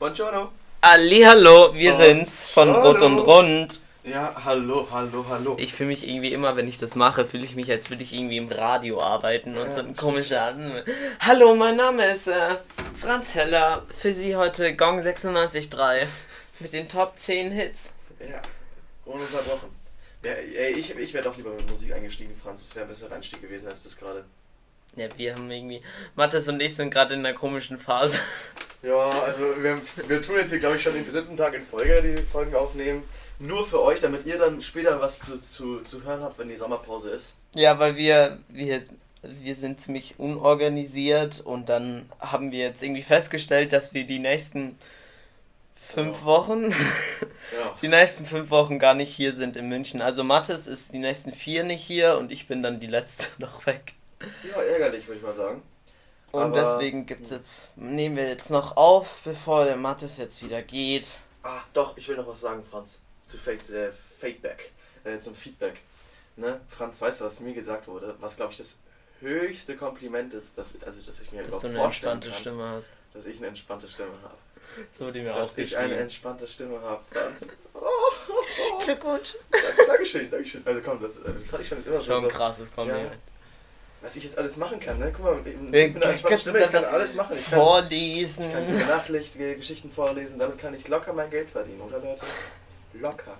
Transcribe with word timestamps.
Buongiorno. 0.00 0.50
Hallihallo, 0.82 1.74
wir 1.74 1.92
Oh, 1.92 1.96
sind's 1.98 2.50
von. 2.50 2.74
Rot 2.74 3.02
und 3.02 3.18
Rund. 3.18 3.80
Ja, 4.02 4.34
hallo, 4.46 4.88
hallo, 4.90 5.26
hallo. 5.28 5.56
Ich 5.60 5.74
fühle 5.74 5.90
mich 5.90 6.08
irgendwie 6.08 6.32
immer, 6.32 6.56
wenn 6.56 6.66
ich 6.66 6.78
das 6.78 6.94
mache, 6.94 7.26
fühle 7.26 7.44
ich 7.44 7.54
mich, 7.54 7.70
als 7.70 7.90
würde 7.90 8.02
ich 8.02 8.14
irgendwie 8.14 8.38
im 8.38 8.48
Radio 8.50 8.98
arbeiten 9.02 9.58
und 9.58 9.66
Ja, 9.66 9.72
so 9.72 9.82
ein 9.82 9.94
komischer. 9.94 10.56
Hallo, 11.20 11.54
mein 11.54 11.76
Name 11.76 12.06
ist 12.06 12.28
äh, 12.28 12.56
Franz 12.98 13.34
Heller. 13.34 13.82
Für 13.94 14.14
Sie 14.14 14.36
heute 14.36 14.74
Gong 14.74 15.00
96.3 15.00 16.06
mit 16.60 16.72
den 16.72 16.88
Top 16.88 17.18
10 17.18 17.50
Hits. 17.52 17.94
Ja, 18.20 18.40
ununterbrochen. 19.04 19.68
Ja, 20.22 20.30
ey, 20.32 20.72
ich 20.78 20.96
ich 20.96 21.12
wäre 21.12 21.24
doch 21.24 21.36
lieber 21.36 21.50
mit 21.50 21.68
Musik 21.68 21.92
eingestiegen, 21.92 22.34
Franz. 22.42 22.66
Das 22.68 22.74
wäre 22.74 22.86
ein 22.86 22.88
besserer 22.88 23.16
Einstieg 23.16 23.42
gewesen 23.42 23.68
als 23.68 23.82
das 23.82 23.98
gerade. 23.98 24.24
Ja, 24.96 25.08
wir 25.18 25.34
haben 25.34 25.50
irgendwie. 25.50 25.82
Mathis 26.14 26.48
und 26.48 26.60
ich 26.62 26.74
sind 26.74 26.90
gerade 26.90 27.12
in 27.12 27.26
einer 27.26 27.36
komischen 27.36 27.78
Phase. 27.78 28.18
Ja, 28.82 29.10
also 29.22 29.62
wir, 29.62 29.80
wir 30.08 30.22
tun 30.22 30.36
jetzt 30.36 30.50
hier, 30.50 30.58
glaube 30.58 30.76
ich, 30.76 30.82
schon 30.82 30.94
den 30.94 31.10
dritten 31.10 31.36
Tag 31.36 31.54
in 31.54 31.64
Folge 31.64 32.00
die 32.02 32.22
Folgen 32.22 32.54
aufnehmen. 32.54 33.02
Nur 33.38 33.66
für 33.66 33.80
euch, 33.82 34.00
damit 34.00 34.26
ihr 34.26 34.38
dann 34.38 34.60
später 34.62 35.00
was 35.00 35.18
zu, 35.20 35.40
zu, 35.40 35.80
zu 35.80 36.02
hören 36.04 36.22
habt, 36.22 36.38
wenn 36.38 36.48
die 36.48 36.56
Sommerpause 36.56 37.10
ist. 37.10 37.34
Ja, 37.54 37.78
weil 37.78 37.96
wir, 37.96 38.38
wir, 38.48 38.82
wir 39.22 39.54
sind 39.54 39.80
ziemlich 39.80 40.18
unorganisiert 40.18 41.40
und 41.40 41.68
dann 41.68 42.06
haben 42.20 42.52
wir 42.52 42.58
jetzt 42.60 42.82
irgendwie 42.82 43.02
festgestellt, 43.02 43.72
dass 43.72 43.92
wir 43.94 44.04
die 44.04 44.18
nächsten 44.18 44.78
fünf 45.94 46.18
Ja. 46.20 46.24
Wochen, 46.24 46.70
Ja. 47.52 47.74
die 47.82 47.88
nächsten 47.88 48.24
fünf 48.26 48.50
Wochen 48.50 48.78
gar 48.78 48.94
nicht 48.94 49.12
hier 49.14 49.32
sind 49.32 49.56
in 49.56 49.68
München. 49.68 50.00
Also 50.02 50.22
Mathis 50.22 50.66
ist 50.66 50.92
die 50.92 50.98
nächsten 50.98 51.32
vier 51.32 51.64
nicht 51.64 51.82
hier 51.82 52.16
und 52.18 52.30
ich 52.30 52.46
bin 52.46 52.62
dann 52.62 52.78
die 52.80 52.86
letzte 52.86 53.26
noch 53.38 53.66
weg. 53.66 53.94
Ja, 54.50 54.60
ärgerlich, 54.62 55.06
würde 55.06 55.18
ich 55.18 55.24
mal 55.24 55.34
sagen. 55.34 55.62
Und 56.32 56.42
Aber- 56.42 56.60
deswegen 56.60 57.06
gibt's 57.06 57.30
jetzt, 57.30 57.76
nehmen 57.76 58.16
wir 58.16 58.28
jetzt 58.28 58.50
noch 58.50 58.76
auf, 58.76 59.20
bevor 59.24 59.64
der 59.64 59.76
Mathis 59.76 60.18
jetzt 60.18 60.42
wieder 60.44 60.62
geht. 60.62 61.18
Ah, 61.42 61.62
doch, 61.72 61.96
ich 61.96 62.06
will 62.08 62.16
noch 62.16 62.26
was 62.28 62.40
sagen, 62.40 62.62
Franz. 62.62 63.00
Zu 63.26 63.36
Fake, 63.38 63.68
äh, 63.70 63.90
Fakeback. 63.92 64.72
Äh, 65.04 65.18
zum 65.20 65.34
Feedback. 65.34 65.80
Ne? 66.36 66.60
Franz, 66.68 67.00
weißt 67.00 67.20
du, 67.20 67.24
was 67.24 67.40
mir 67.40 67.52
gesagt 67.54 67.88
wurde? 67.88 68.14
Was, 68.20 68.36
glaube 68.36 68.52
ich, 68.52 68.58
das 68.58 68.78
höchste 69.20 69.76
Kompliment 69.76 70.32
ist, 70.34 70.56
dass, 70.58 70.80
also, 70.82 71.00
dass 71.02 71.20
ich 71.20 71.32
mir 71.32 71.38
Dass 71.42 71.48
überhaupt 71.48 71.64
du 71.64 71.68
eine 71.68 71.78
vorstellen 71.78 72.12
entspannte 72.14 72.28
kann, 72.30 72.38
Stimme 72.40 72.68
hast. 72.68 72.92
dass 73.14 73.26
ich 73.26 73.36
eine 73.38 73.46
entspannte 73.48 73.88
Stimme 73.88 74.12
habe. 74.22 74.34
So 74.98 75.04
wurde 75.06 75.22
mir 75.22 75.32
Dass 75.32 75.58
ich 75.58 75.76
eine 75.76 75.96
entspannte 75.96 76.46
Stimme 76.46 76.80
habe, 76.80 77.02
Franz. 77.10 77.52
Glückwunsch. 78.84 79.34
Dank- 79.50 79.86
Dankeschön, 79.88 80.30
Dankeschön. 80.30 80.62
Also 80.66 80.80
komm, 80.84 81.00
das, 81.02 81.16
äh, 81.16 81.32
das 81.32 81.42
fand 81.50 81.62
ich 81.62 81.68
schon 81.68 81.84
immer 81.84 81.98
so. 81.98 82.04
Schon 82.04 82.20
so 82.22 82.28
ein 82.28 82.32
krasses 82.32 82.72
Kompliment. 82.74 83.12
Was 84.02 84.16
ich 84.16 84.24
jetzt 84.24 84.38
alles 84.38 84.56
machen 84.56 84.80
kann, 84.80 84.98
ne? 84.98 85.12
Guck 85.14 85.24
mal, 85.24 85.36
ich, 85.44 85.54
ich 85.54 85.74
Äh, 85.74 85.88
bin 85.88 86.02
eine 86.02 86.38
Stimme, 86.38 86.58
ich 86.60 86.70
kann 86.70 86.84
alles 86.84 87.14
machen. 87.14 87.36
Ich 87.38 87.44
kann, 87.50 87.58
Vorlesen. 87.58 88.44
ich 88.46 88.52
kann 88.52 88.88
nachrichtige 88.88 89.56
Geschichten 89.56 89.90
vorlesen, 89.90 90.38
damit 90.38 90.58
kann 90.58 90.74
ich 90.74 90.88
locker 90.88 91.12
mein 91.12 91.30
Geld 91.30 91.50
verdienen, 91.50 91.80
oder 91.82 91.98
Leute? 91.98 92.22
Locker. 92.94 93.36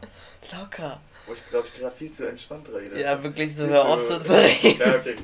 Locker. 0.53 1.01
Wo 1.27 1.33
ich 1.33 1.49
glaube, 1.49 1.69
ich 1.73 1.81
gerade 1.81 1.95
viel 1.95 2.11
zu 2.11 2.27
entspannt 2.29 2.69
rede. 2.73 3.01
Ja, 3.01 3.23
wirklich 3.23 3.55
so, 3.55 3.67
hör 3.67 3.85
auf 3.87 4.01
so 4.01 4.19
zu 4.21 4.35
reden. 4.35 4.79
Ja, 4.81 4.95
okay. 4.95 5.17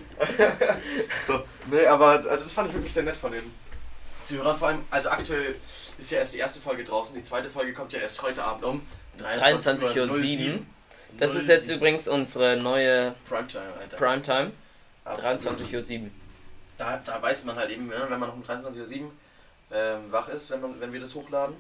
so, 1.27 1.43
nee, 1.71 1.87
aber 1.87 2.09
also 2.11 2.29
das 2.31 2.53
fand 2.53 2.69
ich 2.69 2.75
wirklich 2.75 2.93
sehr 2.93 3.03
nett 3.03 3.17
von 3.17 3.33
den 3.33 3.43
Zuhörern. 4.23 4.57
Vor 4.57 4.69
allem, 4.69 4.85
also 4.91 5.09
aktuell 5.11 5.57
ist 5.99 6.11
ja 6.11 6.19
erst 6.19 6.35
die 6.35 6.39
erste 6.39 6.61
Folge 6.61 6.85
draußen, 6.85 7.15
die 7.17 7.23
zweite 7.23 7.49
Folge 7.49 7.73
kommt 7.73 7.93
ja 7.93 8.01
erst 8.01 8.21
heute 8.23 8.43
Abend 8.43 8.65
um 8.65 8.87
23.07 9.21 10.55
Uhr. 10.55 10.61
Das 11.19 11.35
ist 11.35 11.49
jetzt 11.49 11.71
übrigens 11.71 12.09
unsere 12.09 12.57
neue 12.57 13.15
Primetime, 13.29 13.73
Alter. 13.81 13.97
Primetime. 13.97 14.53
Absolut. 15.07 15.61
23.07 15.61 16.03
Uhr. 16.05 16.11
Da, 16.79 17.01
da 17.05 17.23
weiß 17.23 17.45
man 17.45 17.57
halt 17.57 17.71
eben, 17.71 17.87
ne, 17.87 18.07
wenn 18.09 18.19
man 18.21 18.31
um 18.31 18.43
23.07 18.43 19.03
Uhr 19.03 19.11
ähm, 19.73 20.13
wach 20.13 20.29
ist, 20.29 20.51
wenn, 20.51 20.61
man, 20.61 20.81
wenn 20.81 20.93
wir 20.93 21.01
das 21.01 21.15
hochladen, 21.15 21.57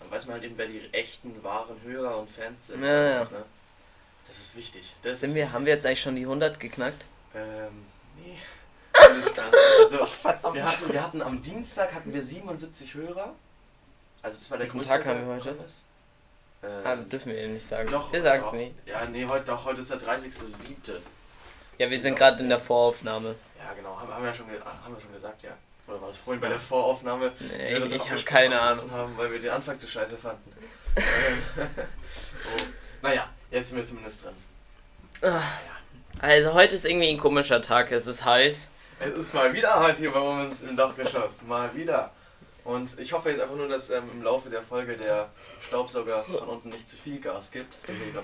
dann 0.00 0.10
weiß 0.10 0.26
man 0.26 0.34
halt 0.34 0.44
eben, 0.44 0.56
wer 0.58 0.66
die 0.66 0.80
echten, 0.92 1.42
wahren 1.42 1.76
Hörer 1.84 2.18
und 2.18 2.30
Fans 2.30 2.68
sind. 2.68 2.82
Ja, 2.82 2.88
ja. 3.10 3.18
Das, 3.18 3.30
ne? 3.30 3.44
das 4.26 4.38
ist 4.38 4.56
wichtig. 4.56 4.94
Das 5.02 5.20
Sind 5.20 5.30
ist 5.30 5.34
wir, 5.36 5.42
wichtig. 5.42 5.54
haben 5.54 5.66
wir 5.66 5.72
jetzt 5.74 5.86
eigentlich 5.86 6.00
schon 6.00 6.16
die 6.16 6.22
100 6.22 6.58
geknackt? 6.60 7.04
Ähm, 7.34 7.84
nee. 8.16 8.36
Also, 9.80 10.04
Verdammt. 10.06 10.54
wir 10.56 10.64
hatten, 10.64 10.92
wir 10.92 11.02
hatten 11.02 11.22
am 11.22 11.40
Dienstag 11.40 11.94
hatten 11.94 12.12
wir 12.12 12.20
77 12.22 12.94
Hörer. 12.94 13.34
Also 14.22 14.38
das 14.38 14.50
war 14.50 14.58
der 14.58 14.66
größte. 14.66 14.92
Tag 14.92 15.06
haben 15.06 15.26
wir 15.26 15.34
heute? 15.36 15.50
ist. 15.64 15.84
Ähm, 16.62 16.70
Ah, 16.84 16.96
das 16.96 17.08
dürfen 17.08 17.32
wir 17.32 17.48
nicht 17.48 17.64
sagen. 17.64 17.90
doch, 17.90 18.12
wir 18.12 18.20
sagen 18.20 18.42
es 18.44 18.52
nicht. 18.52 18.74
Ja, 18.86 19.04
nee, 19.06 19.24
heute, 19.24 19.44
doch, 19.46 19.64
heute 19.64 19.80
ist 19.80 19.90
der 19.92 20.00
30.07. 20.00 20.96
Ja, 21.78 21.88
wir 21.88 22.02
sind 22.02 22.16
gerade 22.16 22.42
in 22.42 22.48
der 22.48 22.58
Voraufnahme. 22.60 23.36
Ja, 23.56 23.72
genau, 23.74 23.98
haben, 23.98 24.12
haben, 24.12 24.24
wir 24.24 24.32
schon, 24.32 24.46
haben 24.50 24.94
wir 24.94 25.00
schon 25.00 25.12
gesagt, 25.12 25.42
ja. 25.42 25.50
Oder 25.86 26.00
war 26.00 26.08
das 26.08 26.18
vorhin 26.18 26.40
bei 26.40 26.48
der 26.48 26.58
Voraufnahme? 26.58 27.32
Nee, 27.38 27.76
ich 27.76 28.00
auch 28.00 28.10
habe 28.10 28.22
keine 28.22 28.60
Ahnung. 28.60 28.90
Haben, 28.90 29.16
weil 29.16 29.32
wir 29.32 29.40
den 29.40 29.50
Anfang 29.50 29.78
zu 29.78 29.86
scheiße 29.86 30.18
fanden. 30.18 30.52
Oh. 32.44 32.62
Naja, 33.02 33.28
jetzt 33.50 33.68
sind 33.70 33.78
wir 33.78 33.84
zumindest 33.84 34.24
drin. 34.24 34.34
Ah, 35.22 35.42
Also 36.20 36.54
heute 36.54 36.76
ist 36.76 36.84
irgendwie 36.84 37.10
ein 37.10 37.18
komischer 37.18 37.60
Tag. 37.60 37.90
Es 37.92 38.06
ist 38.06 38.24
heiß. 38.24 38.70
Es 39.00 39.10
ist 39.10 39.34
mal 39.34 39.52
wieder 39.52 39.74
halt 39.78 39.96
hier 39.98 40.12
bei 40.12 40.20
uns 40.20 40.62
im 40.62 40.76
Dachgeschoss. 40.76 41.42
Mal 41.42 41.74
wieder. 41.74 42.12
Und 42.64 42.98
ich 42.98 43.12
hoffe 43.12 43.30
jetzt 43.30 43.40
einfach 43.40 43.56
nur, 43.56 43.68
dass 43.68 43.90
ähm, 43.90 44.04
im 44.12 44.22
Laufe 44.22 44.50
der 44.50 44.62
Folge 44.62 44.96
der 44.96 45.30
Staubsauger 45.66 46.24
von 46.24 46.48
unten 46.48 46.68
nicht 46.68 46.88
zu 46.88 46.96
viel 46.96 47.20
Gas 47.20 47.50
gibt. 47.50 47.78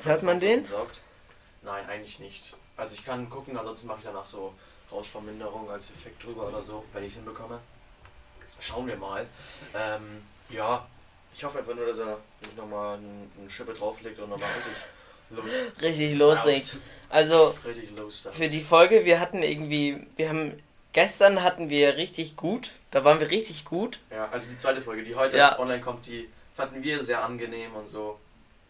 Hört 0.05 0.23
man 0.23 0.39
den? 0.39 0.65
Saugt. 0.65 1.01
Nein, 1.63 1.89
eigentlich 1.89 2.19
nicht. 2.19 2.55
Also 2.77 2.95
ich 2.95 3.05
kann 3.05 3.29
gucken, 3.31 3.57
ansonsten 3.57 3.87
mache 3.87 3.99
ich 4.01 4.05
danach 4.05 4.27
so 4.27 4.53
Rauschverminderung 4.91 5.71
als 5.71 5.91
Effekt 5.91 6.23
drüber 6.23 6.49
oder 6.49 6.63
so, 6.63 6.85
wenn 6.93 7.03
ich 7.05 7.11
es 7.11 7.15
hinbekomme. 7.17 7.61
Schauen 8.61 8.87
wir 8.87 8.97
mal. 8.97 9.27
Ähm, 9.77 10.23
ja, 10.49 10.87
ich 11.37 11.43
hoffe 11.45 11.59
einfach 11.59 11.75
nur, 11.75 11.87
dass 11.87 11.99
er 11.99 12.19
nicht 12.41 12.57
nochmal 12.57 12.97
eine, 12.99 13.29
eine 13.41 13.51
Schippe 13.51 13.75
drauflegt 13.75 14.19
und 14.21 14.31
nochmal 14.31 14.49
richtig 14.57 14.73
los. 15.31 15.73
Richtig 15.83 16.19
loslegt. 16.19 16.79
Also 17.09 17.55
Richtig 17.65 17.97
los. 17.97 18.29
für 18.33 18.49
die 18.49 18.61
Folge, 18.61 19.05
wir 19.05 19.19
hatten 19.21 19.43
irgendwie, 19.43 20.07
wir 20.17 20.29
haben, 20.29 20.63
gestern 20.93 21.43
hatten 21.43 21.71
wir 21.71 21.97
richtig 21.97 22.37
gut. 22.37 22.71
Da 22.91 23.05
waren 23.05 23.19
wir 23.21 23.31
richtig 23.31 23.65
gut. 23.65 23.99
Ja, 24.11 24.29
also 24.31 24.49
die 24.51 24.57
zweite 24.59 24.81
Folge, 24.83 25.03
die 25.03 25.15
heute 25.17 25.37
Ja. 25.37 25.59
online 25.59 25.81
kommt, 25.81 26.07
die 26.07 26.29
fanden 26.55 26.83
wir 26.83 27.03
sehr 27.03 27.25
angenehm 27.25 27.75
und 27.75 27.87
so. 27.89 28.19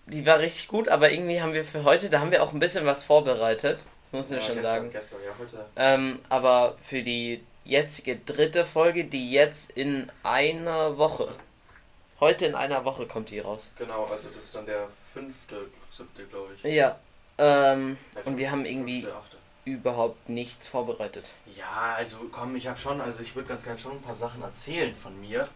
Die 0.06 0.26
war 0.26 0.38
richtig 0.38 0.68
gut, 0.68 0.88
aber 0.88 1.10
irgendwie 1.10 1.40
haben 1.40 1.54
wir 1.54 1.64
für 1.64 1.84
heute, 1.84 2.10
da 2.10 2.20
haben 2.20 2.30
wir 2.30 2.42
auch 2.42 2.52
ein 2.52 2.60
bisschen 2.60 2.84
was 2.84 3.02
vorbereitet. 3.02 3.84
Das 4.12 4.12
muss 4.12 4.30
man 4.30 4.38
ja, 4.38 4.44
schon 4.44 4.54
gestern, 4.56 4.74
sagen. 4.74 4.90
Gestern, 4.90 5.20
ja, 5.24 5.32
heute. 5.38 5.64
Ähm, 5.76 6.18
aber 6.28 6.76
für 6.82 7.02
die 7.02 7.42
jetzige 7.64 8.16
dritte 8.16 8.64
Folge, 8.64 9.04
die 9.04 9.32
jetzt 9.32 9.70
in 9.72 10.10
einer 10.22 10.98
Woche, 10.98 11.28
heute 12.20 12.46
in 12.46 12.54
einer 12.54 12.84
Woche 12.84 13.06
kommt 13.06 13.30
die 13.30 13.40
raus. 13.40 13.70
Genau, 13.78 14.04
also 14.04 14.28
das 14.28 14.44
ist 14.44 14.54
dann 14.54 14.66
der 14.66 14.88
fünfte, 15.12 15.68
siebte, 15.90 16.24
glaube 16.26 16.50
ich. 16.54 16.74
Ja. 16.74 16.98
Ähm, 17.38 17.96
Der 18.14 18.26
und 18.26 18.36
wir 18.36 18.50
haben 18.50 18.64
irgendwie 18.64 19.02
fünfte, 19.02 19.36
überhaupt 19.64 20.28
nichts 20.28 20.66
vorbereitet. 20.66 21.32
Ja, 21.56 21.94
also 21.96 22.18
komm, 22.30 22.54
ich 22.56 22.68
habe 22.68 22.78
schon, 22.78 23.00
also 23.00 23.22
ich 23.22 23.34
würde 23.34 23.48
ganz 23.48 23.64
gerne 23.64 23.78
schon 23.78 23.92
ein 23.92 24.02
paar 24.02 24.14
Sachen 24.14 24.42
erzählen 24.42 24.94
von 24.94 25.18
mir. 25.20 25.48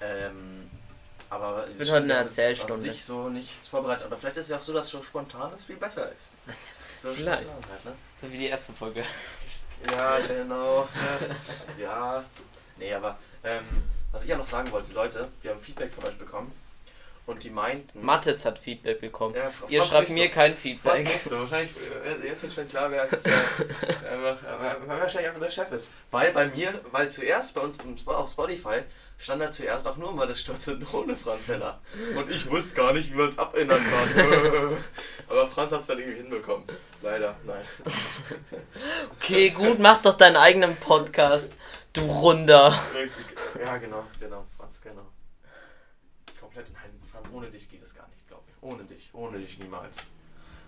Ähm, 0.00 0.70
aber 1.30 1.64
es 1.64 1.78
wird 1.78 1.90
heute 1.90 2.04
eine 2.04 2.14
Erzählstunde. 2.14 2.74
An 2.74 2.80
sich 2.80 3.04
so 3.04 3.28
nichts 3.28 3.68
vorbereitet. 3.68 4.04
Aber 4.06 4.16
vielleicht 4.16 4.36
ist 4.36 4.44
es 4.46 4.50
ja 4.50 4.58
auch 4.58 4.62
so, 4.62 4.72
dass 4.72 4.88
so 4.88 5.00
spontanes 5.02 5.64
viel 5.64 5.76
besser 5.76 6.10
ist. 6.12 6.30
So 7.02 7.10
Vielleicht. 7.12 7.48
halt, 7.48 7.84
ne? 7.86 7.92
So 8.20 8.30
wie 8.30 8.36
die 8.36 8.48
erste 8.48 8.74
Folge. 8.74 9.02
Ja, 9.90 10.18
genau. 10.18 10.86
ja. 11.80 12.22
Nee, 12.76 12.92
aber 12.92 13.16
ähm, 13.42 13.64
was 14.12 14.22
ich 14.22 14.28
ja 14.28 14.36
noch 14.36 14.44
sagen 14.44 14.70
wollte, 14.70 14.92
Leute, 14.92 15.28
wir 15.40 15.52
haben 15.52 15.60
Feedback 15.60 15.94
von 15.94 16.04
euch 16.04 16.18
bekommen. 16.18 16.52
Und 17.24 17.42
die 17.42 17.48
meinten. 17.48 18.04
Mathis 18.04 18.44
hat 18.44 18.58
Feedback 18.58 19.00
bekommen. 19.00 19.34
Ja, 19.34 19.50
Ihr 19.68 19.82
schreibt 19.82 20.10
mir 20.10 20.28
so. 20.28 20.34
kein 20.34 20.56
Feedback. 20.56 21.04
nicht 21.04 21.22
so. 21.22 21.38
Wahrscheinlich, 21.38 21.72
äh, 22.04 22.26
jetzt 22.26 22.42
wird 22.42 22.52
schon 22.52 22.68
klar, 22.68 22.90
wer 22.90 23.04
jetzt, 23.04 23.24
äh, 23.24 23.30
einfach, 24.10 24.42
äh, 24.42 24.88
wahrscheinlich 24.88 25.28
einfach 25.28 25.40
der 25.40 25.50
Chef 25.50 25.72
ist. 25.72 25.92
Weil 26.10 26.32
bei 26.32 26.48
mir, 26.48 26.80
weil 26.90 27.08
zuerst 27.08 27.54
bei 27.54 27.60
uns 27.62 27.78
auf 28.04 28.30
Spotify 28.30 28.80
stand 29.20 29.42
da 29.42 29.50
zuerst 29.50 29.86
auch 29.86 29.96
nur 29.96 30.12
mal 30.12 30.26
das 30.26 30.40
Stürze 30.40 30.78
ohne 30.92 31.14
Franz 31.14 31.48
Heller. 31.48 31.80
Und 32.16 32.30
ich 32.30 32.50
wusste 32.50 32.74
gar 32.74 32.92
nicht, 32.92 33.12
wie 33.12 33.16
man 33.16 33.28
es 33.28 33.38
abändern 33.38 33.80
kann. 33.82 34.78
Aber 35.28 35.46
Franz 35.46 35.72
hat 35.72 35.80
es 35.80 35.86
dann 35.86 35.98
irgendwie 35.98 36.18
hinbekommen. 36.18 36.64
Leider, 37.02 37.36
nein. 37.44 37.64
Okay, 39.20 39.50
gut, 39.50 39.78
mach 39.78 40.00
doch 40.02 40.16
deinen 40.16 40.36
eigenen 40.36 40.74
Podcast. 40.76 41.54
Du 41.92 42.00
Runder. 42.02 42.76
Ja, 43.64 43.76
genau, 43.76 44.04
genau, 44.18 44.46
Franz, 44.56 44.80
genau. 44.80 45.06
Komplett, 46.40 46.72
nein, 46.72 46.90
Franz, 47.10 47.28
ohne 47.32 47.48
dich 47.50 47.68
geht 47.70 47.82
es 47.82 47.94
gar 47.94 48.08
nicht, 48.08 48.26
glaube 48.26 48.42
ich. 48.48 48.54
Ohne 48.62 48.84
dich, 48.84 49.10
ohne 49.12 49.38
dich 49.38 49.58
niemals. 49.58 49.98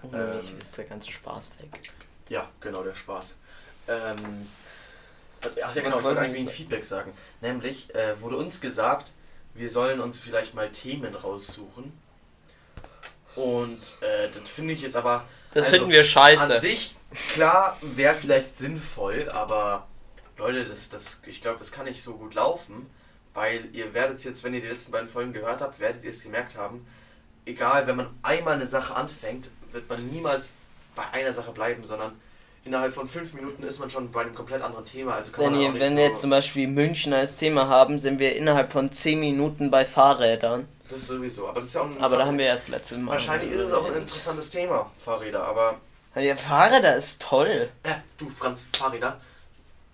Ohne 0.02 0.34
mich 0.36 0.50
Ähm. 0.50 0.58
ist 0.58 0.76
der 0.76 0.84
ganze 0.84 1.10
Spaß 1.10 1.52
weg. 1.60 1.92
Ja, 2.28 2.48
genau, 2.60 2.82
der 2.82 2.94
Spaß. 2.94 3.36
Ähm, 3.88 4.46
ach 5.44 5.74
ja, 5.74 5.82
genau, 5.82 5.98
ich 5.98 6.04
wollte 6.04 6.20
eigentlich 6.20 6.48
ein? 6.48 6.52
Feedback 6.52 6.84
sagen. 6.84 7.12
Nämlich 7.40 7.94
äh, 7.94 8.20
wurde 8.20 8.36
uns 8.36 8.60
gesagt, 8.60 9.12
wir 9.54 9.68
sollen 9.68 10.00
uns 10.00 10.18
vielleicht 10.18 10.54
mal 10.54 10.70
Themen 10.70 11.14
raussuchen. 11.14 11.92
Und 13.34 13.98
äh, 14.00 14.30
das 14.30 14.48
finde 14.50 14.74
ich 14.74 14.82
jetzt 14.82 14.96
aber. 14.96 15.24
Das 15.52 15.66
also, 15.66 15.78
finden 15.78 15.92
wir 15.92 16.04
scheiße. 16.04 16.54
An 16.54 16.60
sich, 16.60 16.96
klar, 17.32 17.76
wäre 17.80 18.14
vielleicht 18.14 18.56
sinnvoll, 18.56 19.28
aber 19.30 19.86
Leute, 20.38 20.64
das, 20.64 20.88
das, 20.88 21.22
ich 21.26 21.40
glaube, 21.40 21.58
das 21.58 21.72
kann 21.72 21.84
nicht 21.84 22.02
so 22.02 22.14
gut 22.14 22.34
laufen, 22.34 22.88
weil 23.34 23.68
ihr 23.72 23.94
werdet 23.94 24.22
jetzt, 24.24 24.44
wenn 24.44 24.54
ihr 24.54 24.60
die 24.60 24.68
letzten 24.68 24.92
beiden 24.92 25.08
Folgen 25.08 25.32
gehört 25.32 25.60
habt, 25.60 25.78
werdet 25.80 26.04
ihr 26.04 26.10
es 26.10 26.22
gemerkt 26.22 26.56
haben, 26.56 26.86
egal, 27.44 27.86
wenn 27.86 27.96
man 27.96 28.18
einmal 28.22 28.54
eine 28.54 28.66
Sache 28.66 28.94
anfängt, 28.94 29.50
wird 29.72 29.88
man 29.88 30.06
niemals 30.08 30.50
bei 30.94 31.08
einer 31.12 31.32
Sache 31.32 31.52
bleiben, 31.52 31.84
sondern 31.84 32.18
innerhalb 32.64 32.94
von 32.94 33.08
fünf 33.08 33.32
Minuten 33.34 33.62
ist 33.62 33.78
man 33.80 33.90
schon 33.90 34.10
bei 34.10 34.22
einem 34.22 34.34
komplett 34.34 34.62
anderen 34.62 34.84
Thema. 34.84 35.14
Also 35.14 35.32
kann 35.32 35.44
Wenn, 35.44 35.60
ihr, 35.60 35.70
nicht 35.72 35.80
wenn 35.80 35.92
so, 35.92 35.98
wir 35.98 36.04
jetzt 36.08 36.20
zum 36.20 36.30
Beispiel 36.30 36.68
München 36.68 37.12
als 37.12 37.36
Thema 37.36 37.68
haben, 37.68 37.98
sind 37.98 38.18
wir 38.18 38.36
innerhalb 38.36 38.72
von 38.72 38.90
10 38.92 39.18
Minuten 39.20 39.70
bei 39.70 39.84
Fahrrädern. 39.84 40.68
Das 40.90 41.06
sowieso, 41.06 41.48
aber 41.48 41.60
das 41.60 41.68
ist 41.70 41.74
ja 41.74 41.80
auch 41.82 41.86
ein 41.86 42.00
Aber 42.00 42.16
da 42.16 42.26
haben 42.26 42.38
wir 42.38 42.46
erst 42.46 42.68
letzte 42.68 42.96
Mal. 42.98 43.12
Wahrscheinlich 43.12 43.50
ist 43.52 43.60
es 43.60 43.72
auch 43.72 43.84
ein 43.86 43.94
interessantes 43.94 44.50
Thema, 44.50 44.90
Fahrräder, 44.98 45.42
aber 45.44 45.80
Ja, 46.14 46.36
Fahrräder 46.36 46.96
ist 46.96 47.22
toll. 47.22 47.70
Äh, 47.82 47.94
du, 48.18 48.28
Franz, 48.28 48.68
Fahrräder. 48.76 49.18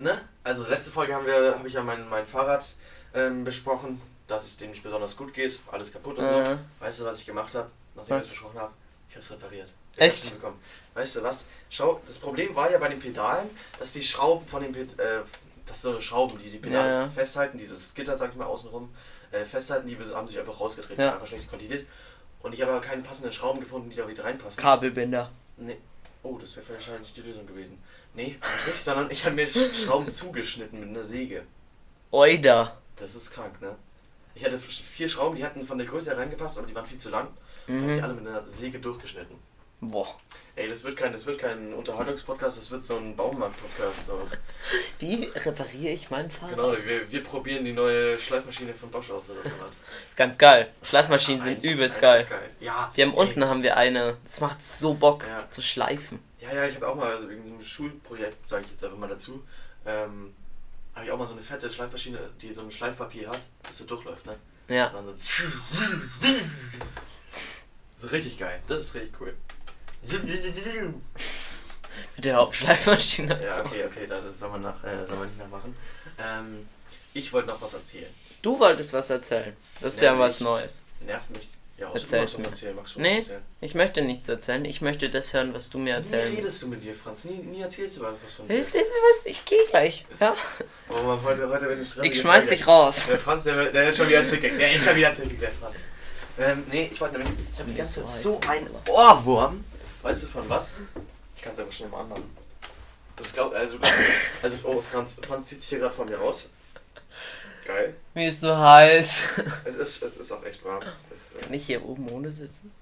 Ne? 0.01 0.21
Also, 0.45 0.67
letzte 0.67 0.91
Folge 0.91 1.15
haben 1.15 1.27
wir, 1.27 1.55
habe 1.57 1.69
ich 1.69 1.75
ja 1.75 1.83
mein, 1.83 2.09
mein 2.09 2.27
Fahrrad 2.27 2.65
ähm, 3.15 3.45
besprochen, 3.45 4.01
dass 4.27 4.45
es 4.47 4.57
dem 4.57 4.71
nicht 4.71 4.83
besonders 4.83 5.17
gut 5.17 5.33
geht, 5.33 5.59
alles 5.71 5.93
kaputt 5.93 6.19
und 6.19 6.25
Äh. 6.25 6.45
so. 6.45 6.59
Weißt 6.81 7.01
du, 7.01 7.05
was 7.05 7.19
ich 7.21 7.27
gemacht 7.27 7.55
habe, 7.55 7.69
ich 7.95 8.01
Was? 8.01 8.09
das 8.09 8.29
besprochen 8.31 8.59
habe? 8.61 8.73
Ich 9.09 9.15
habe 9.15 9.25
es 9.25 9.31
repariert. 9.31 9.69
Echt? 9.99 10.33
Weißt 10.95 11.17
du 11.17 11.23
was? 11.23 11.47
Schau, 11.71 12.01
das 12.07 12.19
Problem 12.19 12.55
war 12.57 12.71
ja 12.71 12.79
bei 12.79 12.89
den 12.89 12.99
Pedalen, 13.01 13.49
dass 13.79 13.93
die 13.93 14.03
Schrauben 14.03 14.47
von 14.47 14.63
den 14.63 14.73
Ped 14.73 14.99
äh, 14.99 15.21
das 15.67 15.83
so 15.83 16.01
Schrauben, 16.01 16.39
die 16.39 16.51
die 16.51 16.59
Pedale 16.59 16.89
Ja, 16.89 17.01
ja. 17.03 17.09
festhalten, 17.09 17.59
dieses 17.59 17.95
Gitter, 17.95 18.17
sag 18.17 18.31
ich 18.31 18.37
mal, 18.37 18.47
außenrum, 18.47 18.89
äh, 19.31 19.45
festhalten, 19.45 19.87
die 19.87 19.97
haben 19.97 20.27
sich 20.27 20.39
einfach 20.39 20.59
rausgedreht, 20.59 20.99
Ja. 20.99 21.13
einfach 21.15 21.27
schlecht 21.27 21.49
quantiert. 21.49 21.87
Und 22.41 22.55
ich 22.55 22.63
habe 22.63 22.73
aber 22.73 22.81
keine 22.81 23.03
passenden 23.03 23.33
Schrauben 23.33 23.61
gefunden, 23.61 23.91
die 23.91 23.97
da 23.97 24.09
wieder 24.09 24.25
reinpassen. 24.25 24.63
Kabelbinder. 24.63 25.31
Nee. 25.59 25.77
Oh, 26.23 26.39
das 26.41 26.57
wäre 26.57 26.67
wahrscheinlich 26.71 27.13
die 27.13 27.21
Lösung 27.21 27.47
gewesen. 27.47 27.79
Nee, 28.15 28.39
nicht, 28.67 28.83
sondern 28.83 29.11
ich 29.11 29.25
habe 29.25 29.35
mir 29.37 29.47
Sch- 29.47 29.85
Schrauben 29.85 30.11
zugeschnitten 30.11 30.81
mit 30.81 30.89
einer 30.89 31.03
Säge. 31.05 31.45
Oida. 32.11 32.79
Das 32.97 33.15
ist 33.15 33.31
krank, 33.31 33.61
ne? 33.61 33.77
Ich 34.35 34.45
hatte 34.45 34.59
vier 34.59 35.09
Schrauben, 35.09 35.37
die 35.37 35.45
hatten 35.45 35.67
von 35.67 35.79
der 35.79 35.87
Größe 35.87 36.11
her 36.11 36.19
reingepasst, 36.19 36.59
aber 36.59 36.67
die 36.67 36.75
waren 36.75 36.87
viel 36.87 36.99
zu 36.99 37.11
lang. 37.11 37.29
Mhm. 37.67 37.83
Habe 37.83 37.95
die 37.95 38.03
alle 38.03 38.15
mit 38.15 38.27
einer 38.27 38.47
Säge 38.49 38.79
durchgeschnitten. 38.79 39.37
Boah. 39.81 40.09
Ey, 40.57 40.69
das 40.69 40.83
wird 40.83 40.97
kein, 40.97 41.13
das 41.13 41.25
wird 41.27 41.39
kein 41.39 41.73
Unterhaltungspodcast, 41.73 42.59
das 42.59 42.69
wird 42.73 42.83
so 42.85 42.97
ein 42.97 43.15
Baumarkt-Podcast. 43.15 44.07
So. 44.07 44.27
Wie 44.99 45.27
repariere 45.37 45.93
ich 45.93 46.11
mein 46.11 46.29
Fahrrad? 46.29 46.57
Genau, 46.57 46.73
wir, 46.85 47.09
wir 47.13 47.23
probieren 47.23 47.65
die 47.65 47.73
neue 47.73 48.19
Schleifmaschine 48.19 48.75
von 48.75 48.91
Bosch 48.91 49.09
aus 49.13 49.31
oder 49.31 49.43
so 49.45 49.51
was. 49.61 49.77
Ganz 50.17 50.37
geil. 50.37 50.69
Schleifmaschinen 50.83 51.45
sind 51.45 51.53
Eigentlich- 51.59 51.73
übelst 51.73 52.01
geil. 52.01 52.27
ganz 52.29 52.43
Ja, 52.59 52.91
Wir 52.95 53.07
haben 53.07 53.13
ey. 53.13 53.19
unten 53.21 53.45
haben 53.45 53.63
wir 53.63 53.77
eine. 53.77 54.17
Das 54.25 54.41
macht 54.41 54.65
so 54.65 54.95
Bock 54.95 55.25
Ja. 55.29 55.49
zu 55.49 55.63
schleifen. 55.63 56.19
Ja, 56.41 56.53
ja, 56.53 56.65
ich 56.67 56.75
habe 56.75 56.89
auch 56.89 56.97
mal, 56.97 57.13
also 57.13 57.29
wegen 57.29 57.45
diesem 57.45 57.61
Schulprojekt, 57.63 58.49
sage 58.49 58.65
ich 58.65 58.73
jetzt 58.73 58.83
einfach 58.83 58.99
mal 58.99 59.09
dazu, 59.09 59.45
ähm, 59.87 60.35
habe 60.97 61.05
ich 61.07 61.13
auch 61.13 61.19
mal 61.19 61.27
so 61.29 61.35
eine 61.35 61.43
fette 61.43 61.71
Schleifmaschine, 61.71 62.19
die 62.43 62.53
so 62.53 62.63
ein 62.63 62.71
Schleifpapier 62.73 63.29
hat, 63.29 63.41
das 63.63 63.79
so 63.79 63.85
durchläuft, 63.85 64.27
ne? 64.27 64.35
Ja. 64.69 64.89
Und 64.89 65.07
dann 65.07 65.19
so. 65.19 65.43
Das 67.95 68.05
ist 68.05 68.13
richtig 68.13 68.39
geil. 68.39 68.61
Das 68.69 68.81
ist 68.81 68.95
richtig 68.95 69.13
cool. 69.21 69.35
Mit 72.17 72.25
der 72.25 72.37
Hauptschleifmaschine. 72.37 73.39
Ja, 73.43 73.65
okay, 73.65 73.85
okay, 73.85 74.07
da 74.09 74.21
das 74.21 74.39
soll 74.39 74.51
man, 74.51 74.63
nach, 74.63 74.83
äh, 74.85 75.05
soll 75.07 75.17
man 75.19 75.29
nicht 75.29 75.39
nachmachen. 75.39 75.77
Ähm, 76.19 76.69
ich 77.15 77.33
wollte 77.33 77.49
noch 77.49 77.61
was 77.61 77.75
erzählen. 77.75 78.07
Du 78.43 78.59
wolltest 78.59 78.93
was 78.93 79.11
erzählen. 79.11 79.57
Das 79.81 79.95
ist 79.95 80.01
Ja, 80.01 80.13
ja 80.15 80.19
was 80.19 80.37
ich- 80.37 80.41
Neues. 80.43 80.83
Nervt 81.01 81.31
mich. 81.31 81.49
Ja, 81.79 81.93
Erzähl's 81.93 82.33
du 82.33 82.41
mir. 82.41 82.49
Erzählen. 82.49 82.75
Magst 82.75 82.97
du 82.97 83.01
Nee. 83.01 83.19
erzählen? 83.19 83.43
Ich 83.61 83.75
möchte 83.77 84.03
nichts 84.03 84.29
erzählen. 84.29 84.65
Ich 84.65 84.81
möchte 84.81 85.11
das 85.11 85.33
hören, 85.33 85.55
was 85.55 85.71
du 85.71 85.79
mir 85.79 85.85
Nie 86.01 86.05
erzählen 86.07 86.35
redest 86.35 86.63
du 86.63 86.67
mit 86.67 86.83
dir, 86.83 86.93
Franz. 86.93 87.23
Nie, 87.23 87.35
nie 87.37 87.61
erzählst 87.61 87.99
du 87.99 88.01
was 88.01 88.35
von 88.35 88.49
Weißt 88.49 88.75
dir. 88.75 88.81
du 88.81 88.85
was? 88.85 89.27
Ich 89.27 89.45
geh 89.45 89.55
gleich. 89.71 90.05
Ja? 90.19 90.35
Oh 90.89 91.03
Mann, 91.05 91.23
heute, 91.23 91.49
heute 91.49 91.71
ein 91.71 91.85
stressiger 91.87 92.13
Ich 92.13 92.21
schmeiß 92.21 92.49
dich 92.49 92.67
raus. 92.67 93.07
Der 93.09 93.19
Franz, 93.21 93.45
der, 93.45 93.67
der 93.67 93.91
ist 93.91 93.97
schon 93.97 94.09
wieder 94.09 94.27
zickig. 94.27 94.59
Der 94.59 94.73
ist 94.75 94.85
schon 94.87 94.97
wieder 94.97 95.15
zickig, 95.15 95.39
der 95.39 95.53
Franz. 95.53 95.77
Ähm, 96.41 96.65
nee, 96.73 96.89
ich 96.93 97.01
wollte 97.01 97.19
nämlich. 97.19 97.39
Ich 97.53 97.59
habe 97.61 97.71
die 97.71 97.77
ganze 97.77 98.05
Zeit 98.05 98.11
so 98.23 98.41
ein 98.49 98.69
Ohrwurm. 98.89 99.65
Weißt 100.03 100.23
du 100.23 100.27
von 100.27 100.49
was? 100.49 100.81
Ich 101.37 101.43
kann 101.43 101.53
es 101.53 101.59
einfach 101.59 101.73
schnell 101.73 101.89
mal 101.89 102.01
anmachen. 102.01 102.37
Das 103.17 103.33
glaub, 103.33 103.53
also, 103.53 103.79
also 104.43 104.59
oh, 104.65 104.81
Franz, 104.81 105.19
Franz 105.23 105.47
zieht 105.47 105.61
sich 105.61 105.71
hier 105.71 105.79
gerade 105.81 105.95
von 105.95 106.09
mir 106.09 106.19
raus. 106.19 106.51
Geil. 107.67 107.95
Mir 108.15 108.31
ist 108.31 108.41
so 108.41 108.57
heiß. 108.57 109.25
Es 109.65 109.77
ist, 109.77 110.03
es 110.03 110.17
ist 110.17 110.33
auch 110.33 110.45
echt 110.45 110.65
warm. 110.65 110.83
Es, 111.13 111.39
äh, 111.39 111.43
Kann 111.43 111.53
ich 111.53 111.67
hier 111.67 111.85
oben 111.85 112.09
ohne 112.11 112.33
sitzen? 112.33 112.73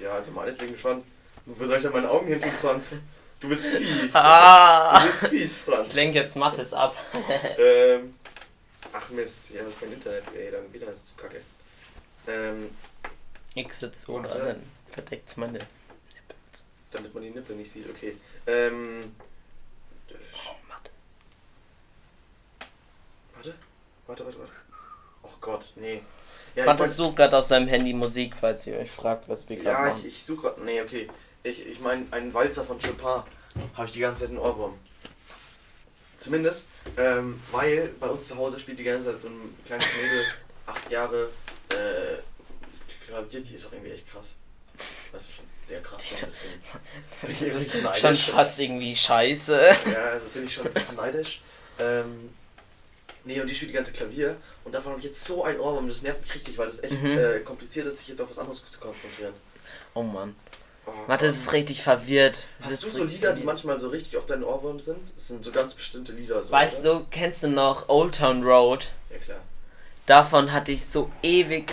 ja, 0.00 0.12
also 0.12 0.30
meinetwegen 0.30 0.78
schon. 0.78 1.02
Wo 1.46 1.64
soll 1.64 1.78
ich 1.78 1.82
denn 1.82 1.92
meine 1.92 2.10
Augen 2.10 2.26
hin 2.26 2.40
tun, 2.40 2.52
Franz? 2.52 2.98
Du 3.40 3.48
bist 3.48 3.66
fies. 3.66 4.10
Ah! 4.14 5.00
Du 5.00 5.06
bist 5.06 5.26
fies, 5.26 5.58
Franz. 5.58 5.88
Ich 5.88 5.94
lenke 5.94 6.18
jetzt 6.18 6.36
Mattes 6.36 6.72
ab. 6.72 6.96
Ähm, 7.58 8.14
ach 8.92 9.08
Mist, 9.10 9.48
hier 9.48 9.60
habe 9.60 9.70
ich 9.70 9.80
kein 9.80 9.92
Internet. 9.92 10.24
Ey, 10.34 10.50
dann 10.50 10.72
wieder 10.72 10.88
ist 10.92 11.06
zu 11.06 11.14
kacke. 11.14 11.40
Ähm, 12.28 12.70
dann 13.54 14.62
verdeckt's 14.90 15.36
meine. 15.36 15.58
Damit 16.96 17.14
man 17.14 17.22
die 17.22 17.30
Nippel 17.30 17.56
nicht 17.56 17.70
sieht, 17.70 17.88
okay. 17.88 18.16
Ähm, 18.46 19.14
Oh, 20.34 20.54
Mattes. 20.68 20.92
warte, 23.34 23.54
warte, 24.06 24.24
warte, 24.24 24.38
warte. 24.38 24.52
Oh 25.22 25.30
Gott, 25.40 25.72
nee. 25.76 26.02
Ja, 26.54 26.64
Mattes 26.66 26.92
ich 26.92 26.96
sucht 26.96 27.16
gerade 27.16 27.36
auf 27.36 27.44
seinem 27.44 27.68
Handy 27.68 27.92
Musik, 27.92 28.36
falls 28.36 28.66
ihr 28.66 28.78
euch 28.78 28.90
fragt, 28.90 29.28
was 29.28 29.48
wir 29.48 29.56
mein, 29.56 29.64
gerade 29.64 29.88
ja, 29.88 29.94
machen. 29.94 30.06
ich, 30.06 30.16
ich 30.16 30.24
suche 30.24 30.42
gerade. 30.42 30.64
Nee, 30.64 30.80
okay. 30.80 31.08
Ich, 31.42 31.66
ich 31.66 31.80
meine, 31.80 32.06
einen 32.12 32.32
Walzer 32.32 32.64
von 32.64 32.78
Chopin 32.78 33.22
habe 33.74 33.86
ich 33.86 33.90
die 33.92 34.00
ganze 34.00 34.22
Zeit 34.22 34.30
einen 34.30 34.38
Ohrwurm. 34.38 34.78
Zumindest, 36.18 36.66
ähm, 36.96 37.42
weil 37.52 37.88
bei 38.00 38.08
uns 38.08 38.28
zu 38.28 38.36
Hause 38.36 38.58
spielt 38.58 38.78
die 38.78 38.84
ganze 38.84 39.10
Zeit 39.10 39.20
so 39.20 39.28
ein 39.28 39.54
kleines 39.66 39.86
Mädel, 39.96 40.24
acht 40.66 40.90
Jahre, 40.90 41.28
äh, 41.70 42.18
Klavier, 43.06 43.40
die 43.40 43.54
ist 43.54 43.66
auch 43.66 43.72
irgendwie 43.72 43.92
echt 43.92 44.08
krass. 44.08 44.38
Weißt 45.12 45.28
du 45.28 45.32
schon, 45.32 45.44
sehr 45.68 45.80
krass. 45.82 46.02
So 46.08 46.26
ein 46.26 46.30
bisschen. 46.30 47.58
Bin 47.58 47.66
ich 47.66 47.82
neidisch. 47.82 48.00
schon 48.24 48.34
fast 48.34 48.58
irgendwie 48.60 48.94
scheiße. 48.96 49.60
Ja, 49.92 50.04
also 50.12 50.26
bin 50.32 50.44
ich 50.44 50.54
schon 50.54 50.66
ein 50.66 50.72
bisschen 50.72 50.96
neidisch. 50.96 51.40
Ähm, 51.78 52.30
nee, 53.24 53.40
und 53.40 53.46
die 53.48 53.54
spielt 53.54 53.70
die 53.70 53.74
ganze 53.74 53.92
Klavier. 53.92 54.36
Und 54.64 54.74
davon 54.74 54.90
habe 54.92 55.00
ich 55.00 55.06
jetzt 55.06 55.24
so 55.24 55.44
ein 55.44 55.58
Ohrwurm. 55.58 55.88
Das 55.88 56.02
nervt 56.02 56.20
mich 56.22 56.34
richtig, 56.34 56.56
weil 56.58 56.66
das 56.68 56.82
echt 56.82 57.00
Mhm. 57.02 57.18
äh, 57.18 57.40
kompliziert 57.40 57.86
ist, 57.86 57.98
sich 57.98 58.08
jetzt 58.08 58.20
auf 58.20 58.30
was 58.30 58.38
anderes 58.38 58.64
zu 58.64 58.78
konzentrieren. 58.78 59.34
Oh 59.94 60.02
Mann. 60.02 60.34
Oh, 60.86 60.92
Mattes 61.08 61.36
ist 61.36 61.52
richtig 61.52 61.82
verwirrt. 61.82 62.46
Hast 62.60 62.84
du 62.84 62.88
so 62.88 63.02
Lieder, 63.02 63.32
die 63.32 63.42
manchmal 63.42 63.78
so 63.80 63.88
richtig 63.88 64.16
auf 64.16 64.26
deinen 64.26 64.44
Ohrwurm 64.44 64.78
sind? 64.78 65.00
Das 65.16 65.28
sind 65.28 65.44
so 65.44 65.50
ganz 65.50 65.74
bestimmte 65.74 66.12
Lieder. 66.12 66.40
So, 66.42 66.52
Weißt 66.52 66.84
oder? 66.86 67.00
du, 67.00 67.06
kennst 67.10 67.42
du 67.42 67.48
noch 67.48 67.88
Old 67.88 68.14
Town 68.14 68.44
Road? 68.44 68.92
Ja, 69.10 69.18
klar. 69.18 69.40
Davon 70.06 70.52
hatte 70.52 70.70
ich 70.70 70.84
so 70.86 71.10
ewig, 71.24 71.72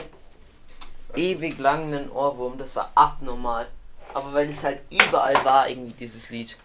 ewig 1.16 1.60
lang 1.60 1.94
einen 1.94 2.10
Ohrwurm. 2.12 2.58
Das 2.58 2.76
war 2.76 2.92
abnormal. 2.96 3.68
Aber 4.14 4.34
weil 4.34 4.50
es 4.50 4.64
halt 4.64 4.80
überall 4.90 5.44
war, 5.44 5.68
irgendwie 5.70 5.94
dieses 5.94 6.30
Lied. 6.30 6.58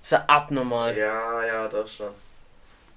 Das 0.00 0.12
war 0.12 0.24
abnormal. 0.28 0.96
Ja, 0.96 1.44
ja, 1.46 1.68
doch 1.68 1.86
schon. 1.86 2.10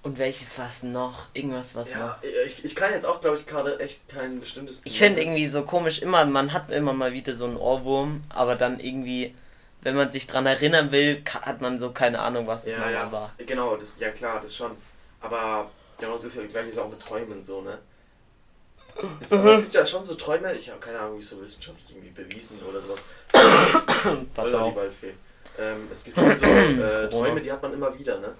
Und 0.03 0.17
welches 0.17 0.57
war 0.59 0.67
es 0.67 0.83
noch? 0.83 1.27
Irgendwas 1.33 1.75
was 1.75 1.91
noch. 1.95 1.99
Ja, 1.99 2.19
ich, 2.45 2.63
ich 2.65 2.75
kann 2.75 2.91
jetzt 2.91 3.05
auch, 3.05 3.21
glaube 3.21 3.37
ich, 3.37 3.45
gerade 3.45 3.79
echt 3.79 4.07
kein 4.09 4.39
bestimmtes. 4.39 4.81
Ich 4.83 4.97
finde 4.97 5.21
irgendwie 5.21 5.47
so 5.47 5.63
komisch, 5.63 6.01
immer, 6.01 6.25
man 6.25 6.51
hat 6.51 6.69
immer 6.71 6.91
mal 6.91 7.13
wieder 7.13 7.33
so 7.33 7.45
einen 7.45 7.55
Ohrwurm, 7.55 8.23
aber 8.27 8.55
dann 8.55 8.81
irgendwie, 8.81 9.33
wenn 9.81 9.95
man 9.95 10.11
sich 10.11 10.27
dran 10.27 10.45
erinnern 10.45 10.91
will, 10.91 11.23
hat 11.41 11.61
man 11.61 11.79
so 11.79 11.91
keine 11.91 12.19
Ahnung, 12.19 12.47
was 12.47 12.65
es 12.65 12.71
Ja, 12.73 12.79
nochmal 12.79 12.93
ja. 12.93 13.11
war. 13.13 13.31
Genau, 13.37 13.77
das, 13.77 13.95
ja 13.97 14.09
klar, 14.11 14.41
das 14.41 14.53
schon. 14.53 14.71
Aber 15.21 15.71
genau, 15.97 16.11
das 16.13 16.25
ist 16.25 16.35
ja 16.35 16.43
gleich 16.47 16.77
auch 16.77 16.89
mit 16.89 16.99
Träumen 17.01 17.41
so, 17.41 17.61
ne? 17.61 17.79
Es, 19.19 19.31
es 19.31 19.59
gibt 19.62 19.73
ja 19.73 19.85
schon 19.85 20.05
so 20.05 20.15
Träume, 20.15 20.53
ich 20.53 20.69
habe 20.69 20.79
keine 20.79 21.00
Ahnung, 21.00 21.17
wie 21.17 21.21
es 21.21 21.29
so 21.29 21.41
wissenschaftlich 21.41 21.89
irgendwie 21.89 22.09
bewiesen 22.09 22.59
oder 22.62 22.79
sowas. 22.79 23.00
Oder 24.38 24.69
die. 24.69 24.75
Waldfee. 24.75 25.13
Ähm, 25.57 25.88
es 25.91 26.03
gibt 26.03 26.19
schon 26.19 26.38
so 26.38 26.45
äh, 26.45 27.09
Träume, 27.09 27.41
die 27.41 27.51
hat 27.51 27.62
man 27.62 27.73
immer 27.73 27.97
wieder, 27.97 28.19
ne? 28.19 28.33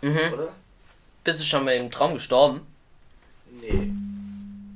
Mhm. 0.00 0.32
Oder? 0.34 0.52
Bist 1.24 1.40
du 1.40 1.44
schon 1.44 1.64
mal 1.64 1.74
im 1.74 1.90
Traum 1.90 2.14
gestorben? 2.14 2.66
Nee. 3.60 3.92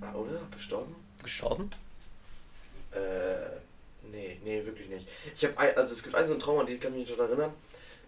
Ah, 0.00 0.14
oder? 0.14 0.40
Gestorben? 0.52 0.94
Gestorben? 1.22 1.70
Äh, 2.92 2.98
nee, 4.12 4.38
nee, 4.44 4.64
wirklich 4.64 4.88
nicht. 4.88 5.08
Ich 5.34 5.44
habe 5.44 5.58
also 5.76 5.92
es 5.92 6.02
gibt 6.02 6.14
einen 6.14 6.28
so 6.28 6.34
einen 6.34 6.40
Traum, 6.40 6.60
an 6.60 6.66
den 6.66 6.78
kann 6.78 6.92
ich 6.92 7.08
mich 7.08 7.18
noch 7.18 7.24
erinnern. 7.24 7.52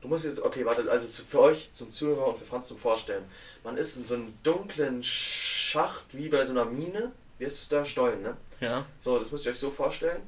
Du 0.01 0.09
musst 0.09 0.25
jetzt, 0.25 0.41
okay, 0.43 0.65
warte, 0.65 0.89
also 0.91 1.07
zu, 1.07 1.25
für 1.25 1.41
euch 1.41 1.73
zum 1.73 1.91
Zuhörer 1.91 2.29
und 2.29 2.39
für 2.39 2.45
Franz 2.45 2.69
zum 2.69 2.79
Vorstellen. 2.79 3.25
Man 3.65 3.77
ist 3.77 3.97
in 3.97 4.07
so 4.07 4.15
einem 4.15 4.35
dunklen 4.43 5.03
Schacht, 5.03 6.05
wie 6.13 6.29
bei 6.29 6.45
so 6.45 6.53
einer 6.53 6.65
Mine. 6.65 7.13
Wie 7.39 7.45
ist 7.45 7.63
es 7.63 7.69
da? 7.69 7.85
Stollen, 7.85 8.23
ne? 8.23 8.37
Ja. 8.61 8.87
So, 9.01 9.19
das 9.19 9.33
müsst 9.33 9.45
ihr 9.47 9.53
euch 9.53 9.59
so 9.59 9.71
vorstellen. 9.71 10.23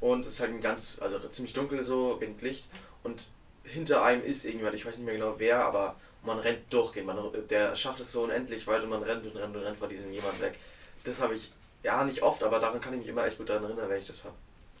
Und 0.00 0.24
es 0.24 0.32
ist 0.32 0.40
halt 0.40 0.50
ein 0.50 0.60
ganz, 0.60 0.98
also 1.00 1.18
ziemlich 1.28 1.54
dunkel 1.54 1.82
so, 1.82 2.20
wenig 2.20 2.40
Licht. 2.40 2.64
Und 3.02 3.28
hinter 3.64 4.02
einem 4.02 4.24
ist 4.24 4.44
irgendjemand, 4.44 4.74
ich 4.74 4.84
weiß 4.84 4.98
nicht 4.98 5.06
mehr 5.06 5.16
genau 5.16 5.34
wer, 5.38 5.64
aber 5.64 5.96
man 6.22 6.38
rennt 6.38 6.72
durchgehend. 6.72 7.06
Man, 7.06 7.18
der 7.48 7.76
Schacht 7.76 8.00
ist 8.00 8.12
so 8.12 8.24
unendlich 8.24 8.66
weit 8.66 8.82
und 8.82 8.90
man 8.90 9.02
rennt 9.02 9.26
und 9.26 9.36
rennt 9.36 9.56
und 9.56 9.62
rennt 9.62 9.78
vor 9.78 9.88
diesem 9.88 10.12
jemand 10.12 10.40
weg. 10.40 10.58
Das 11.04 11.20
habe 11.20 11.34
ich, 11.34 11.52
ja, 11.82 12.04
nicht 12.04 12.22
oft, 12.22 12.42
aber 12.42 12.58
daran 12.58 12.80
kann 12.80 12.92
ich 12.94 13.00
mich 13.00 13.08
immer 13.08 13.26
echt 13.26 13.38
gut 13.38 13.48
daran 13.48 13.64
erinnern, 13.64 13.88
wenn 13.88 14.00
ich 14.00 14.06
das 14.06 14.24
habe. 14.24 14.34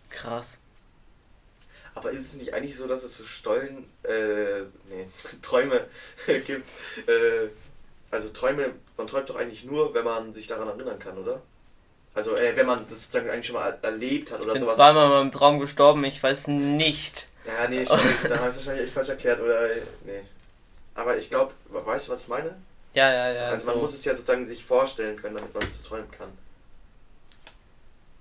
Krass. 0.08 0.62
Aber 1.94 2.10
ist 2.10 2.20
es 2.20 2.34
nicht 2.34 2.54
eigentlich 2.54 2.76
so, 2.76 2.86
dass 2.86 3.02
es 3.02 3.16
so 3.16 3.24
Stollen, 3.24 3.90
äh, 4.04 4.62
nee, 4.88 5.08
Träume 5.42 5.80
gibt? 6.26 6.68
Äh, 7.08 7.48
also 8.10 8.30
Träume, 8.30 8.74
man 8.96 9.06
träumt 9.06 9.28
doch 9.28 9.36
eigentlich 9.36 9.64
nur, 9.64 9.94
wenn 9.94 10.04
man 10.04 10.34
sich 10.34 10.46
daran 10.46 10.68
erinnern 10.68 10.98
kann, 10.98 11.18
oder? 11.18 11.42
Also, 12.12 12.34
äh, 12.36 12.56
wenn 12.56 12.66
man 12.66 12.84
das 12.84 13.02
sozusagen 13.02 13.30
eigentlich 13.30 13.46
schon 13.46 13.56
mal 13.56 13.78
erlebt 13.82 14.32
hat 14.32 14.40
oder 14.40 14.48
Ich 14.48 14.52
bin 14.54 14.62
sowas. 14.62 14.74
zweimal 14.74 15.06
in 15.06 15.10
meinem 15.10 15.30
Traum 15.30 15.60
gestorben, 15.60 16.02
ich 16.04 16.20
weiß 16.20 16.48
nicht. 16.48 17.28
Ja, 17.46 17.68
nee, 17.68 17.86
stimmt. 17.86 18.02
dann 18.24 18.32
habe 18.40 18.48
ich 18.48 18.56
es 18.56 18.56
wahrscheinlich 18.56 18.84
echt 18.84 18.94
falsch 18.94 19.10
erklärt, 19.10 19.40
oder? 19.40 19.68
Nee. 20.04 20.22
Aber 20.94 21.16
ich 21.16 21.30
glaube, 21.30 21.52
weißt 21.68 22.08
du, 22.08 22.12
was 22.12 22.22
ich 22.22 22.28
meine? 22.28 22.56
Ja, 22.94 23.12
ja, 23.12 23.32
ja. 23.32 23.42
also 23.46 23.66
man 23.66 23.76
so. 23.76 23.80
muss 23.82 23.94
es 23.94 24.04
ja 24.04 24.12
sozusagen 24.12 24.46
sich 24.46 24.64
vorstellen 24.64 25.16
können, 25.16 25.36
damit 25.36 25.54
man 25.54 25.62
es 25.62 25.82
träumen 25.82 26.10
kann. 26.10 26.28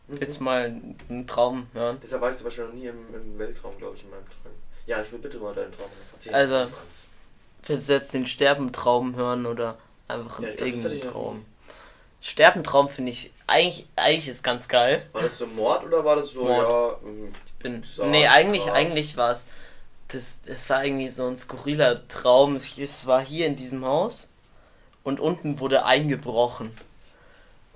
Mhm. 0.09 0.17
Jetzt 0.19 0.41
mal 0.41 0.65
einen 1.09 1.27
Traum 1.27 1.67
hören. 1.73 1.97
Deshalb 2.01 2.21
war 2.21 2.31
ich 2.31 2.37
zum 2.37 2.45
Beispiel 2.45 2.65
noch 2.65 2.73
nie 2.73 2.87
im, 2.87 2.97
im 3.13 3.37
Weltraum, 3.37 3.77
glaube 3.77 3.95
ich, 3.95 4.03
in 4.03 4.09
meinem 4.09 4.25
Traum. 4.25 4.51
Ja, 4.85 5.01
ich 5.01 5.11
will 5.11 5.19
bitte 5.19 5.37
mal 5.37 5.53
deinen 5.53 5.71
Traum 5.71 5.89
erzählen. 6.13 6.35
Also- 6.35 6.67
Franz. 6.75 7.07
Willst 7.65 7.89
du 7.89 7.93
jetzt 7.93 8.13
den 8.13 8.25
Sterbentraum 8.25 9.15
hören 9.15 9.45
oder 9.45 9.77
einfach 10.07 10.39
Ja, 10.39 10.47
irgendeinen 10.49 11.01
Traum? 11.01 11.45
Sterbentraum 12.21 12.89
finde 12.89 13.11
ich 13.11 13.31
eigentlich, 13.47 13.87
eigentlich 13.95 14.27
ist 14.29 14.43
ganz 14.43 14.67
geil. 14.67 15.05
War 15.11 15.21
das 15.23 15.37
so 15.37 15.45
Mord 15.45 15.83
oder 15.85 16.03
war 16.05 16.15
das 16.15 16.29
so, 16.31 16.43
Mord. 16.45 16.67
ja, 17.03 17.09
Ich 17.45 17.53
bin. 17.55 17.83
So, 17.83 18.05
nee, 18.05 18.27
eigentlich, 18.27 18.71
eigentlich 18.71 19.17
war 19.17 19.31
es. 19.31 19.47
Das, 20.07 20.39
das 20.45 20.69
war 20.69 20.83
irgendwie 20.85 21.09
so 21.09 21.27
ein 21.27 21.37
skurriler 21.37 22.07
Traum. 22.07 22.55
Es 22.55 23.05
war 23.07 23.21
hier 23.21 23.45
in 23.45 23.55
diesem 23.55 23.85
Haus 23.85 24.27
und 25.03 25.19
unten 25.19 25.59
wurde 25.59 25.85
eingebrochen. 25.85 26.71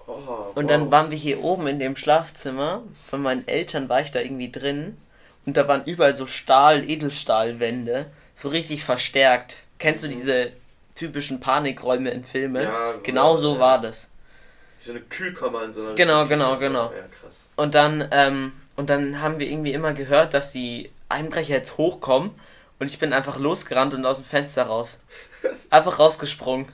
Oh, 0.07 0.51
Und 0.55 0.63
wow. 0.63 0.69
dann 0.69 0.91
waren 0.91 1.11
wir 1.11 1.17
hier 1.17 1.43
oben 1.43 1.67
in 1.67 1.79
dem 1.79 1.95
Schlafzimmer. 1.95 2.83
Von 3.09 3.21
meinen 3.21 3.47
Eltern 3.47 3.89
war 3.89 4.01
ich 4.01 4.11
da 4.11 4.19
irgendwie 4.19 4.51
drin. 4.51 4.97
Und 5.45 5.57
da 5.57 5.67
waren 5.67 5.83
überall 5.85 6.15
so 6.15 6.25
Stahl, 6.25 6.89
Edelstahlwände. 6.89 8.07
So 8.33 8.49
richtig 8.49 8.83
verstärkt. 8.83 9.57
Kennst 9.79 10.03
du 10.03 10.07
Mhm. 10.07 10.13
diese 10.13 10.51
typischen 10.95 11.39
Panikräume 11.39 12.09
in 12.11 12.23
Filmen? 12.23 12.63
Ja, 12.63 12.93
genau 13.03 13.37
so 13.37 13.55
ja. 13.55 13.59
war 13.59 13.81
das. 13.81 14.11
So 14.79 14.91
eine 14.91 15.01
Kühlkammer 15.01 15.63
in 15.63 15.71
so 15.71 15.83
einer. 15.85 15.95
Genau, 15.95 16.25
genau, 16.25 16.57
genau. 16.57 16.85
Ja, 16.85 17.03
krass. 17.21 17.43
Und 17.55 17.75
dann, 17.75 18.07
ähm, 18.11 18.53
und 18.75 18.89
dann 18.89 19.21
haben 19.21 19.39
wir 19.39 19.47
irgendwie 19.47 19.73
immer 19.73 19.93
gehört, 19.93 20.33
dass 20.33 20.51
die 20.51 20.91
Einbrecher 21.09 21.53
jetzt 21.53 21.77
hochkommen. 21.77 22.31
Und 22.79 22.87
ich 22.87 22.99
bin 22.99 23.13
einfach 23.13 23.37
losgerannt 23.37 23.93
und 23.93 24.05
aus 24.05 24.17
dem 24.17 24.25
Fenster 24.25 24.63
raus. 24.63 24.99
Einfach 25.69 25.99
rausgesprungen. 25.99 26.67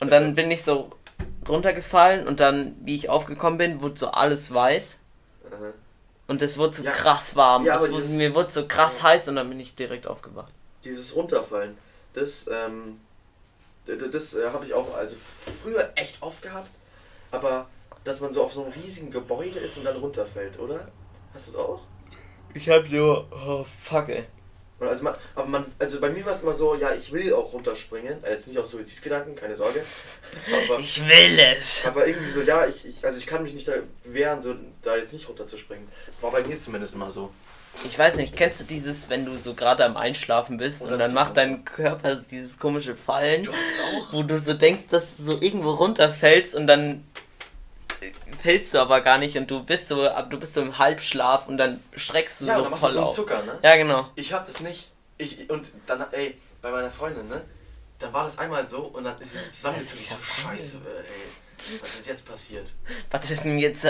Und 0.00 0.12
dann 0.12 0.34
bin 0.34 0.50
ich 0.50 0.62
so 0.62 0.90
runtergefallen 1.48 2.26
und 2.26 2.40
dann, 2.40 2.76
wie 2.84 2.94
ich 2.94 3.08
aufgekommen 3.08 3.58
bin, 3.58 3.80
wurde 3.82 3.98
so 3.98 4.08
alles 4.08 4.52
weiß. 4.52 4.98
Aha. 5.50 5.72
Und 6.28 6.42
es 6.42 6.58
wurde 6.58 6.74
so 6.76 6.82
Ja. 6.82 6.90
krass 6.90 7.36
warm. 7.36 7.64
Ja, 7.64 7.78
wurde, 7.80 7.92
dieses- 7.92 8.12
mir 8.12 8.34
wurde 8.34 8.50
so 8.50 8.66
krass 8.66 9.02
heiß 9.02 9.28
und 9.28 9.36
dann 9.36 9.48
bin 9.48 9.60
ich 9.60 9.74
direkt 9.74 10.06
aufgewacht. 10.06 10.52
Dieses 10.84 11.14
Runterfallen, 11.14 11.76
das, 12.14 12.48
ähm, 12.48 13.00
d- 13.86 13.96
d- 13.96 14.10
das 14.10 14.34
äh, 14.34 14.48
habe 14.52 14.64
ich 14.66 14.74
auch 14.74 14.94
also 14.94 15.16
früher 15.62 15.92
echt 15.94 16.20
oft 16.22 16.42
gehabt, 16.42 16.70
aber 17.30 17.68
dass 18.04 18.20
man 18.20 18.32
so 18.32 18.42
auf 18.44 18.52
so 18.52 18.64
einem 18.64 18.72
riesigen 18.72 19.10
Gebäude 19.10 19.58
ist 19.58 19.78
und 19.78 19.84
dann 19.84 19.96
runterfällt, 19.96 20.58
oder? 20.58 20.88
Hast 21.34 21.48
du 21.48 21.50
es 21.52 21.56
auch? 21.56 21.80
Ich 22.54 22.68
hab 22.68 22.88
nur. 22.88 23.26
Oh, 23.30 23.64
fuck, 23.82 24.08
ey. 24.08 24.26
Und 24.78 24.88
Also 24.88 25.04
man, 25.04 25.14
aber 25.34 25.48
man, 25.48 25.64
also 25.78 26.00
bei 26.00 26.10
mir 26.10 26.24
war 26.26 26.32
es 26.32 26.42
immer 26.42 26.52
so, 26.52 26.74
ja, 26.74 26.92
ich 26.94 27.10
will 27.10 27.32
auch 27.32 27.52
runterspringen, 27.52 28.22
äh, 28.24 28.32
jetzt 28.32 28.46
nicht 28.48 28.58
aus 28.58 28.70
Suizidgedanken, 28.70 29.34
keine 29.34 29.56
Sorge, 29.56 29.82
aber, 30.68 30.78
Ich 30.80 31.00
will 31.06 31.38
es. 31.38 31.86
aber 31.86 32.06
irgendwie 32.06 32.28
so, 32.30 32.42
ja, 32.42 32.66
ich, 32.66 32.84
ich, 32.84 33.04
also 33.04 33.18
ich 33.18 33.26
kann 33.26 33.42
mich 33.42 33.54
nicht 33.54 33.66
da 33.66 33.72
wehren, 34.04 34.42
so 34.42 34.54
da 34.82 34.96
jetzt 34.96 35.14
nicht 35.14 35.28
runterzuspringen. 35.28 35.88
War 36.20 36.30
bei 36.30 36.42
mir 36.44 36.58
zumindest 36.58 36.94
immer 36.94 37.10
so. 37.10 37.30
Ich 37.84 37.98
weiß 37.98 38.16
nicht, 38.16 38.34
kennst 38.36 38.60
du 38.60 38.64
dieses, 38.64 39.10
wenn 39.10 39.26
du 39.26 39.36
so 39.36 39.52
gerade 39.54 39.84
am 39.84 39.96
Einschlafen 39.98 40.56
bist 40.56 40.82
Oder 40.82 40.92
und 40.92 40.98
dann 40.98 41.12
macht 41.12 41.36
dein 41.36 41.64
Körper 41.64 42.16
dieses 42.16 42.58
komische 42.58 42.94
Fallen? 42.96 43.42
Du 43.44 43.52
hast 43.52 43.60
es 43.60 43.80
auch? 43.80 44.12
wo 44.14 44.22
du 44.22 44.38
so 44.38 44.54
denkst, 44.54 44.84
dass 44.90 45.18
du 45.18 45.22
so 45.24 45.40
irgendwo 45.40 45.70
runterfällst 45.72 46.54
und 46.54 46.66
dann 46.66 47.04
fällst 48.42 48.74
du 48.74 48.78
aber 48.78 49.00
gar 49.00 49.18
nicht 49.18 49.36
und 49.36 49.50
du 49.50 49.62
bist 49.64 49.88
so, 49.88 50.08
ab- 50.08 50.30
du 50.30 50.38
bist 50.38 50.54
so 50.54 50.62
im 50.62 50.78
Halbschlaf 50.78 51.46
und 51.48 51.56
dann 51.58 51.82
schreckst 51.96 52.40
du 52.40 52.46
Ja, 52.46 52.52
und 52.54 52.58
so 52.58 52.62
dann 52.64 52.70
machst 52.70 52.84
du 52.84 52.86
voll 52.88 52.94
so 52.96 53.02
auf. 53.02 53.14
Zucker, 53.14 53.42
ne? 53.42 53.58
Ja, 53.62 53.76
genau. 53.76 54.10
Ich 54.16 54.32
hab 54.32 54.46
das 54.46 54.60
nicht. 54.60 54.90
Ich, 55.18 55.48
und 55.50 55.68
dann, 55.86 56.04
ey, 56.12 56.36
bei 56.62 56.70
meiner 56.70 56.90
Freundin, 56.90 57.28
ne? 57.28 57.42
Dann 57.98 58.12
war 58.12 58.24
das 58.24 58.38
einmal 58.38 58.66
so 58.66 58.80
und 58.82 59.04
dann 59.04 59.18
ist 59.20 59.32
sie 59.32 59.50
zusammengezogen. 59.50 60.02
Ich 60.02 60.10
so, 60.10 60.16
scheiße, 60.20 60.76
ey. 60.84 61.78
Was 61.80 61.94
ist 62.00 62.06
jetzt 62.06 62.28
passiert? 62.28 62.74
Was 63.10 63.30
ist 63.30 63.44
denn 63.44 63.58
jetzt? 63.58 63.84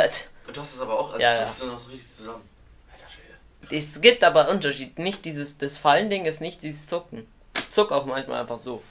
Und 0.47 0.57
du 0.57 0.61
hast 0.61 0.75
es 0.75 0.81
aber 0.81 0.99
auch, 0.99 1.09
also 1.09 1.21
Ja, 1.21 1.35
ja, 1.35 1.47
du 1.59 1.67
noch 1.67 1.81
so 1.81 1.91
richtig 1.91 2.09
zusammen. 2.09 2.49
Alter 2.93 3.07
Schwede. 3.11 3.77
Es 3.77 4.01
gibt 4.01 4.23
aber 4.23 4.49
Unterschied. 4.49 4.99
Nicht 5.01 5.25
dieses, 5.25 5.59
das 5.59 5.77
Fallen-Ding 5.77 6.25
ist 6.27 6.41
nicht 6.41 6.63
dieses 6.63 6.87
Zucken. 6.87 7.27
Ich 7.57 7.71
zuck 7.73 7.91
auch 7.91 8.07
manchmal 8.07 8.41
einfach 8.41 8.61
so. 8.61 8.83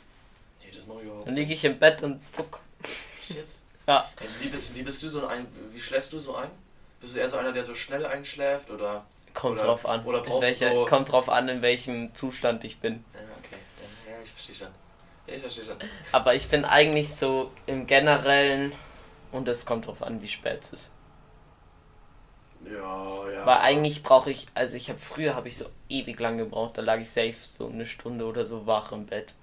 Nee, 0.61 0.71
das 0.75 0.85
mach 0.87 0.97
ich 0.97 1.03
überhaupt 1.03 1.25
Dann 1.27 1.35
liege 1.35 1.53
ich 1.53 1.63
im 1.63 1.79
Bett 1.79 2.03
und 2.03 2.19
zuck. 2.33 2.59
jetzt. 3.29 3.59
Ja. 3.87 4.09
Wie, 4.41 4.47
bist, 4.49 4.73
wie 4.75 4.81
bist 4.81 5.01
du 5.03 5.09
so 5.09 5.27
ein, 5.27 5.45
wie 5.71 5.79
schläfst 5.79 6.11
du 6.13 6.19
so 6.19 6.35
ein? 6.35 6.49
Bist 6.99 7.15
du 7.15 7.19
eher 7.19 7.29
so 7.29 7.37
einer, 7.37 7.51
der 7.51 7.63
so 7.63 7.75
schnell 7.75 8.05
einschläft 8.05 8.69
oder? 8.71 9.05
Kommt 9.33 9.57
Oder- 9.57 9.65
drauf 9.65 9.85
an. 9.85 10.03
oder 10.05 10.25
in 10.25 10.41
welcher, 10.41 10.71
so- 10.73 10.85
Kommt 10.85 11.11
drauf 11.11 11.29
an, 11.29 11.49
in 11.49 11.61
welchem 11.61 12.13
Zustand 12.15 12.63
ich 12.63 12.79
bin. 12.79 13.03
Ja, 13.13 13.19
okay. 13.37 13.59
Ja, 14.09 14.15
ich 14.23 14.29
verstehe 14.31 14.55
schon. 14.55 14.67
Ich 15.27 15.41
verstehe 15.41 15.65
schon. 15.65 15.77
Aber 16.11 16.33
ich 16.35 16.47
bin 16.47 16.65
eigentlich 16.65 17.13
so 17.13 17.51
im 17.65 17.85
Generellen 17.85 18.71
und 19.31 19.47
es 19.47 19.65
kommt 19.65 19.87
drauf 19.87 20.01
an, 20.01 20.21
wie 20.21 20.29
spät 20.29 20.63
es 20.63 20.73
ist. 20.73 20.91
Ja, 22.65 23.29
ja. 23.29 23.45
Weil 23.45 23.57
eigentlich 23.59 24.01
brauche 24.01 24.31
ich, 24.31 24.47
also 24.55 24.75
ich 24.75 24.89
habe 24.89 24.97
früher 24.99 25.35
habe 25.35 25.47
ich 25.49 25.57
so 25.57 25.65
ewig 25.89 26.19
lang 26.19 26.37
gebraucht, 26.37 26.77
da 26.77 26.81
lag 26.81 26.99
ich 26.99 27.11
safe 27.11 27.35
so 27.39 27.67
eine 27.67 27.85
Stunde 27.85 28.25
oder 28.25 28.45
so 28.45 28.65
wach 28.65 28.91
im 28.91 29.05
Bett, 29.05 29.33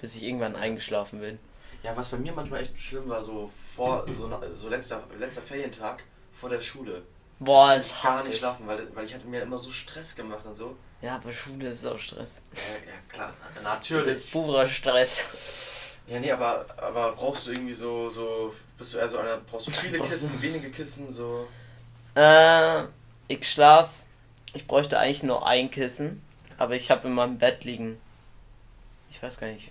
bis 0.00 0.16
ich 0.16 0.24
irgendwann 0.24 0.56
eingeschlafen 0.56 1.20
bin. 1.20 1.38
Ja, 1.84 1.94
was 1.94 2.08
bei 2.08 2.16
mir 2.16 2.32
manchmal 2.32 2.62
echt 2.62 2.80
schlimm 2.80 3.06
war, 3.10 3.20
so 3.20 3.50
vor, 3.76 4.06
so, 4.10 4.30
so 4.52 4.68
letzter, 4.70 5.02
letzter 5.18 5.42
Ferientag 5.42 6.02
vor 6.32 6.48
der 6.48 6.60
Schule. 6.62 7.02
Boah, 7.38 7.72
Ich 7.76 7.80
es 7.80 8.02
gar 8.02 8.14
hasse 8.14 8.24
nicht 8.24 8.32
ich. 8.34 8.38
schlafen, 8.38 8.66
weil, 8.66 8.88
weil 8.96 9.04
ich 9.04 9.12
hatte 9.12 9.26
mir 9.26 9.42
immer 9.42 9.58
so 9.58 9.70
Stress 9.70 10.16
gemacht 10.16 10.46
und 10.46 10.54
so. 10.54 10.76
Ja, 11.02 11.16
aber 11.16 11.30
Schule 11.30 11.68
ist 11.68 11.84
auch 11.86 11.98
Stress. 11.98 12.40
Ja, 12.54 12.92
ja 12.92 12.98
klar, 13.08 13.34
Das 13.40 13.56
ist 13.58 13.62
natürlich. 13.62 14.32
purer 14.32 14.66
Stress. 14.66 15.26
Ja, 16.06 16.20
nee, 16.20 16.32
aber, 16.32 16.64
aber 16.78 17.12
brauchst 17.12 17.46
du 17.46 17.52
irgendwie 17.52 17.74
so, 17.74 18.08
so, 18.08 18.54
bist 18.78 18.94
du 18.94 18.98
eher 18.98 19.08
so 19.08 19.18
einer, 19.18 19.36
brauchst 19.38 19.66
du 19.68 19.70
viele 19.72 19.98
Kissen, 20.00 20.40
wenige 20.40 20.70
Kissen, 20.70 21.12
so. 21.12 21.46
Äh, 22.14 22.84
ich 23.28 23.50
schlaf. 23.50 23.90
Ich 24.54 24.66
bräuchte 24.66 24.98
eigentlich 24.98 25.22
nur 25.22 25.46
ein 25.46 25.70
Kissen, 25.70 26.22
aber 26.56 26.76
ich 26.76 26.90
habe 26.90 27.08
in 27.08 27.14
meinem 27.14 27.38
Bett 27.38 27.64
liegen. 27.64 28.00
Ich 29.10 29.22
weiß 29.22 29.38
gar 29.38 29.48
nicht 29.48 29.70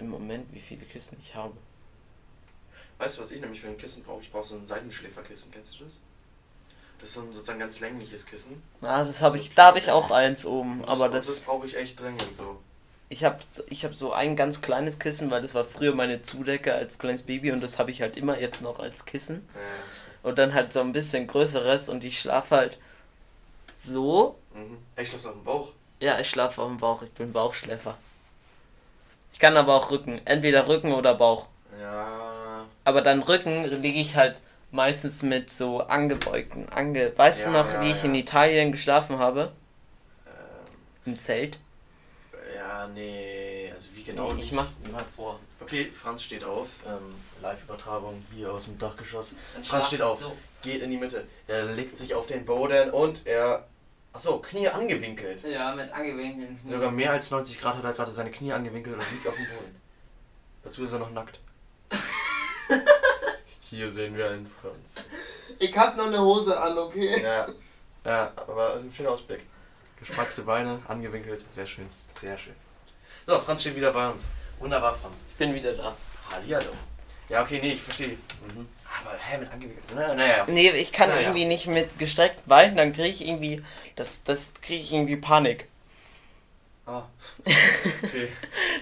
im 0.00 0.08
Moment, 0.10 0.52
wie 0.52 0.60
viele 0.60 0.84
Kissen 0.84 1.16
ich 1.20 1.34
habe. 1.34 1.56
Weißt 2.98 3.16
du, 3.18 3.22
was 3.22 3.30
ich 3.30 3.40
nämlich 3.40 3.60
für 3.60 3.68
ein 3.68 3.78
Kissen 3.78 4.02
brauche? 4.02 4.20
Ich 4.22 4.30
brauche 4.30 4.44
so 4.46 4.56
ein 4.56 4.66
Seitenschläferkissen, 4.66 5.50
kennst 5.52 5.80
du 5.80 5.84
das? 5.84 5.94
Das 7.00 7.08
ist 7.08 7.14
so 7.14 7.22
ein 7.22 7.32
sozusagen 7.32 7.58
ganz 7.58 7.80
längliches 7.80 8.26
Kissen. 8.26 8.62
Ah, 8.82 9.02
das 9.04 9.22
habe 9.22 9.38
ich, 9.38 9.54
da 9.54 9.66
habe 9.68 9.78
ich 9.78 9.90
auch 9.90 10.10
eins 10.10 10.44
oben, 10.44 10.82
Und 10.82 10.88
aber 10.88 11.08
das 11.08 11.26
das, 11.26 11.40
brauche 11.40 11.66
ich 11.66 11.76
echt 11.76 11.98
dringend 11.98 12.34
so. 12.34 12.60
ich 13.08 13.24
habe, 13.24 13.38
ich 13.70 13.84
habe 13.84 13.94
so 13.94 14.12
ein 14.12 14.36
ganz 14.36 14.60
kleines 14.60 14.98
Kissen, 14.98 15.30
weil 15.30 15.40
das 15.42 15.54
war 15.54 15.64
früher 15.64 15.94
meine 15.94 16.20
Zudecke 16.22 16.74
als 16.74 16.98
kleines 16.98 17.22
Baby 17.22 17.52
und 17.52 17.60
das 17.62 17.78
habe 17.78 17.90
ich 17.90 18.02
halt 18.02 18.16
immer 18.18 18.38
jetzt 18.38 18.60
noch 18.62 18.78
als 18.78 19.06
Kissen. 19.06 19.48
Ja, 19.54 20.28
Und 20.30 20.38
dann 20.38 20.52
halt 20.54 20.72
so 20.74 20.80
ein 20.80 20.92
bisschen 20.92 21.26
größeres 21.26 21.88
und 21.88 22.04
ich 22.04 22.20
schlafe 22.20 22.54
halt 22.56 22.78
so. 23.82 24.36
mhm. 24.54 24.78
Ich 24.96 25.08
schlafe 25.08 25.28
auf 25.30 25.34
dem 25.34 25.44
Bauch. 25.44 25.72
Ja, 26.00 26.18
ich 26.20 26.28
schlafe 26.28 26.60
auf 26.62 26.68
dem 26.68 26.78
Bauch, 26.78 27.02
ich 27.02 27.10
bin 27.12 27.32
Bauchschläfer. 27.32 27.96
Ich 29.32 29.38
kann 29.38 29.56
aber 29.56 29.74
auch 29.76 29.90
Rücken, 29.90 30.20
entweder 30.24 30.68
Rücken 30.68 30.92
oder 30.92 31.14
Bauch. 31.14 31.46
Ja. 31.80 32.64
Aber 32.84 33.02
dann 33.02 33.22
Rücken 33.22 33.64
liege 33.64 34.00
ich 34.00 34.16
halt 34.16 34.40
meistens 34.70 35.22
mit 35.22 35.50
so 35.50 35.80
angebeugten, 35.80 36.68
ange... 36.68 37.12
Weißt 37.16 37.46
du 37.46 37.50
Ja, 37.50 37.62
noch, 37.62 37.72
ja, 37.72 37.80
wie 37.82 37.90
ich 37.90 37.98
ja. 37.98 38.04
in 38.04 38.14
Italien 38.14 38.72
geschlafen 38.72 39.18
habe? 39.18 39.52
Ähm, 40.26 41.12
Im 41.12 41.18
Zelt? 41.20 41.58
ja, 42.54 42.86
nee, 42.94 43.70
also 43.72 43.88
wie 43.94 44.02
genau 44.04 44.28
Nee, 44.28 44.34
nicht. 44.34 44.46
ich 44.46 44.52
mach's 44.52 44.80
mal 44.92 45.04
vor. 45.16 45.40
Okay, 45.60 45.90
Franz 45.90 46.22
steht 46.22 46.44
auf. 46.44 46.68
Ähm, 46.86 47.14
Live-Übertragung 47.42 48.24
hier 48.34 48.52
aus 48.52 48.66
dem 48.66 48.78
Dachgeschoss. 48.78 49.34
Franz 49.62 49.86
steht 49.88 50.02
auf. 50.02 50.18
so. 50.18 50.36
Geht 50.62 50.82
in 50.82 50.90
die 50.90 50.96
Mitte. 50.98 51.26
Er 51.48 51.64
legt 51.66 51.96
sich 51.96 52.14
auf 52.14 52.26
den 52.26 52.44
Boden 52.44 52.90
und 52.90 53.26
er 53.26 53.66
Achso, 54.12 54.38
Knie 54.38 54.68
angewinkelt. 54.68 55.42
Ja, 55.44 55.74
mit 55.74 55.90
angewinkelten 55.92 56.58
Knien. 56.60 56.72
Sogar 56.72 56.90
mehr 56.90 57.12
als 57.12 57.30
90 57.30 57.60
Grad 57.60 57.76
hat 57.76 57.84
er 57.84 57.92
gerade 57.92 58.10
seine 58.10 58.30
Knie 58.30 58.52
angewinkelt 58.52 58.96
und 58.96 59.10
liegt 59.12 59.26
auf 59.26 59.36
dem 59.36 59.46
Boden. 59.46 59.80
Dazu 60.64 60.84
ist 60.84 60.92
er 60.92 60.98
noch 60.98 61.12
nackt. 61.12 61.38
Hier 63.60 63.90
sehen 63.90 64.16
wir 64.16 64.30
einen 64.30 64.46
Franz. 64.46 64.96
Ich 65.58 65.76
hab 65.76 65.96
noch 65.96 66.06
eine 66.06 66.20
Hose 66.20 66.58
an, 66.58 66.76
okay? 66.76 67.22
Ja, 67.22 67.46
ja 68.04 68.32
aber 68.36 68.76
ein 68.76 68.92
schöner 68.92 69.10
Ausblick. 69.10 69.46
Gespreizte 69.98 70.42
Beine, 70.42 70.80
angewinkelt, 70.88 71.44
sehr 71.50 71.66
schön, 71.66 71.88
sehr 72.14 72.36
schön. 72.36 72.54
So, 73.26 73.38
Franz 73.38 73.60
steht 73.60 73.76
wieder 73.76 73.92
bei 73.92 74.08
uns. 74.08 74.30
Wunderbar, 74.58 74.94
Franz. 74.94 75.24
Ich 75.28 75.36
bin 75.36 75.54
wieder 75.54 75.72
da. 75.72 75.94
Hallihallo. 76.30 76.70
Ja, 77.30 77.42
okay, 77.42 77.60
nee, 77.62 77.72
ich 77.72 77.80
verstehe. 77.82 78.08
Mhm. 78.08 78.68
Aber, 79.02 79.16
hä, 79.16 79.38
mit 79.38 79.50
angewinkelt? 79.52 79.84
Na, 79.94 80.14
naja. 80.14 80.46
Nee, 80.48 80.70
ich 80.70 80.90
kann 80.90 81.08
Naja. 81.10 81.22
irgendwie 81.22 81.44
nicht 81.44 81.68
mit 81.68 81.98
gestreckten 81.98 82.42
Beinen, 82.46 82.76
dann 82.76 82.92
kriege 82.92 83.08
ich 83.08 83.26
irgendwie, 83.26 83.62
das, 83.94 84.24
das 84.24 84.52
kriege 84.60 84.82
ich 84.82 84.92
irgendwie 84.92 85.16
Panik. 85.16 85.68
Ah. 86.86 87.02
Okay. 87.44 88.28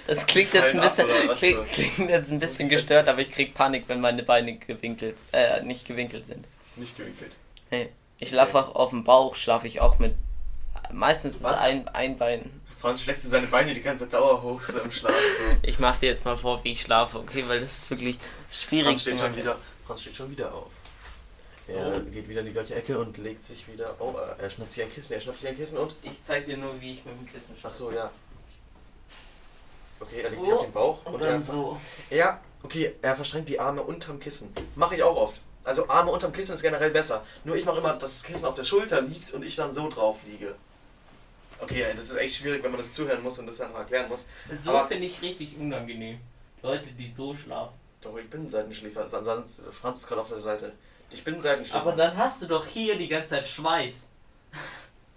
Das 0.06 0.24
klingt 0.24 0.54
jetzt 0.54 0.72
ein 0.72 0.80
ab, 0.80 0.84
bisschen, 0.86 1.06
was 1.26 1.38
klingt, 1.38 1.70
klingt 1.70 2.08
jetzt 2.08 2.30
ein 2.30 2.38
bisschen 2.38 2.70
gestört, 2.70 3.08
aber 3.08 3.20
ich 3.20 3.30
krieg 3.30 3.52
Panik, 3.52 3.84
wenn 3.88 4.00
meine 4.00 4.22
Beine 4.22 4.56
gewinkelt, 4.56 5.18
äh, 5.32 5.62
nicht 5.62 5.86
gewinkelt 5.86 6.24
sind. 6.24 6.46
Nicht 6.76 6.96
gewinkelt. 6.96 7.32
Nee. 7.70 7.90
Ich 8.18 8.30
schlafe 8.30 8.58
auch 8.58 8.74
auf 8.74 8.88
dem 8.88 9.04
Bauch, 9.04 9.34
schlafe 9.34 9.66
ich 9.66 9.82
auch 9.82 9.98
mit, 9.98 10.14
meistens 10.90 11.36
ist 11.36 11.44
Was? 11.44 11.60
ein, 11.60 11.86
ein 11.88 12.16
Bein. 12.16 12.58
Franz 12.80 13.02
schlägt 13.02 13.20
so 13.20 13.28
seine 13.28 13.48
Beine 13.48 13.74
die 13.74 13.82
ganze 13.82 14.06
Dauer 14.06 14.40
hoch, 14.42 14.62
so 14.62 14.78
im 14.80 14.90
Schlaf. 14.90 15.12
So. 15.12 15.56
Ich 15.60 15.78
mache 15.78 16.00
dir 16.00 16.06
jetzt 16.08 16.24
mal 16.24 16.38
vor, 16.38 16.64
wie 16.64 16.72
ich 16.72 16.80
schlafe, 16.80 17.18
okay, 17.18 17.44
weil 17.48 17.60
das 17.60 17.82
ist 17.82 17.90
wirklich 17.90 18.18
schwierig 18.50 18.86
Franz 18.86 19.00
steht 19.02 19.18
schon 19.20 19.36
wieder, 19.36 19.56
Franz 19.84 20.00
steht 20.02 20.16
schon 20.16 20.30
wieder 20.30 20.52
auf. 20.54 20.72
Er 21.66 21.96
Oh. 21.96 22.00
geht 22.10 22.26
wieder 22.28 22.40
in 22.40 22.46
die 22.46 22.52
gleiche 22.52 22.74
Ecke 22.74 22.98
und 22.98 23.18
legt 23.18 23.44
sich 23.44 23.68
wieder. 23.68 23.94
Oh, 23.98 24.14
äh, 24.16 24.42
er 24.42 24.48
schnappt 24.48 24.72
sich 24.72 24.82
ein 24.84 24.90
Kissen, 24.92 25.12
er 25.14 25.20
schnappt 25.20 25.38
sich 25.40 25.48
ein 25.48 25.56
Kissen 25.56 25.76
und. 25.78 25.94
Ich 26.02 26.24
zeig 26.24 26.46
dir 26.46 26.56
nur, 26.56 26.80
wie 26.80 26.92
ich 26.92 27.04
mit 27.04 27.14
dem 27.14 27.26
Kissen 27.26 27.54
Ach 27.56 27.60
schlafe. 27.60 27.76
so, 27.76 27.90
ja. 27.92 28.10
Okay, 30.00 30.20
er 30.22 30.30
legt 30.30 30.42
So. 30.44 30.50
sich 30.50 30.58
auf 30.58 30.62
den 30.64 30.72
Bauch 30.72 31.04
Und 31.06 31.14
und, 31.14 31.20
dann 31.22 31.42
er, 31.42 31.42
so. 31.42 31.80
Ja, 32.10 32.40
okay, 32.62 32.94
er 33.02 33.16
verschränkt 33.16 33.48
die 33.48 33.60
Arme 33.60 33.82
unterm 33.82 34.18
Kissen. 34.20 34.52
Mache 34.76 34.94
ich 34.96 35.02
auch 35.02 35.16
oft. 35.16 35.34
Also 35.64 35.86
Arme 35.88 36.10
unterm 36.10 36.32
Kissen 36.32 36.54
ist 36.54 36.62
generell 36.62 36.90
besser. 36.90 37.22
Nur 37.44 37.56
ich 37.56 37.64
mache 37.66 37.78
immer, 37.78 37.92
dass 37.94 38.20
das 38.20 38.24
Kissen 38.24 38.46
auf 38.46 38.54
der 38.54 38.64
Schulter 38.64 39.02
liegt 39.02 39.32
und 39.34 39.42
ich 39.44 39.56
dann 39.56 39.70
so 39.72 39.88
drauf 39.90 40.20
liege. 40.26 40.54
Okay, 41.60 41.84
das 41.90 42.04
ist 42.04 42.16
echt 42.16 42.36
schwierig, 42.36 42.62
wenn 42.62 42.70
man 42.70 42.80
das 42.80 42.94
zuhören 42.94 43.22
muss 43.22 43.38
und 43.40 43.46
das 43.48 43.58
dann 43.58 43.74
erklären 43.74 44.08
muss. 44.08 44.26
So 44.56 44.78
finde 44.86 45.06
ich 45.06 45.20
richtig 45.20 45.56
unangenehm. 45.58 46.20
Leute, 46.62 46.86
die 46.96 47.12
so 47.14 47.36
schlafen. 47.36 47.74
Doch, 48.00 48.16
ich 48.16 48.28
bin 48.30 48.44
ein 48.46 48.50
Seitenschläfer. 48.50 49.06
Sonst 49.06 49.62
Franz 49.72 49.98
ist 49.98 50.06
gerade 50.08 50.20
auf 50.20 50.28
der 50.28 50.40
Seite. 50.40 50.72
Ich 51.10 51.24
bin 51.24 51.36
ein 51.36 51.42
Seitenschläfer. 51.42 51.80
Aber 51.80 51.92
dann 51.92 52.16
hast 52.16 52.42
du 52.42 52.46
doch 52.46 52.66
hier 52.66 52.96
die 52.96 53.08
ganze 53.08 53.30
Zeit 53.30 53.48
Schweiß. 53.48 54.12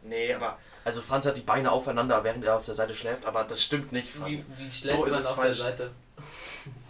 Nee, 0.03 0.33
aber. 0.33 0.57
Also 0.83 0.99
Franz 0.99 1.27
hat 1.27 1.37
die 1.37 1.41
Beine 1.41 1.71
aufeinander, 1.71 2.23
während 2.23 2.43
er 2.43 2.55
auf 2.55 2.65
der 2.65 2.73
Seite 2.73 2.95
schläft, 2.95 3.23
aber 3.27 3.43
das 3.43 3.61
stimmt 3.61 3.91
nicht, 3.91 4.15
Wie, 4.15 4.35
Franz. 4.35 4.45
wie 4.57 4.71
schläft 4.71 4.97
So 4.97 5.05
ist 5.05 5.11
man 5.11 5.19
es 5.19 5.25
auf 5.27 5.35
falsch. 5.35 5.57
der 5.57 5.65
Seite? 5.65 5.91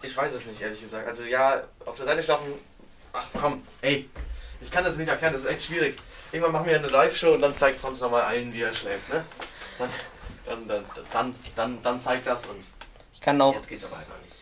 Ich 0.02 0.16
weiß 0.16 0.34
es 0.34 0.46
nicht, 0.46 0.62
ehrlich 0.62 0.80
gesagt. 0.80 1.06
Also 1.10 1.26
ja, 1.26 1.62
auf 1.86 1.98
der 1.98 2.06
Seite 2.06 2.24
schlafen. 2.24 2.54
Ach 3.12 3.26
komm, 3.38 3.68
ey. 3.82 4.10
Ich 4.62 4.72
kann 4.72 4.86
das 4.86 4.96
nicht 4.96 5.10
erklären, 5.10 5.34
das 5.34 5.44
ist 5.44 5.50
echt 5.50 5.64
schwierig. 5.64 5.98
Irgendwann 6.32 6.54
machen 6.54 6.68
wir 6.68 6.78
eine 6.78 6.88
Live-Show 6.88 7.34
und 7.34 7.42
dann 7.42 7.54
zeigt 7.54 7.80
Franz 7.80 8.00
nochmal 8.00 8.22
allen, 8.22 8.54
wie 8.54 8.62
er 8.62 8.72
schläft, 8.72 9.10
ne? 9.10 9.26
Dann, 9.78 9.90
dann, 10.46 10.68
dann, 10.70 10.86
dann, 11.12 11.36
dann, 11.58 11.82
dann 11.84 12.00
zeigt 12.00 12.26
das 12.28 12.46
uns. 12.46 12.72
Ich 13.14 13.20
kann 13.20 13.42
auch. 13.42 13.54
Jetzt 13.56 13.68
geht's 13.68 13.84
aber 13.84 13.98
halt 13.98 14.08
noch 14.08 14.22
nicht. 14.24 14.38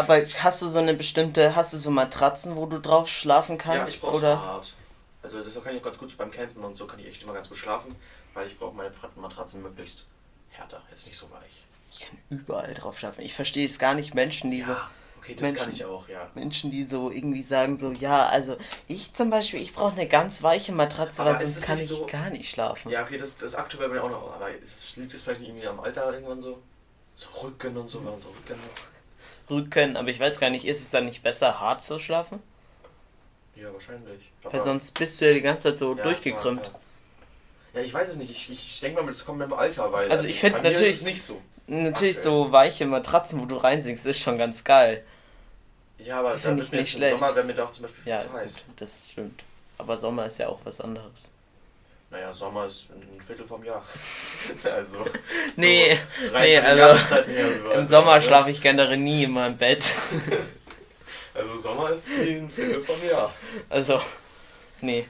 Ist 0.00 0.06
so. 0.06 0.12
Aber 0.12 0.26
hast 0.42 0.62
du 0.62 0.68
so 0.68 0.78
eine 0.78 0.94
bestimmte, 0.94 1.54
hast 1.56 1.72
du 1.74 1.78
so 1.78 1.90
Matratzen, 1.90 2.56
wo 2.56 2.66
du 2.66 2.78
drauf 2.78 3.08
schlafen 3.08 3.52
Ja, 3.52 3.62
kannst? 3.62 3.94
ich 3.94 4.00
brauche 4.00 4.16
oder? 4.16 4.36
so 4.36 4.42
hart. 4.42 4.74
Also 5.22 5.42
das 5.42 5.62
kann 5.62 5.76
ich 5.76 5.82
ganz 5.82 5.98
gut 5.98 6.16
beim 6.16 6.30
Campen 6.30 6.64
und 6.64 6.74
so 6.74 6.86
kann 6.86 6.98
ich 6.98 7.06
echt 7.06 7.22
immer 7.22 7.34
ganz 7.34 7.48
gut 7.48 7.58
schlafen, 7.58 7.94
weil 8.32 8.46
ich 8.46 8.58
brauche 8.58 8.74
meine 8.74 8.90
Matratzen 9.16 9.62
möglichst 9.62 10.06
härter, 10.48 10.82
jetzt 10.90 11.06
nicht 11.06 11.18
so 11.18 11.30
weich. 11.30 11.66
Ich 11.92 12.00
kann 12.00 12.16
überall 12.30 12.72
drauf 12.72 12.98
schlafen. 12.98 13.20
Ich 13.22 13.34
verstehe 13.34 13.66
es 13.66 13.78
gar 13.78 13.94
nicht, 13.94 14.14
Menschen, 14.14 14.50
die 14.50 14.62
so. 14.62 14.72
Ja, 14.72 14.88
okay, 15.18 15.34
das 15.34 15.42
kann 15.42 15.54
Menschen. 15.66 15.72
ich 15.72 15.84
auch, 15.84 16.08
ja. 16.08 16.30
Menschen, 16.34 16.70
die 16.70 16.84
so 16.84 17.10
irgendwie 17.10 17.42
sagen 17.42 17.76
so, 17.76 17.90
ja, 17.92 18.28
also 18.28 18.56
ich 18.88 19.12
zum 19.12 19.28
Beispiel, 19.28 19.60
ich 19.60 19.74
brauche 19.74 19.92
eine 19.92 20.06
ganz 20.08 20.42
weiche 20.42 20.72
Matratze, 20.72 21.20
Aber 21.20 21.34
weil 21.34 21.42
ist 21.42 21.54
sonst 21.54 21.66
kann 21.66 21.76
ich 21.78 21.88
so- 21.88 22.06
gar 22.06 22.30
nicht 22.30 22.48
schlafen. 22.50 22.90
Ja, 22.90 23.02
okay, 23.02 23.18
das, 23.18 23.36
das 23.36 23.52
ist 23.52 23.58
aktuell 23.58 23.88
bei 23.88 23.96
mir 23.96 24.04
auch 24.04 24.10
noch, 24.10 24.34
aber 24.34 24.50
ist, 24.50 24.96
liegt 24.96 25.12
es 25.12 25.20
vielleicht 25.22 25.40
nicht 25.40 25.50
irgendwie 25.50 25.66
am 25.66 25.80
Alter 25.80 26.12
irgendwann 26.14 26.40
so? 26.40 26.62
So 27.14 27.28
Rücken 27.42 27.76
und 27.76 27.88
so, 27.88 28.02
waren 28.06 28.18
so 28.20 28.28
Rücken 28.30 28.58
noch. 28.58 28.99
Rücken, 29.50 29.96
aber 29.96 30.08
ich 30.08 30.20
weiß 30.20 30.40
gar 30.40 30.50
nicht, 30.50 30.64
ist 30.64 30.80
es 30.80 30.90
dann 30.90 31.04
nicht 31.06 31.22
besser, 31.22 31.60
hart 31.60 31.82
zu 31.82 31.98
schlafen? 31.98 32.40
Ja, 33.56 33.72
wahrscheinlich. 33.72 34.20
Weil 34.42 34.62
sonst 34.62 34.98
bist 34.98 35.20
du 35.20 35.26
ja 35.26 35.32
die 35.32 35.40
ganze 35.42 35.68
Zeit 35.70 35.78
so 35.78 35.94
Ja, 35.94 36.02
durchgekrümmt. 36.02 36.62
klar, 36.62 36.70
klar. 36.72 36.80
Ja, 37.74 37.80
ich 37.82 37.92
weiß 37.94 38.08
es 38.08 38.16
nicht. 38.16 38.30
Ich, 38.30 38.50
ich 38.50 38.80
denke 38.80 39.00
mal, 39.02 39.06
das 39.06 39.24
kommt 39.24 39.38
mit 39.38 39.48
dem 39.48 39.52
Alter, 39.52 39.92
weil. 39.92 40.10
Also 40.10 40.24
ich 40.24 40.40
find 40.40 40.54
bei 40.56 40.62
mir 40.62 40.70
natürlich- 40.70 40.92
Ist 40.92 40.98
es 40.98 41.04
nicht 41.04 41.22
so. 41.22 41.40
Natürlich 41.66 42.16
Aktuell. 42.16 42.34
so 42.46 42.52
weiche 42.52 42.86
Matratzen, 42.86 43.40
wo 43.40 43.44
du 43.44 43.56
reinsinkst, 43.56 44.06
ist 44.06 44.18
schon 44.20 44.38
ganz 44.38 44.64
geil. 44.64 45.04
Ja, 45.98 46.18
aber 46.20 46.30
da 46.32 46.38
Find 46.38 46.56
wird 46.56 46.66
ich 46.66 46.72
mir 46.72 46.80
nicht 46.80 46.92
schlecht. 46.92 47.18
Sommer 47.18 47.34
wäre 47.36 47.46
mir 47.46 47.54
doch 47.54 47.70
zum 47.70 47.82
Beispiel 47.82 48.02
viel 48.02 48.10
Ja, 48.12 48.16
zu 48.16 48.32
heiß. 48.32 48.64
das 48.76 49.06
stimmt. 49.12 49.44
Aber 49.78 49.98
Sommer 49.98 50.26
ist 50.26 50.38
ja 50.38 50.48
auch 50.48 50.58
was 50.64 50.80
anderes. 50.80 51.30
Naja, 52.10 52.32
Sommer 52.34 52.66
ist 52.66 52.88
ein 52.90 53.20
Viertel 53.20 53.46
vom 53.46 53.64
Jahr. 53.64 53.84
also. 54.64 55.04
Nee, 55.56 55.98
rein 56.32 56.42
nee, 56.42 56.58
also 56.58 57.14
so. 57.14 57.70
Im 57.70 57.86
Sommer 57.86 58.20
schlafe 58.20 58.50
ich 58.50 58.60
generell 58.60 58.96
nie 58.96 59.24
in 59.24 59.32
meinem 59.32 59.56
Bett. 59.56 59.82
Also 61.32 61.56
Sommer 61.56 61.90
ist 61.90 62.08
ein 62.08 62.50
Viertel 62.50 62.82
vom 62.82 62.96
Jahr. 63.08 63.32
Also, 63.68 64.00
nee. 64.80 65.06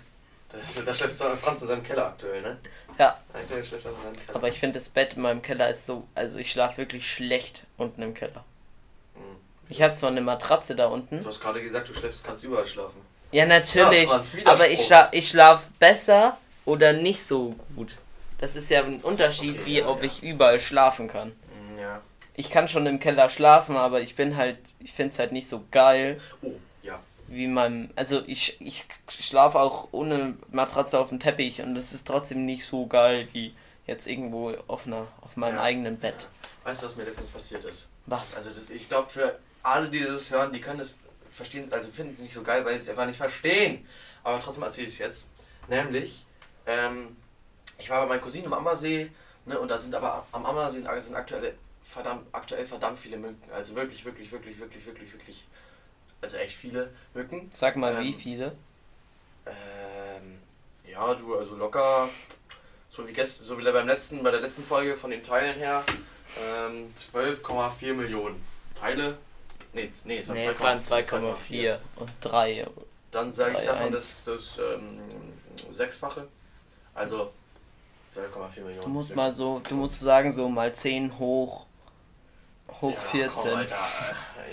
Da, 0.51 0.59
da 0.85 0.95
schläft 0.95 1.15
Franz 1.15 1.63
in 1.63 1.69
seinem 1.69 1.83
Keller 1.83 2.09
aktuell, 2.09 2.43
ne? 2.43 2.59
Ja. 2.99 3.19
Aktuell 3.33 3.65
schläft 3.65 3.87
er 3.87 3.93
in 3.93 4.03
seinem 4.03 4.17
Keller. 4.17 4.37
Aber 4.37 4.49
ich 4.49 4.61
finde 4.61 4.79
das 4.79 4.91
Bett 4.91 5.15
in 5.15 5.23
meinem 5.23 5.41
Keller 5.41 5.71
ist 5.71 5.87
so, 5.87 6.07
also 6.15 6.39
ich 6.39 6.53
schlafe 6.53 6.77
wirklich 6.77 7.11
schlecht 7.11 7.65
unten 7.79 8.03
im 8.03 8.13
Keller. 8.13 8.45
Hm. 9.15 9.23
Ich 9.71 9.81
habe 9.81 9.95
zwar 9.95 10.11
eine 10.11 10.21
Matratze 10.21 10.77
da 10.77 10.89
unten. 10.89 11.23
Du 11.23 11.29
hast 11.29 11.41
gerade 11.41 11.63
gesagt, 11.63 11.89
du 11.89 11.95
schläfst, 11.95 12.23
kannst 12.23 12.45
überall 12.45 12.67
schlafen. 12.67 13.01
Ja, 13.33 13.47
natürlich. 13.47 14.03
Ja, 14.03 14.09
Franz, 14.09 14.37
aber 14.45 14.69
ich 14.69 14.85
schlafe 14.85 15.17
ich 15.17 15.31
schlaf 15.31 15.63
besser 15.79 16.37
oder 16.71 16.93
nicht 16.93 17.23
so 17.23 17.55
gut. 17.77 17.97
Das 18.39 18.57
ist 18.57 18.71
ja 18.71 18.83
ein 18.85 19.01
Unterschied, 19.01 19.57
Okay, 19.61 19.67
wie 19.67 19.79
ja, 19.79 19.89
ob 19.89 19.99
ja. 20.01 20.05
ich 20.07 20.23
überall 20.23 20.61
schlafen 20.61 21.09
kann. 21.09 21.33
Hm, 21.69 21.79
Ja. 21.79 22.01
Ich 22.35 22.49
kann 22.49 22.69
schon 22.69 22.87
im 22.87 23.01
Keller 23.01 23.29
schlafen, 23.29 23.77
aber 23.77 24.01
ich 24.01 24.17
bin 24.17 24.37
halt, 24.37 24.57
ich 24.79 24.93
finde 24.93 25.13
es 25.13 25.19
halt 25.19 25.33
nicht 25.33 25.47
so 25.49 25.65
geil 25.71 26.19
Oh, 26.41 26.53
ja. 26.83 26.99
wie 27.27 27.47
meinem. 27.49 27.91
Also 27.97 28.23
ich, 28.27 28.59
ich 28.61 28.87
schlafe 29.09 29.59
auch 29.61 29.89
ohne 29.93 30.35
Matratze 30.51 30.99
auf 30.99 31.11
dem 31.11 31.21
Teppich 31.21 31.61
und 31.61 31.75
das 31.75 31.93
ist 31.93 32.07
trotzdem 32.07 32.47
nicht 32.47 32.65
so 32.65 32.87
geil 32.87 33.29
wie 33.33 33.53
jetzt 33.87 34.07
irgendwo 34.07 34.55
auf 34.69 34.87
einer 34.87 35.07
auf 35.21 35.37
meinem 35.37 35.57
Ja. 35.57 35.63
eigenen 35.63 35.99
Bett. 35.99 36.29
Weißt 36.65 36.81
du, 36.83 36.87
was 36.87 36.97
mir 36.97 37.05
letztens 37.05 37.31
passiert 37.31 37.65
ist? 37.65 37.91
Was? 38.07 38.37
Also 38.37 38.49
das, 38.49 38.71
ich 38.71 38.89
glaube, 38.89 39.11
für 39.11 39.39
alle, 39.63 39.89
die 39.89 40.01
das 40.03 40.31
hören, 40.31 40.53
die 40.53 40.61
können 40.63 40.81
es 40.81 40.99
verstehen, 41.31 41.71
also 41.73 41.91
finden 41.91 42.15
es 42.15 42.23
nicht 42.23 42.33
so 42.35 42.43
geil, 42.43 42.65
weil 42.65 42.75
sie 42.77 42.85
es 42.85 42.89
einfach 42.89 43.07
nicht 43.07 43.17
verstehen. 43.19 43.87
Aber 44.25 44.39
trotzdem 44.39 44.63
erzähle 44.65 44.87
ich 44.87 44.95
es 44.95 44.99
jetzt. 44.99 45.29
Nämlich, 45.69 46.25
ähm, 46.67 47.17
ich 47.79 47.89
war 47.91 48.03
bei 48.03 48.09
meinen 48.09 48.21
Cousinen 48.21 48.47
im 48.47 48.53
Ammersee, 48.53 49.11
ne, 49.47 49.59
und 49.59 49.69
da 49.69 49.79
sind 49.79 49.95
aber 49.95 50.27
am 50.33 50.47
Ammersee 50.47 50.79
sind 50.99 51.15
aktuell 51.17 51.55
verdammt, 51.85 52.27
aktuell 52.33 52.65
verdammt 52.65 52.99
viele 52.99 53.17
Mücken. 53.17 53.51
Also 53.53 53.75
wirklich, 53.75 54.05
wirklich, 54.05 54.31
wirklich, 54.31 54.59
wirklich, 54.59 54.87
wirklich, 54.87 55.13
wirklich, 55.13 55.45
also 56.21 56.37
echt 56.37 56.57
viele 56.57 56.91
Mücken. 57.15 57.51
Sag 57.55 57.77
mal, 57.77 57.95
Ähm, 57.97 58.01
wie 58.01 58.13
viele? 58.13 58.53
Ähm, 59.47 60.39
ja, 60.89 61.15
du, 61.15 61.37
also 61.37 61.57
locker, 61.57 62.09
so 62.91 63.07
wie 63.07 63.13
gestern, 63.13 63.47
so 63.47 63.59
wie 63.59 63.65
beim 63.65 63.87
letzten, 63.87 64.23
bei 64.23 64.31
der 64.31 64.41
letzten 64.41 64.65
Folge 64.65 64.97
von 64.97 65.11
den 65.11 65.23
Teilen 65.23 65.57
her, 65.57 65.85
ähm, 66.39 66.93
12,4 66.97 67.95
Millionen 67.95 68.43
Teile. 68.75 69.19
Nee, 69.73 69.91
nee, 70.05 70.19
es 70.19 70.29
waren 70.29 70.37
Nee, 70.37 70.47
es 70.47 70.61
waren 70.61 70.83
2,4. 70.83 71.07
2,4 71.07 71.79
und 71.97 72.11
3. 72.21 72.67
Dann 73.11 73.33
sage 73.33 73.57
ich 73.59 73.65
davon 73.65 73.95
eins. 73.95 74.25
das, 74.25 74.25
das 74.25 74.59
ähm, 74.59 75.01
Sechsfache. 75.71 76.27
Also 76.95 77.33
12,4 78.11 78.61
Millionen. 78.63 78.83
Du 78.83 78.89
musst 78.89 79.15
mal 79.15 79.35
so, 79.35 79.61
du 79.69 79.75
musst 79.75 80.01
sagen, 80.01 80.33
so 80.33 80.49
mal 80.49 80.75
10 80.75 81.19
hoch, 81.19 81.67
hoch 82.81 82.93
ja, 82.93 83.01
14. 83.31 83.53
Komm. 83.53 83.67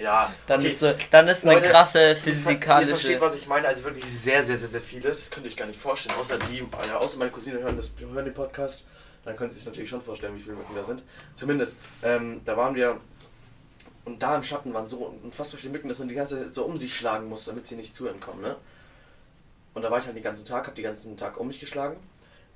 Ja, 0.02 0.32
dann, 0.46 0.60
okay. 0.60 0.70
ist, 0.70 0.80
so- 0.80 0.94
dann 1.10 1.28
ist 1.28 1.44
eine 1.44 1.56
Leute, 1.56 1.70
krasse 1.70 1.98
ver- 1.98 2.08
Ihr 2.10 2.16
versteht, 2.18 2.34
physikalische. 2.36 3.22
was 3.22 3.36
ich 3.36 3.48
meine. 3.48 3.68
Also 3.68 3.84
wirklich 3.84 4.06
sehr, 4.06 4.44
sehr, 4.46 4.56
sehr, 4.58 4.68
sehr 4.68 4.82
viele. 4.82 5.10
Das 5.10 5.32
könnt 5.32 5.46
ihr 5.46 5.50
euch 5.50 5.58
gar 5.58 5.66
nicht 5.66 5.80
vorstellen. 5.80 6.20
Außer 6.20 6.38
die, 6.38 6.64
außer 6.94 7.18
meine 7.18 7.32
Cousine 7.32 7.60
hören, 7.60 7.76
das, 7.78 7.94
hören 7.98 8.26
den 8.26 8.34
Podcast. 8.34 8.86
Dann 9.26 9.36
können 9.36 9.50
sie 9.50 9.58
sich 9.58 9.66
natürlich 9.66 9.90
schon 9.90 10.02
vorstellen, 10.04 10.36
wie 10.36 10.42
viele 10.44 10.56
Mücken 10.56 10.76
da 10.76 10.84
sind. 10.84 11.02
Zumindest, 11.34 11.78
ähm, 12.04 12.42
da 12.46 12.56
waren 12.56 12.76
wir. 12.76 13.00
Und 14.06 14.22
da 14.24 14.36
im 14.38 14.44
Schatten 14.44 14.74
waren 14.74 14.88
so 14.88 14.98
unfassbar 15.24 15.60
viele 15.60 15.74
Mücken, 15.74 15.90
dass 15.90 16.00
man 16.00 16.08
die 16.08 16.14
ganze 16.16 16.42
Zeit 16.44 16.54
so 16.54 16.64
um 16.64 16.78
sich 16.78 16.96
schlagen 16.96 17.28
muss, 17.28 17.44
damit 17.46 17.66
sie 17.66 17.76
nicht 17.76 17.94
zu 17.94 18.08
ihnen 18.08 18.20
kommen. 18.22 18.42
Ne? 18.42 18.56
Und 19.74 19.82
da 19.82 19.92
war 19.92 19.98
ich 20.00 20.06
halt 20.06 20.16
den 20.16 20.24
ganzen 20.24 20.46
Tag, 20.46 20.66
habe 20.68 20.76
den 20.76 20.84
ganzen 20.86 21.18
Tag 21.18 21.38
um 21.38 21.48
mich 21.48 21.60
geschlagen. 21.60 21.98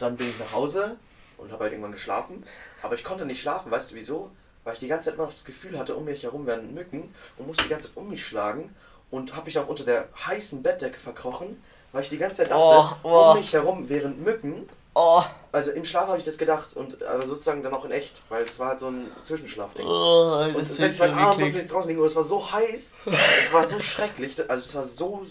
Dann 0.02 0.18
bin 0.18 0.28
ich 0.28 0.40
nach 0.40 0.52
Hause 0.54 0.98
und 1.38 1.52
habe 1.52 1.64
halt 1.64 1.74
irgendwann 1.74 1.92
geschlafen. 1.92 2.44
Aber 2.82 2.96
ich 2.96 3.04
konnte 3.04 3.26
nicht 3.26 3.42
schlafen, 3.42 3.72
weißt 3.72 3.92
du 3.92 3.96
wieso? 3.96 4.32
Weil 4.64 4.74
ich 4.74 4.80
die 4.80 4.88
ganze 4.88 5.06
Zeit 5.06 5.16
immer 5.16 5.26
noch 5.26 5.34
das 5.34 5.46
Gefühl 5.46 5.78
hatte, 5.78 5.96
um 5.96 6.06
mich 6.06 6.24
herum 6.24 6.46
wären 6.46 6.74
Mücken 6.74 7.14
und 7.38 7.48
musste 7.48 7.64
die 7.64 7.70
ganze 7.70 7.90
Zeit 7.90 7.98
um 7.98 8.10
mich 8.10 8.26
schlagen. 8.26 8.76
Und 9.12 9.36
habe 9.36 9.46
mich 9.46 9.60
auch 9.60 9.68
unter 9.68 9.84
der 9.84 10.08
heißen 10.26 10.64
Bettdecke 10.64 10.98
verkrochen, 11.00 11.62
weil 11.92 12.02
ich 12.04 12.10
die 12.10 12.18
ganze 12.18 12.38
Zeit 12.44 12.52
dachte, 12.52 12.96
Oh, 13.04 13.08
oh. 13.10 13.32
um 13.32 13.38
mich 13.38 13.52
herum 13.54 13.90
wären 13.90 14.24
Mücken. 14.24 14.70
Oh. 14.96 15.22
Also 15.52 15.72
im 15.72 15.86
Schlaf 15.86 16.08
habe 16.08 16.18
ich 16.18 16.24
das 16.24 16.38
gedacht 16.38 16.76
und 16.76 17.04
also 17.04 17.28
sozusagen 17.28 17.62
dann 17.62 17.74
auch 17.74 17.86
in 17.86 17.92
echt, 17.92 18.14
weil 18.30 18.46
das 18.46 18.58
war 18.60 18.70
halt 18.70 18.80
so 18.80 18.88
ein 18.88 19.12
Zwischenschlafding. 19.24 19.86
Oh, 19.86 20.46
und 20.56 20.68
selbst 20.68 21.00
mein 21.00 21.14
Arm 21.14 21.38
durfte 21.40 21.58
nicht 21.58 21.72
draußen 21.72 21.90
liegen 21.90 22.00
und 22.02 22.08
es 22.08 22.16
war 22.16 22.24
so 22.24 22.52
heiß, 22.52 22.94
es 23.06 23.54
war 23.54 23.68
so 23.68 23.80
schrecklich, 23.80 24.38
also 24.50 24.64
es 24.64 24.76
war 24.76 24.86
so, 24.86 25.26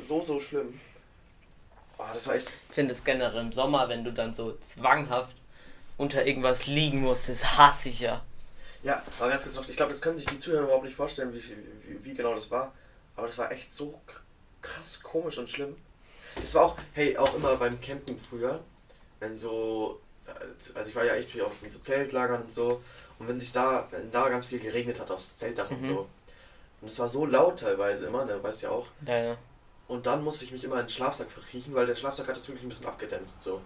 so, 0.00 0.24
so 0.24 0.40
schlimm. 0.40 0.80
Oh, 1.98 2.04
das 2.12 2.26
war 2.26 2.34
echt, 2.34 2.48
Ich 2.68 2.74
finde 2.74 2.92
es 2.92 3.04
generell 3.04 3.40
im 3.40 3.52
Sommer, 3.52 3.88
wenn 3.88 4.04
du 4.04 4.12
dann 4.12 4.34
so 4.34 4.56
zwanghaft 4.60 5.36
unter 5.96 6.26
irgendwas 6.26 6.66
liegen 6.66 7.00
musst, 7.00 7.28
das 7.28 7.56
hasse 7.56 7.88
ich 7.88 8.00
ja. 8.00 8.22
ja, 8.82 9.02
war 9.18 9.30
ganz 9.30 9.42
kurz 9.44 9.56
noch, 9.56 9.68
ich 9.68 9.76
glaube, 9.76 9.92
das 9.92 10.02
können 10.02 10.16
sich 10.18 10.26
die 10.26 10.38
Zuhörer 10.38 10.64
überhaupt 10.64 10.84
nicht 10.84 10.96
vorstellen, 10.96 11.32
wie, 11.32 11.42
wie, 11.42 12.04
wie 12.04 12.14
genau 12.14 12.34
das 12.34 12.50
war, 12.50 12.72
aber 13.16 13.26
das 13.26 13.38
war 13.38 13.50
echt 13.50 13.72
so 13.72 14.00
krass 14.60 15.02
komisch 15.02 15.38
und 15.38 15.48
schlimm. 15.48 15.74
Das 16.36 16.54
war 16.54 16.64
auch, 16.66 16.76
hey, 16.92 17.16
auch 17.16 17.34
immer 17.34 17.56
beim 17.56 17.80
Campen 17.80 18.16
früher, 18.18 18.60
wenn 19.20 19.36
so, 19.38 20.00
äh, 20.26 20.76
also 20.76 20.90
ich 20.90 20.94
war 20.96 21.04
ja 21.04 21.14
echt 21.14 21.30
viel 21.30 21.42
auf 21.42 21.52
in 21.62 21.70
so 21.70 21.78
Zeltlagern 21.78 22.42
und 22.42 22.52
so, 22.52 22.82
und 23.18 23.26
wenn 23.28 23.40
sich 23.40 23.52
da, 23.52 23.88
wenn 23.90 24.10
da 24.10 24.28
ganz 24.28 24.44
viel 24.44 24.58
geregnet 24.58 25.00
hat 25.00 25.10
aufs 25.10 25.38
Zeltdach 25.38 25.70
und 25.70 25.80
Mhm. 25.82 25.86
so, 25.88 26.08
und 26.82 26.88
es 26.88 26.98
war 26.98 27.08
so 27.08 27.24
laut 27.24 27.58
teilweise 27.60 28.06
immer, 28.06 28.26
ne, 28.26 28.42
weißt 28.42 28.62
ja 28.62 28.70
auch, 28.70 28.88
Ja, 29.06 29.16
ja. 29.18 29.36
Und 29.88 30.06
dann 30.06 30.24
musste 30.24 30.44
ich 30.44 30.52
mich 30.52 30.64
immer 30.64 30.76
in 30.76 30.82
den 30.86 30.88
Schlafsack 30.88 31.30
verkriechen, 31.30 31.74
weil 31.74 31.86
der 31.86 31.94
Schlafsack 31.94 32.28
hat 32.28 32.36
das 32.36 32.46
wirklich 32.48 32.64
ein 32.64 32.68
bisschen 32.68 32.86
abgedämpft 32.86 33.40
so. 33.40 33.60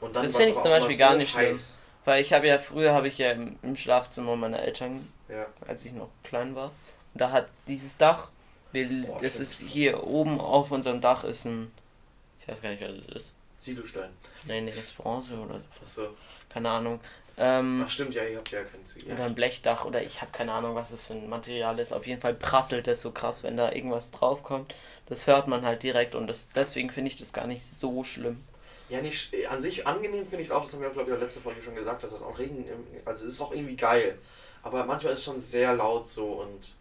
Und 0.00 0.14
dann 0.14 0.24
Das 0.24 0.36
finde 0.36 0.50
ich 0.50 0.56
zum 0.56 0.70
Beispiel 0.70 0.96
gar 0.96 1.16
nicht 1.16 1.32
schlimm. 1.32 1.46
heiß. 1.50 1.78
Weil 2.04 2.20
ich 2.20 2.32
habe 2.32 2.46
ja, 2.46 2.58
früher 2.58 2.92
habe 2.92 3.08
ich 3.08 3.16
ja 3.18 3.32
im, 3.32 3.58
im 3.62 3.76
Schlafzimmer 3.76 4.36
meiner 4.36 4.58
Eltern, 4.60 5.10
Ja, 5.28 5.46
als 5.66 5.84
ich 5.86 5.92
noch 5.92 6.08
klein 6.22 6.54
war, 6.54 6.66
und 7.14 7.20
da 7.20 7.30
hat 7.30 7.48
dieses 7.66 7.96
Dach, 7.96 8.28
wir, 8.72 9.06
Boah, 9.06 9.20
das 9.22 9.38
ist 9.40 9.54
hier 9.54 10.04
oben 10.04 10.40
auf 10.40 10.70
unserem 10.72 11.00
Dach 11.00 11.24
ist 11.24 11.44
ein, 11.46 11.70
ich 12.40 12.48
weiß 12.48 12.60
gar 12.60 12.70
nicht, 12.70 12.82
was 12.82 12.90
das 13.06 13.16
ist. 13.22 13.32
Ziegelstein. 13.58 14.10
Nee, 14.46 14.60
nee, 14.60 14.70
das 14.70 14.80
ist 14.80 14.96
Bronze 14.98 15.34
oder 15.38 15.58
so, 15.60 15.68
Achso. 15.82 16.08
keine 16.50 16.68
Ahnung. 16.70 17.00
Ähm, 17.36 17.82
Ach 17.86 17.90
stimmt, 17.90 18.14
ja, 18.14 18.24
ihr 18.24 18.36
habt 18.36 18.50
ja 18.50 18.62
kein 18.62 18.84
Ziegel. 18.84 19.14
oder 19.14 19.24
ein 19.24 19.34
Blechdach 19.34 19.84
oder 19.86 20.02
ich 20.02 20.20
habe 20.20 20.30
keine 20.32 20.52
Ahnung, 20.52 20.74
was 20.74 20.90
das 20.90 21.06
für 21.06 21.14
ein 21.14 21.28
Material 21.28 21.78
ist. 21.78 21.92
Auf 21.92 22.06
jeden 22.06 22.20
Fall 22.20 22.34
prasselt 22.34 22.86
das 22.86 23.00
so 23.00 23.10
krass, 23.12 23.42
wenn 23.42 23.56
da 23.56 23.72
irgendwas 23.72 24.10
draufkommt. 24.10 24.74
Das 25.06 25.26
hört 25.26 25.48
man 25.48 25.64
halt 25.64 25.82
direkt 25.82 26.14
und 26.14 26.26
das, 26.26 26.48
deswegen 26.50 26.90
finde 26.90 27.10
ich 27.10 27.18
das 27.18 27.32
gar 27.32 27.46
nicht 27.46 27.64
so 27.66 28.04
schlimm. 28.04 28.42
Ja, 28.88 29.00
nicht, 29.00 29.32
an 29.48 29.60
sich 29.60 29.86
angenehm 29.86 30.26
finde 30.26 30.42
ich 30.42 30.48
es 30.48 30.52
auch, 30.52 30.62
das 30.64 30.72
haben 30.72 30.82
wir, 30.82 30.90
glaube 30.90 31.10
ich, 31.10 31.16
auch 31.16 31.20
letzte 31.20 31.40
Folge 31.40 31.62
schon 31.62 31.74
gesagt, 31.74 32.02
dass 32.02 32.12
das 32.12 32.22
auch 32.22 32.38
Regen, 32.38 32.64
also 33.04 33.26
es 33.26 33.32
ist 33.32 33.40
auch 33.40 33.52
irgendwie 33.52 33.76
geil. 33.76 34.18
Aber 34.62 34.84
manchmal 34.84 35.12
ist 35.12 35.20
es 35.20 35.24
schon 35.24 35.38
sehr 35.38 35.74
laut 35.74 36.08
so 36.08 36.26
und. 36.26 36.76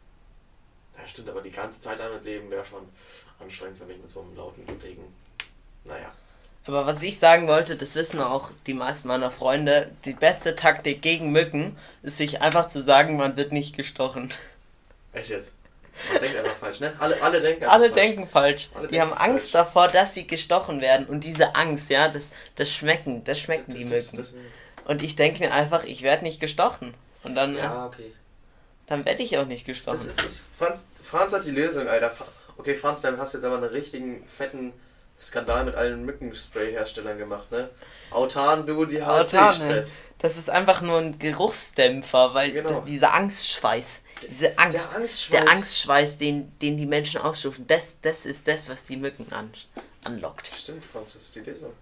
Ja, 0.97 1.07
stimmt, 1.07 1.29
aber 1.29 1.41
die 1.41 1.51
ganze 1.51 1.79
Zeit 1.79 1.99
damit 1.99 2.23
leben 2.23 2.49
wäre 2.49 2.63
schon 2.63 2.87
anstrengend 3.39 3.77
für 3.77 3.85
mich 3.85 3.97
mit 3.97 4.09
so 4.09 4.21
einem 4.21 4.35
lauten 4.35 4.63
Regen. 4.81 5.13
Naja. 5.83 6.11
Aber 6.65 6.85
was 6.85 7.03
ich 7.03 7.19
sagen 7.19 7.47
wollte, 7.47 7.75
das 7.75 7.95
wissen 7.95 8.21
auch 8.21 8.51
die 8.67 8.73
meisten 8.73 9.09
meiner 9.09 9.31
Freunde, 9.31 9.91
die 10.05 10.13
beste 10.13 10.55
Taktik 10.55 11.01
gegen 11.01 11.31
Mücken 11.31 11.77
ist 12.03 12.17
sich 12.17 12.41
einfach 12.41 12.69
zu 12.69 12.81
sagen, 12.81 13.17
man 13.17 13.35
wird 13.35 13.51
nicht 13.51 13.75
gestochen. 13.75 14.29
Echt 15.11 15.29
jetzt? 15.29 15.51
Man 16.11 16.21
denkt 16.21 16.37
einfach 16.37 16.55
falsch, 16.57 16.79
ne? 16.79 16.93
Alle, 16.99 17.21
alle 17.21 17.41
denken 17.41 17.63
einfach 17.63 17.75
Alle 17.75 17.85
falsch. 17.89 17.95
denken 17.95 18.27
falsch. 18.27 18.69
Alle 18.73 18.87
die 18.87 18.95
denken 18.95 19.11
haben 19.11 19.17
Angst 19.31 19.51
falsch. 19.51 19.65
davor, 19.67 19.87
dass 19.87 20.13
sie 20.13 20.25
gestochen 20.27 20.81
werden. 20.81 21.05
Und 21.07 21.23
diese 21.23 21.55
Angst, 21.55 21.89
ja, 21.89 22.07
das, 22.09 22.31
das 22.55 22.71
schmecken, 22.71 23.23
das 23.23 23.39
schmecken 23.39 23.73
die 23.73 23.85
Das- 23.85 24.11
Mücken. 24.11 24.17
das- 24.17 24.35
Und 24.85 25.01
ich 25.03 25.15
denke 25.15 25.39
mir 25.39 25.53
einfach, 25.53 25.83
ich 25.85 26.01
werde 26.01 26.23
nicht 26.23 26.39
gestochen. 26.39 26.93
Und 27.23 27.35
dann, 27.35 27.55
Ja, 27.55 27.85
okay. 27.85 28.11
dann 28.87 29.05
werde 29.05 29.23
ich 29.23 29.37
auch 29.37 29.45
nicht 29.45 29.61
Das 29.67 29.75
gestochen. 29.75 30.09
ist 30.09 30.21
es. 30.23 30.45
Franz, 30.57 30.81
Franz 31.01 31.31
hat 31.33 31.45
die 31.45 31.51
Lösung, 31.51 31.87
Alter. 31.87 32.11
Okay, 32.57 32.75
Franz, 32.75 33.01
dann 33.01 33.17
hast 33.17 33.33
du 33.33 33.37
jetzt 33.37 33.45
aber 33.45 33.55
einen 33.57 33.65
richtigen 33.65 34.27
fetten 34.27 34.73
Skandal 35.23 35.65
mit 35.65 35.75
allen 35.75 36.05
Mückenspray-Herstellern 36.05 37.17
gemacht, 37.17 37.51
ne? 37.51 37.69
Autan, 38.11 38.65
du, 38.67 38.85
die 38.85 39.01
haben 39.01 39.21
Autan, 39.25 39.55
Stress. 39.55 39.97
Das 40.19 40.37
ist 40.37 40.49
einfach 40.49 40.81
nur 40.81 40.99
ein 40.99 41.17
Geruchsdämpfer, 41.17 42.33
weil 42.33 42.51
Genau. 42.51 42.69
das, 42.69 42.85
dieser 42.85 43.13
Angstschweiß, 43.13 44.01
diese 44.29 44.57
Angst, 44.57 44.89
Der 44.91 44.97
Angstschweiß. 44.97 45.41
der 45.43 45.51
Angstschweiß, 45.51 46.17
den, 46.19 46.57
den 46.59 46.77
die 46.77 46.85
Menschen 46.85 47.19
ausstufen, 47.21 47.65
das, 47.67 47.99
das 48.01 48.25
ist 48.25 48.47
das, 48.47 48.69
was 48.69 48.83
die 48.85 48.97
Mücken 48.97 49.31
an, 49.33 49.51
anlockt. 50.03 50.51
Stimmt, 50.57 50.85
Franz, 50.85 51.13
das 51.13 51.23
ist 51.23 51.35
die 51.35 51.39
Lösung. 51.41 51.73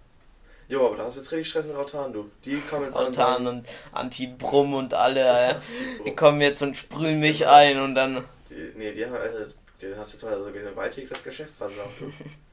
Jo, 0.68 0.86
aber 0.86 0.96
da 0.96 1.04
hast 1.04 1.16
du 1.16 1.20
jetzt 1.20 1.32
richtig 1.32 1.50
Stress 1.50 1.66
mit 1.66 1.76
Autan, 1.76 2.12
du. 2.12 2.30
Die 2.44 2.56
kommen 2.60 2.86
jetzt 2.86 2.96
Autan 2.96 3.46
und 3.46 3.68
Anti-Brumm 3.92 4.74
und 4.74 4.94
alle, 4.94 5.20
ja. 5.20 5.52
die- 5.98 6.04
die 6.04 6.16
kommen 6.16 6.40
jetzt 6.40 6.62
und 6.62 6.76
sprühen 6.76 7.20
mich 7.20 7.46
ein 7.46 7.78
und 7.80 7.94
dann. 7.94 8.24
die, 8.48 8.72
nee, 8.76 8.92
die 8.92 9.04
haben, 9.04 9.14
also, 9.14 9.52
die 9.82 9.94
hast 9.96 10.12
jetzt 10.12 10.22
mal 10.24 10.36
so 10.42 10.50
gewaltig 10.50 11.08
das 11.10 11.22
Geschäft 11.22 11.52
versaut. 11.58 11.90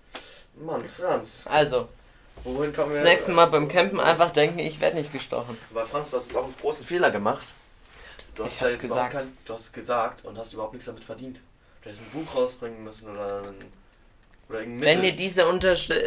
Mann, 0.60 0.84
Franz, 0.86 1.46
Also, 1.50 1.88
wohin 2.44 2.74
kommen 2.74 2.92
wir? 2.92 3.00
das 3.00 3.08
nächste 3.08 3.32
Mal 3.32 3.46
beim 3.46 3.68
Campen 3.68 4.00
einfach 4.00 4.32
denken, 4.32 4.60
ich 4.60 4.80
werde 4.80 4.98
nicht 4.98 5.12
gestochen. 5.12 5.58
Aber 5.72 5.86
Franz, 5.86 6.12
du 6.12 6.18
hast 6.18 6.28
jetzt 6.28 6.38
auch 6.38 6.44
einen 6.44 6.56
großen 6.60 6.86
Fehler 6.86 7.12
gemacht. 7.12 7.48
Du 8.36 8.46
hast 8.46 8.56
Ich 8.56 8.62
überhaupt 8.62 8.80
gesagt. 8.80 9.14
Kein, 9.14 9.38
du 9.46 9.54
hast 9.54 9.62
es 9.62 9.72
gesagt 9.74 10.26
und 10.26 10.38
hast 10.38 10.54
überhaupt 10.54 10.74
nichts 10.74 10.86
damit 10.86 11.04
verdient. 11.04 11.40
Du 11.82 11.90
hättest 11.90 12.04
ein 12.04 12.12
Buch 12.12 12.36
rausbringen 12.36 12.84
müssen 12.84 13.12
oder 13.12 13.44
ein, 13.44 13.56
oder 14.50 14.60
irgendein 14.60 14.82
Wenn 14.82 15.04
ihr 15.04 15.16
diese 15.16 15.46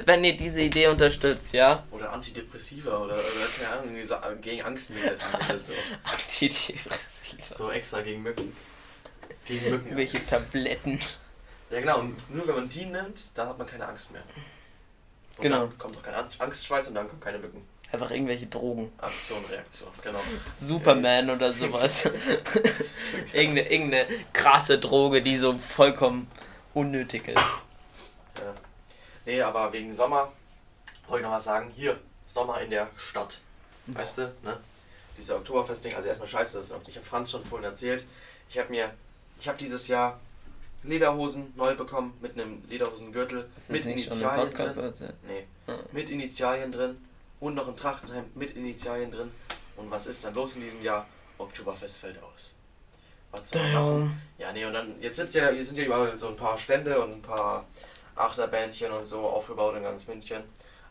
wenn 0.07 0.25
ihr 0.25 0.37
diese 0.37 0.63
Idee 0.63 0.89
unterstützt, 0.89 1.53
ja, 1.55 1.85
oder 1.91 2.13
Antidepressiva 2.13 2.99
oder, 2.99 3.15
oder 3.15 3.47
keine 3.59 3.81
Ahnung, 3.81 4.05
so 4.05 4.17
gegen 4.41 4.63
Angstmittel. 4.63 5.19
so. 5.59 5.73
Antidepressiva. 6.05 7.57
so 7.57 7.71
extra 7.71 8.03
gegen 8.03 8.23
Mücken. 8.23 8.55
Gegen 9.47 9.71
Mücken. 9.71 9.97
Welche 9.97 10.25
Tabletten. 10.25 11.01
Ja 11.73 11.81
genau, 11.81 12.01
und 12.01 12.31
nur 12.31 12.47
wenn 12.47 12.55
man 12.55 12.69
die 12.69 12.85
nimmt, 12.85 13.25
dann 13.35 13.49
hat 13.49 13.59
man 13.59 13.67
keine 13.67 13.87
Angst 13.89 14.13
mehr. 14.13 14.23
Und 15.37 15.43
Genau. 15.43 15.61
dann 15.67 15.79
kommt 15.79 15.97
auch 15.97 16.03
kein 16.03 16.15
An- 16.15 16.29
Angstschweiß 16.39 16.89
und 16.89 16.95
dann 16.95 17.09
kommen 17.09 17.21
keine 17.21 17.39
Mücken. 17.39 17.67
Einfach 17.91 18.11
irgendwelche 18.11 18.47
Drogen. 18.47 18.93
Aktion, 18.99 19.45
Reaktion, 19.47 19.91
genau. 20.03 20.21
Superman 20.49 21.29
oder 21.31 21.53
sowas. 21.53 22.05
irgendeine, 23.33 23.71
irgendeine 23.71 24.07
krasse 24.33 24.79
Droge, 24.79 25.21
die 25.23 25.37
so 25.37 25.59
vollkommen 25.59 26.31
unnötig 26.75 27.29
ist. 27.29 27.37
Ja. 27.37 28.55
Nee, 29.27 29.43
aber 29.43 29.73
wegen 29.73 29.93
Sommer 29.93 30.33
wollte 31.09 31.23
ich 31.23 31.29
noch 31.29 31.37
was 31.37 31.45
sagen. 31.45 31.71
Hier, 31.75 31.99
Sommer 32.27 32.61
in 32.63 32.71
der 32.71 32.89
Stadt. 32.97 33.41
Weißt 33.87 34.19
du, 34.19 34.23
ne? 34.43 34.59
Dieser 35.19 35.37
Oktoberfestding, 35.37 35.95
also 35.95 36.09
erstmal 36.09 36.29
scheiße, 36.29 36.57
das 36.59 36.75
ich 36.87 36.97
habe 36.97 37.07
Franz 37.07 37.31
schon 37.31 37.45
vorhin 37.45 37.65
erzählt. 37.69 38.05
Ich 38.49 38.59
habe 38.59 38.71
mir, 38.71 38.91
ich 39.41 39.49
habe 39.49 39.59
dieses 39.59 39.89
Jahr 39.89 40.19
Lederhosen 40.85 41.53
neu 41.57 41.75
bekommen 41.75 42.15
mit 42.21 42.33
einem 42.35 42.63
Lederhosengürtel 42.69 43.41
Ist 43.57 43.69
das 43.69 43.69
mit 43.69 43.85
nicht 43.87 44.05
schon 44.09 44.19
im 44.19 44.25
Initialien 44.25 44.51
Podcast? 44.51 44.77
drin. 45.01 45.13
Nee, 45.29 45.47
Ah. 45.69 45.79
mit 45.93 46.11
Initialien 46.11 46.73
drin 46.73 46.97
und 47.41 47.55
noch 47.55 47.69
ein 47.69 47.77
Trachtenhemd 47.77 48.35
mit 48.37 48.57
Initialien 48.57 49.11
drin. 49.13 49.31
Und 49.77 49.91
was 49.91 50.07
ist 50.07 50.25
dann 50.25 50.35
los 50.35 50.57
in 50.57 50.63
diesem 50.63 50.83
Jahr? 50.83 51.07
Oktoberfest 51.39 51.99
fällt 51.99 52.21
aus. 52.23 52.55
Was 53.31 53.49
soll 53.51 53.63
man 53.63 53.73
machen? 53.73 54.23
Ja, 54.39 54.53
nee, 54.53 54.65
und 54.65 54.73
dann, 54.75 54.95
jetzt 55.01 55.17
sind 55.17 55.33
ja, 55.35 55.49
hier 55.51 55.65
sind 55.65 55.79
ja 55.79 55.85
überall 55.85 56.19
so 56.19 56.29
ein 56.29 56.37
paar 56.37 56.59
Stände 56.59 57.01
und 57.03 57.13
ein 57.13 57.23
paar 57.23 57.65
Achterbändchen 58.17 58.93
und 58.93 59.05
so 59.05 59.21
aufgebaut 59.21 59.77
in 59.77 59.83
ganz 59.83 60.07
München. 60.09 60.43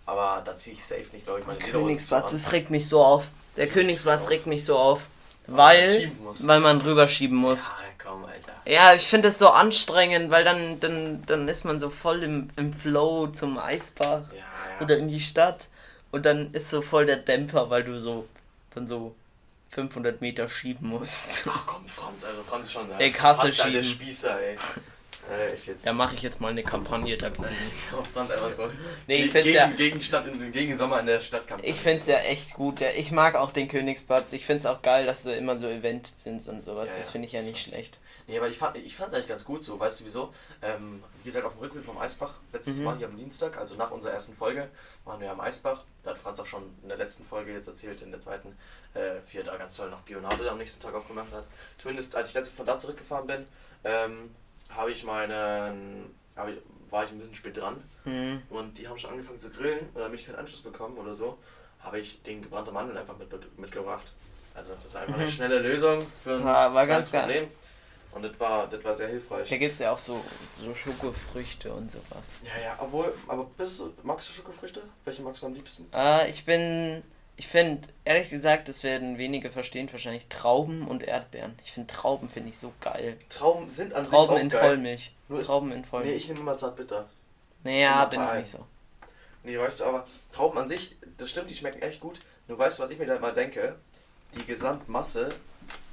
Aber 0.06 0.41
da 0.43 0.56
ziehe 0.56 0.75
ich 0.75 0.84
safe 0.84 1.06
nicht, 1.13 1.25
glaube 1.25 1.41
ich, 1.41 1.45
meine 1.47 1.60
Lederhosen 1.60 1.88
Königsplatz, 1.88 2.27
an. 2.30 2.34
das 2.34 2.51
regt 2.51 2.69
mich 2.71 2.88
so 2.88 3.01
auf. 3.04 3.27
Der 3.58 3.67
Königsplatz 3.67 4.30
regt 4.30 4.47
mich 4.47 4.65
so 4.65 4.77
auf. 4.77 5.08
Weil, 5.47 6.12
weil 6.41 6.60
man 6.60 6.82
rüberschieben 6.82 7.38
muss. 7.38 7.67
Ja, 7.67 7.73
komm, 8.04 8.25
Alter. 8.25 8.54
Ja, 8.65 8.93
ich 8.93 9.08
finde 9.08 9.27
das 9.27 9.39
so 9.39 9.49
anstrengend, 9.49 10.32
weil 10.32 10.43
dann, 10.43 10.80
dann, 10.80 11.23
dann 11.25 11.47
ist 11.47 11.65
man 11.65 11.80
so 11.80 11.89
voll 11.89 12.23
im, 12.23 12.49
im 12.56 12.71
Flow 12.71 13.27
zum 13.27 13.58
Eisbach 13.58 14.23
Ja, 14.32 14.38
ja. 14.38 14.86
oder 14.86 14.97
in 14.97 15.08
die 15.08 15.19
Stadt 15.19 15.67
und 16.12 16.25
dann 16.25 16.54
ist 16.54 16.69
so 16.69 16.82
voll 16.82 17.06
der 17.06 17.17
Dämpfer, 17.17 17.69
weil 17.69 17.84
du 17.84 17.99
so 17.99 18.27
dann 18.73 18.88
so 18.88 19.15
500 19.69 20.21
Meter 20.21 20.47
schieben 20.49 20.89
musst. 20.89 21.47
Ach 21.49 21.65
komm, 21.65 21.88
Franz, 21.88 22.23
also 22.25 22.43
Franz 22.43 22.67
ist 22.67 22.73
schon 22.73 22.89
da. 22.89 22.99
Ich 22.99 23.19
hasse 23.21 23.41
Franz, 23.41 23.56
der 23.56 23.65
alte 23.65 23.84
Schieben. 23.84 24.01
Spießer, 24.01 24.39
ey. 24.39 24.58
Äh, 25.29 25.53
ich 25.53 25.67
jetzt. 25.67 25.86
Mache 25.91 26.15
ich 26.15 26.21
jetzt 26.23 26.41
mal 26.41 26.49
eine 26.49 26.63
Kampagne 26.63 27.17
dagegen. 27.17 27.45
Auf 27.97 28.07
Franz 28.13 28.31
einfach 28.31 28.53
so. 28.53 28.69
Nee, 29.07 29.23
ich 29.23 29.31
find's 29.31 29.45
gegen, 29.45 29.55
ja- 29.55 29.67
Gegen, 29.67 30.01
Stadt 30.01 30.25
gegen 30.51 30.77
Sommer 30.77 30.99
in 31.01 31.05
der 31.05 31.19
Stadtkampagne. 31.19 31.69
Ich 31.71 31.79
finde 31.79 31.99
es 31.99 32.07
ja 32.07 32.17
echt 32.19 32.53
gut. 32.53 32.81
Ich 32.81 33.12
mag 33.12 33.36
auch 33.36 33.51
den 33.51 33.67
Königsplatz. 33.67 34.34
Ich 34.34 34.45
finde 34.45 34.60
es 34.62 34.65
auch 34.65 34.81
geil, 34.81 35.05
dass 35.05 35.23
da 35.23 35.34
immer 35.34 35.57
so 35.60 35.67
Events 35.67 36.23
sind 36.23 36.47
und 36.47 36.62
sowas. 36.62 36.89
Ja, 36.89 36.97
das 36.97 37.07
ja, 37.07 37.12
finde 37.12 37.27
ich 37.27 37.34
ja 37.34 37.41
nicht 37.41 37.62
schlecht. 37.62 37.99
Nee, 38.27 38.38
aber 38.38 38.47
ich 38.49 38.57
fand 38.57 38.77
ich 38.77 38.95
fand's 38.95 39.13
eigentlich 39.13 39.27
ganz 39.27 39.43
gut 39.43 39.63
so, 39.63 39.79
weißt 39.79 39.99
du 40.01 40.05
wieso? 40.05 40.34
Ähm, 40.62 41.03
wie 41.21 41.25
gesagt, 41.25 41.45
auf 41.45 41.53
dem 41.53 41.60
Rückweg 41.62 41.84
vom 41.84 41.97
Eisbach, 41.97 42.36
letztes 42.53 42.77
Mhm. 42.77 42.84
Mal 42.86 42.97
hier 42.97 43.07
am 43.07 43.17
Dienstag, 43.17 43.57
also 43.57 43.75
nach 43.75 43.91
unserer 43.91 44.13
ersten 44.13 44.36
Folge, 44.36 44.69
waren 45.05 45.19
wir 45.19 45.31
am 45.31 45.41
Eisbach. 45.41 45.84
Da 46.03 46.12
hat 46.12 46.17
Franz 46.17 46.39
auch 46.39 46.45
schon 46.45 46.63
in 46.81 46.88
der 46.89 46.97
letzten 46.97 47.25
Folge 47.25 47.51
jetzt 47.53 47.67
erzählt, 47.67 48.01
in 48.01 48.12
der 48.12 48.19
zweiten, 48.19 48.57
äh, 48.93 49.15
wie 49.31 49.39
er 49.39 49.43
da 49.43 49.57
ganz 49.57 49.75
toll 49.75 49.89
nach 49.89 50.01
Bionade 50.01 50.49
am 50.49 50.57
nächsten 50.57 50.81
Tag 50.81 50.93
aufgemacht 50.93 51.31
hat. 51.34 51.45
Zumindest 51.75 52.15
als 52.15 52.29
ich 52.29 52.36
letzte 52.36 52.53
von 52.53 52.65
da 52.65 52.77
zurückgefahren 52.77 53.27
bin, 53.27 53.45
ähm, 53.84 54.34
habe 54.75 54.91
ich 54.91 55.03
meinen, 55.03 56.13
hab 56.36 56.47
ich, 56.49 56.57
war 56.89 57.03
ich 57.03 57.12
ein 57.12 57.17
bisschen 57.19 57.36
spät 57.36 57.57
dran 57.57 57.84
Hm. 58.03 58.41
und 58.49 58.77
die 58.77 58.88
haben 58.88 58.97
schon 58.97 59.12
angefangen 59.12 59.39
zu 59.39 59.49
grillen 59.51 59.79
und 59.93 60.01
damit 60.01 60.19
ich 60.19 60.25
keinen 60.25 60.36
Anschluss 60.38 60.62
bekommen 60.62 60.97
oder 60.97 61.13
so, 61.13 61.38
habe 61.81 61.99
ich 61.99 62.21
den 62.23 62.41
gebrannte 62.41 62.71
Mandeln 62.71 62.97
einfach 62.97 63.17
mit, 63.17 63.29
mitgebracht. 63.60 64.12
Also 64.53 64.73
das 64.81 64.93
war 64.93 65.01
einfach 65.01 65.15
eine 65.15 65.25
Mhm. 65.25 65.29
schnelle 65.29 65.60
Lösung 65.60 66.05
für 66.23 66.36
ein 66.36 66.43
war 66.43 66.69
kleines 66.71 66.88
ganz 66.88 67.12
geil. 67.12 67.21
Problem. 67.23 67.47
Und 68.13 68.23
das 68.23 68.38
war, 68.41 68.67
das 68.67 68.84
war 68.84 68.93
sehr 68.93 69.07
hilfreich. 69.07 69.47
Da 69.49 69.57
gibt 69.57 69.71
es 69.73 69.79
ja 69.79 69.91
auch 69.91 69.97
so, 69.97 70.21
so 70.62 70.75
Schokofrüchte 70.75 71.71
und 71.73 71.89
sowas. 71.89 72.39
Ja, 72.43 72.62
ja, 72.62 72.75
obwohl, 72.79 73.13
aber 73.27 73.45
bist 73.45 73.79
du, 73.79 73.93
magst 74.03 74.27
du 74.27 74.34
Schokofrüchte? 74.34 74.81
Welche 75.05 75.21
magst 75.21 75.43
du 75.43 75.47
am 75.47 75.53
liebsten? 75.53 75.88
Äh, 75.93 76.29
ich 76.29 76.43
bin. 76.43 77.03
Ich 77.37 77.47
finde, 77.47 77.87
ehrlich 78.05 78.29
gesagt, 78.29 78.67
das 78.69 78.83
werden 78.83 79.17
wenige 79.17 79.49
verstehen, 79.49 79.91
wahrscheinlich 79.91 80.27
Trauben 80.27 80.87
und 80.87 81.01
Erdbeeren. 81.03 81.57
Ich 81.65 81.71
finde 81.71 81.91
Trauben 81.91 82.29
finde 82.29 82.49
ich 82.49 82.59
so 82.59 82.71
geil. 82.81 83.17
Trauben 83.29 83.69
sind 83.69 83.93
an 83.93 84.05
Trauben 84.05 84.33
sich 84.35 84.41
in 84.43 84.47
auch 84.49 84.51
geil. 84.53 84.61
Vollmilch. 84.61 85.15
Nur 85.27 85.39
ist- 85.39 85.47
Trauben 85.47 85.71
in 85.71 85.79
Nee, 85.81 85.85
Vollmilch. 85.87 86.17
ich 86.17 86.27
nehme 86.27 86.41
immer 86.41 86.57
zartbitter. 86.57 87.09
naja, 87.63 88.05
bin 88.05 88.21
ich 88.21 88.33
nicht 88.41 88.51
so. 88.51 88.65
Nee, 89.43 89.57
weißt 89.57 89.79
du, 89.79 89.85
aber 89.85 90.05
Trauben 90.31 90.57
an 90.59 90.67
sich, 90.67 90.95
das 91.17 91.31
stimmt, 91.31 91.49
die 91.49 91.55
schmecken 91.55 91.81
echt 91.81 91.99
gut. 91.99 92.19
Nur 92.47 92.59
weißt 92.59 92.77
du, 92.77 92.83
was 92.83 92.89
ich 92.91 92.99
mir 92.99 93.07
da 93.07 93.15
immer 93.15 93.31
denke? 93.31 93.75
Die 94.35 94.45
Gesamtmasse 94.45 95.29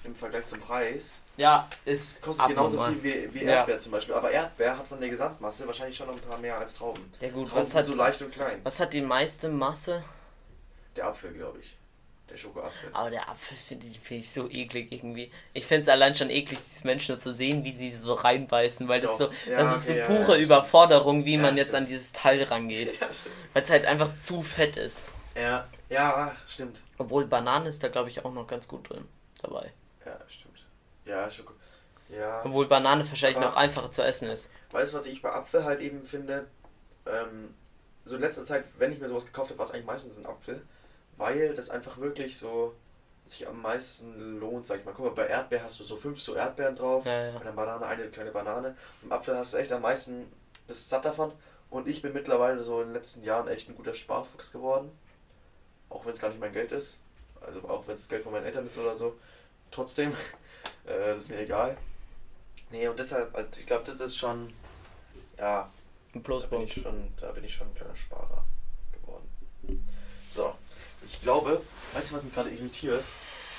im 0.04 0.14
Vergleich 0.14 0.44
zum 0.46 0.60
Preis 0.60 1.20
Ja, 1.38 1.66
ist 1.86 2.20
kostet 2.20 2.48
genauso 2.48 2.78
abnormal. 2.78 3.00
viel 3.00 3.32
wie, 3.32 3.40
wie 3.40 3.44
Ja. 3.44 3.52
Erdbeer 3.56 3.78
zum 3.78 3.92
Beispiel. 3.92 4.14
Aber 4.14 4.30
Erdbeer 4.30 4.76
hat 4.76 4.86
von 4.86 5.00
der 5.00 5.08
Gesamtmasse 5.08 5.66
wahrscheinlich 5.66 5.96
schon 5.96 6.08
noch 6.08 6.14
ein 6.14 6.20
paar 6.20 6.38
mehr 6.38 6.58
als 6.58 6.74
Trauben. 6.74 7.10
Ja 7.20 7.30
gut, 7.30 7.48
Trauben 7.48 7.60
was 7.62 7.68
sind 7.70 7.78
hat, 7.78 7.84
so 7.86 7.94
leicht 7.94 8.20
und 8.20 8.32
klein. 8.32 8.60
was 8.64 8.78
hat 8.80 8.92
die 8.92 9.00
meiste 9.00 9.48
Masse? 9.48 10.04
Der 10.96 11.06
Apfel, 11.06 11.32
glaube 11.32 11.60
ich. 11.60 11.76
Der 12.30 12.36
Schokoapfel. 12.36 12.90
Aber 12.92 13.08
der 13.10 13.26
Apfel 13.28 13.56
finde 13.56 13.86
ich, 13.86 13.98
find 14.00 14.20
ich 14.20 14.30
so 14.30 14.50
eklig 14.50 14.92
irgendwie. 14.92 15.32
Ich 15.54 15.64
finde 15.64 15.82
es 15.84 15.88
allein 15.88 16.14
schon 16.14 16.28
eklig, 16.28 16.58
diese 16.70 16.86
Menschen 16.86 17.18
zu 17.18 17.32
sehen, 17.32 17.64
wie 17.64 17.72
sie 17.72 17.94
so 17.94 18.12
reinbeißen, 18.12 18.86
weil 18.86 19.00
das 19.00 19.16
Doch. 19.16 19.32
so, 19.32 19.50
Ja, 19.50 19.62
das 19.62 19.76
ist 19.84 19.90
okay, 19.90 20.04
so 20.06 20.12
ja, 20.12 20.18
pure 20.24 20.36
ja, 20.36 20.44
Überforderung, 20.44 21.24
wie 21.24 21.36
Ja, 21.36 21.40
man 21.42 21.56
jetzt 21.56 21.68
stimmt. 21.68 21.82
an 21.84 21.88
dieses 21.88 22.12
Teil 22.12 22.42
rangeht. 22.42 23.00
Weil 23.54 23.62
es 23.62 23.70
halt 23.70 23.86
einfach 23.86 24.10
zu 24.20 24.42
fett 24.42 24.76
ist. 24.76 25.04
Ja, 25.34 25.66
ja, 25.88 26.36
stimmt. 26.46 26.82
Obwohl 26.98 27.26
Banane 27.26 27.68
ist 27.70 27.82
da 27.82 27.88
glaube 27.88 28.10
ich 28.10 28.22
auch 28.24 28.32
noch 28.32 28.46
ganz 28.46 28.68
gut 28.68 28.90
drin 28.90 29.08
dabei. 29.40 29.72
Ja, 30.04 30.18
stimmt. 30.28 30.66
Ja, 31.06 31.30
Schoko. 31.30 31.54
Ja. 32.10 32.42
Obwohl 32.44 32.66
Banane 32.66 33.08
wahrscheinlich 33.08 33.40
noch 33.40 33.56
einfacher 33.56 33.90
zu 33.90 34.02
essen 34.02 34.28
ist. 34.28 34.50
Weißt 34.72 34.92
du, 34.92 34.98
was 34.98 35.06
ich 35.06 35.22
bei 35.22 35.30
Apfel 35.32 35.64
halt 35.64 35.80
eben 35.80 36.04
finde? 36.04 36.46
Ähm, 37.06 37.54
so 38.04 38.16
in 38.16 38.22
letzter 38.22 38.44
Zeit, 38.44 38.64
wenn 38.78 38.92
ich 38.92 38.98
mir 38.98 39.08
sowas 39.08 39.24
gekauft 39.26 39.50
habe, 39.50 39.58
war 39.58 39.66
es 39.66 39.72
eigentlich 39.72 39.86
meistens 39.86 40.18
ein 40.18 40.26
Apfel, 40.26 40.62
weil 41.18 41.54
das 41.54 41.68
einfach 41.70 41.98
wirklich 41.98 42.38
so 42.38 42.74
sich 43.26 43.46
am 43.46 43.60
meisten 43.60 44.40
lohnt, 44.40 44.66
sag 44.66 44.78
ich 44.78 44.84
mal. 44.86 44.94
Guck 44.96 45.04
mal, 45.04 45.10
bei 45.14 45.26
Erdbeer 45.26 45.62
hast 45.62 45.78
du 45.78 45.84
so 45.84 45.96
fünf 45.96 46.20
so 46.22 46.34
Erdbeeren 46.34 46.74
drauf, 46.76 47.04
Ja, 47.04 47.26
ja. 47.26 47.36
bei 47.38 47.44
der 47.44 47.52
Banane 47.52 47.84
eine 47.84 48.08
kleine 48.08 48.30
Banane. 48.30 48.74
Im 49.02 49.12
Apfel 49.12 49.36
hast 49.36 49.52
du 49.52 49.58
echt 49.58 49.70
am 49.72 49.82
meisten, 49.82 50.32
bist 50.66 50.88
satt 50.88 51.04
davon. 51.04 51.32
Und 51.68 51.86
ich 51.86 52.00
bin 52.00 52.14
mittlerweile 52.14 52.62
so 52.62 52.80
in 52.80 52.88
den 52.88 52.94
letzten 52.94 53.22
Jahren 53.22 53.46
echt 53.48 53.68
ein 53.68 53.74
guter 53.74 53.92
Sparfuchs 53.92 54.50
geworden. 54.52 54.90
Auch 55.90 56.06
wenn 56.06 56.12
es 56.14 56.20
gar 56.20 56.30
nicht 56.30 56.40
mein 56.40 56.54
Geld 56.54 56.72
ist. 56.72 56.96
Also 57.42 57.60
auch 57.68 57.86
wenn 57.86 57.94
es 57.94 58.08
Geld 58.08 58.22
von 58.22 58.32
meinen 58.32 58.46
Eltern 58.46 58.66
ist 58.66 58.78
oder 58.78 58.94
so. 58.94 59.18
Trotzdem, 59.70 60.10
äh, 60.86 61.12
das 61.14 61.24
ist 61.24 61.30
mir 61.30 61.40
egal. 61.40 61.76
Nee, 62.70 62.88
und 62.88 62.98
deshalb, 62.98 63.34
also 63.34 63.48
ich 63.60 63.66
glaube, 63.66 63.84
das 63.90 64.00
ist 64.00 64.16
schon, 64.16 64.52
ja, 65.38 65.60
Ein 65.62 65.68
da 65.68 66.12
bin, 66.12 66.22
Pluspunkt. 66.22 66.76
ich 66.76 66.82
schon, 66.82 67.12
da 67.20 67.30
bin 67.32 67.44
ich 67.44 67.54
schon 67.54 67.66
ein 67.68 67.74
kleiner 67.74 67.96
Sparer 67.96 68.44
ich 71.18 71.22
glaube, 71.22 71.62
weißt 71.94 72.10
du, 72.10 72.14
was 72.16 72.22
mich 72.24 72.32
gerade 72.34 72.50
irritiert? 72.50 73.04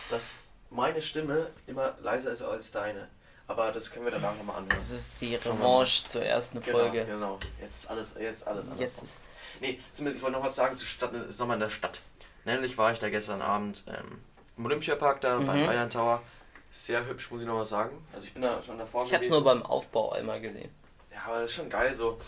Dass 0.10 0.38
meine 0.69 1.02
Stimme 1.02 1.48
immer 1.67 1.95
leiser 2.02 2.32
ist 2.32 2.41
als 2.41 2.72
deine. 2.72 3.08
Aber 3.48 3.72
das 3.72 3.89
können 3.91 4.06
wir 4.06 4.12
danach 4.12 4.36
nochmal 4.38 4.58
anhören. 4.58 4.78
Das 4.80 4.91
ist 4.91 5.13
die 5.22 5.36
Revanche 5.36 6.08
zur 6.08 6.24
ersten 6.24 6.62
Genau, 6.62 6.78
Folge. 6.80 7.04
genau. 7.06 7.39
Jetzt 7.60 7.84
ist 7.84 7.89
alles, 7.89 8.15
jetzt 8.19 8.48
alles 8.48 8.69
anders. 8.69 8.80
Jetzt 8.91 9.02
ist 9.04 9.19
Nee, 9.60 9.80
zumindest 9.91 10.17
ich 10.17 10.24
wollte 10.24 10.38
noch 10.38 10.45
was 10.45 10.56
sagen 10.56 10.78
zu 10.78 10.86
Stadt, 10.86 11.12
Sommer 11.30 11.56
in 11.56 11.60
der 11.60 11.69
Stadt. 11.72 12.02
Nämlich 12.45 12.78
war 12.78 12.93
ich 12.93 13.00
da 13.00 13.10
gestern 13.10 13.41
Abend 13.41 13.84
ähm, 13.88 14.19
im 14.58 14.65
Olympiapark 14.65 15.19
da 15.22 15.39
beim 15.39 15.62
Mhm. 15.62 15.65
Bayern 15.65 15.89
Tower. 15.89 16.22
Sehr 16.72 17.04
hübsch, 17.08 17.32
muss 17.32 17.41
ich 17.41 17.48
noch 17.48 17.56
mal 17.56 17.65
sagen. 17.65 18.06
Also 18.13 18.28
ich 18.28 18.34
bin 18.34 18.43
da 18.43 18.62
schon 18.62 18.78
davor 18.78 19.04
ich 19.06 19.13
habe 19.13 19.24
es 19.26 19.30
nur 19.32 19.43
beim 19.43 19.63
Aufbau 19.63 20.12
einmal 20.12 20.39
gesehen. 20.39 20.69
Ja, 21.12 21.24
aber 21.26 21.41
das 21.41 21.50
ist 21.50 21.56
schon 21.58 21.69
geil 21.69 21.91
so. 21.93 22.19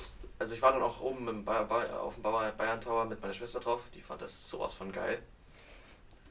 Also 0.41 0.55
ich 0.55 0.61
war 0.63 0.71
dann 0.71 0.81
auch 0.81 0.99
oben 1.01 1.27
im 1.27 1.45
Ba- 1.45 1.61
Ba- 1.61 1.99
auf 1.99 2.15
dem 2.15 2.23
Ba- 2.23 2.51
Bayern 2.57 2.81
Tower 2.81 3.05
mit 3.05 3.21
meiner 3.21 3.31
Schwester 3.35 3.59
drauf. 3.59 3.81
Die 3.93 4.01
fand 4.01 4.23
das 4.23 4.49
sowas 4.49 4.73
von 4.73 4.91
geil. 4.91 5.21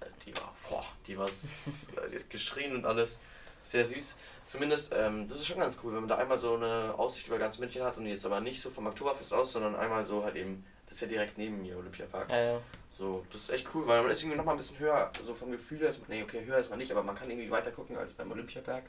Äh, 0.00 0.06
Die 0.26 0.36
war, 0.36 0.52
boah, 0.68 0.84
die 1.06 1.16
war 1.16 1.28
äh, 2.06 2.10
die 2.10 2.16
hat 2.16 2.28
geschrien 2.28 2.74
und 2.74 2.84
alles. 2.84 3.20
Sehr 3.62 3.84
süß. 3.84 4.16
Zumindest, 4.46 4.92
ähm, 4.92 5.28
das 5.28 5.38
ist 5.38 5.46
schon 5.46 5.60
ganz 5.60 5.78
cool, 5.84 5.92
wenn 5.92 6.00
man 6.00 6.08
da 6.08 6.16
einmal 6.16 6.38
so 6.38 6.56
eine 6.56 6.92
Aussicht 6.98 7.28
über 7.28 7.38
ganz 7.38 7.58
München 7.58 7.84
hat 7.84 7.98
und 7.98 8.06
jetzt 8.06 8.26
aber 8.26 8.40
nicht 8.40 8.60
so 8.60 8.68
vom 8.70 8.88
Oktoberfest 8.88 9.32
aus, 9.32 9.52
sondern 9.52 9.76
einmal 9.76 10.04
so 10.04 10.24
halt 10.24 10.34
eben, 10.34 10.66
das 10.86 10.96
ist 10.96 11.02
ja 11.02 11.06
direkt 11.06 11.38
neben 11.38 11.62
mir, 11.62 11.76
Olympiapark. 11.78 12.32
Ja, 12.32 12.54
ja. 12.54 12.60
So, 12.90 13.24
das 13.30 13.42
ist 13.42 13.50
echt 13.50 13.68
cool, 13.74 13.86
weil 13.86 14.02
man 14.02 14.10
ist 14.10 14.22
irgendwie 14.22 14.38
nochmal 14.38 14.54
ein 14.54 14.58
bisschen 14.58 14.80
höher, 14.80 15.12
so 15.24 15.34
vom 15.34 15.52
Gefühl 15.52 15.78
her, 15.78 15.88
ist, 15.90 16.08
nee, 16.08 16.20
okay, 16.24 16.44
höher 16.44 16.58
ist 16.58 16.68
man 16.70 16.80
nicht, 16.80 16.90
aber 16.90 17.04
man 17.04 17.14
kann 17.14 17.30
irgendwie 17.30 17.48
weiter 17.48 17.70
gucken 17.70 17.96
als 17.96 18.14
beim 18.14 18.32
Olympiaberg. 18.32 18.82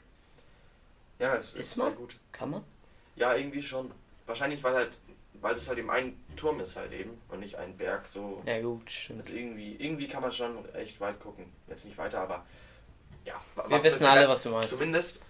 Ja, 1.20 1.36
es 1.36 1.50
ist, 1.50 1.56
Ist 1.60 1.74
sehr 1.74 1.84
man? 1.84 1.94
gut. 1.94 2.16
Kann 2.32 2.50
man? 2.50 2.64
Ja, 3.14 3.36
irgendwie 3.36 3.62
schon. 3.62 3.92
Wahrscheinlich, 4.26 4.62
weil 4.64 4.74
halt, 4.74 4.98
weil 5.42 5.54
das 5.54 5.68
halt 5.68 5.78
eben 5.78 5.90
ein 5.90 6.18
Turm 6.36 6.60
ist 6.60 6.76
halt 6.76 6.92
eben 6.92 7.20
und 7.28 7.40
nicht 7.40 7.56
ein 7.56 7.76
Berg, 7.76 8.08
so. 8.08 8.42
Ja 8.46 8.60
gut, 8.62 8.90
stimmt. 8.90 9.20
Also 9.20 9.34
irgendwie, 9.34 9.76
irgendwie 9.78 10.08
kann 10.08 10.22
man 10.22 10.32
schon 10.32 10.64
echt 10.74 10.98
weit 11.00 11.20
gucken. 11.20 11.44
Jetzt 11.68 11.84
nicht 11.84 11.98
weiter, 11.98 12.20
aber 12.20 12.46
ja. 13.24 13.34
Wir 13.68 13.84
wissen 13.84 14.06
alle, 14.06 14.28
was 14.28 14.42
du 14.44 14.50
meinst. 14.50 14.70
Zumindest, 14.70 15.20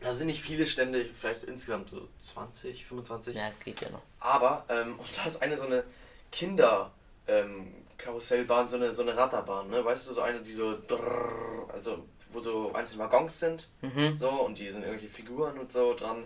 da 0.00 0.12
sind 0.12 0.28
nicht 0.28 0.40
viele 0.40 0.66
Stände, 0.66 1.04
vielleicht 1.04 1.44
insgesamt 1.44 1.90
so 1.90 2.08
20, 2.22 2.86
25. 2.86 3.36
Ja, 3.36 3.48
es 3.48 3.60
geht 3.60 3.80
ja 3.80 3.90
noch. 3.90 4.02
Aber, 4.20 4.64
ähm, 4.68 4.94
und 4.98 5.16
da 5.16 5.24
ist 5.24 5.42
eine 5.42 5.56
so 5.56 5.66
eine 5.66 5.84
Kinder, 6.32 6.90
ähm, 7.26 7.74
Karussellbahn, 7.98 8.68
so 8.68 8.76
eine, 8.76 8.92
so 8.92 9.02
eine 9.02 9.16
Ratterbahn, 9.16 9.68
ne? 9.70 9.84
Weißt 9.84 10.08
du, 10.08 10.14
so 10.14 10.20
eine, 10.22 10.40
die 10.40 10.52
so 10.52 10.78
drrrr, 10.86 11.68
also 11.72 12.04
wo 12.30 12.38
so 12.38 12.72
einzelne 12.74 13.02
Waggons 13.04 13.40
sind, 13.40 13.68
Mhm. 13.82 14.16
so, 14.16 14.28
und 14.30 14.58
die 14.58 14.70
sind 14.70 14.82
irgendwelche 14.82 15.08
Figuren 15.12 15.58
und 15.58 15.72
so 15.72 15.94
dran. 15.94 16.24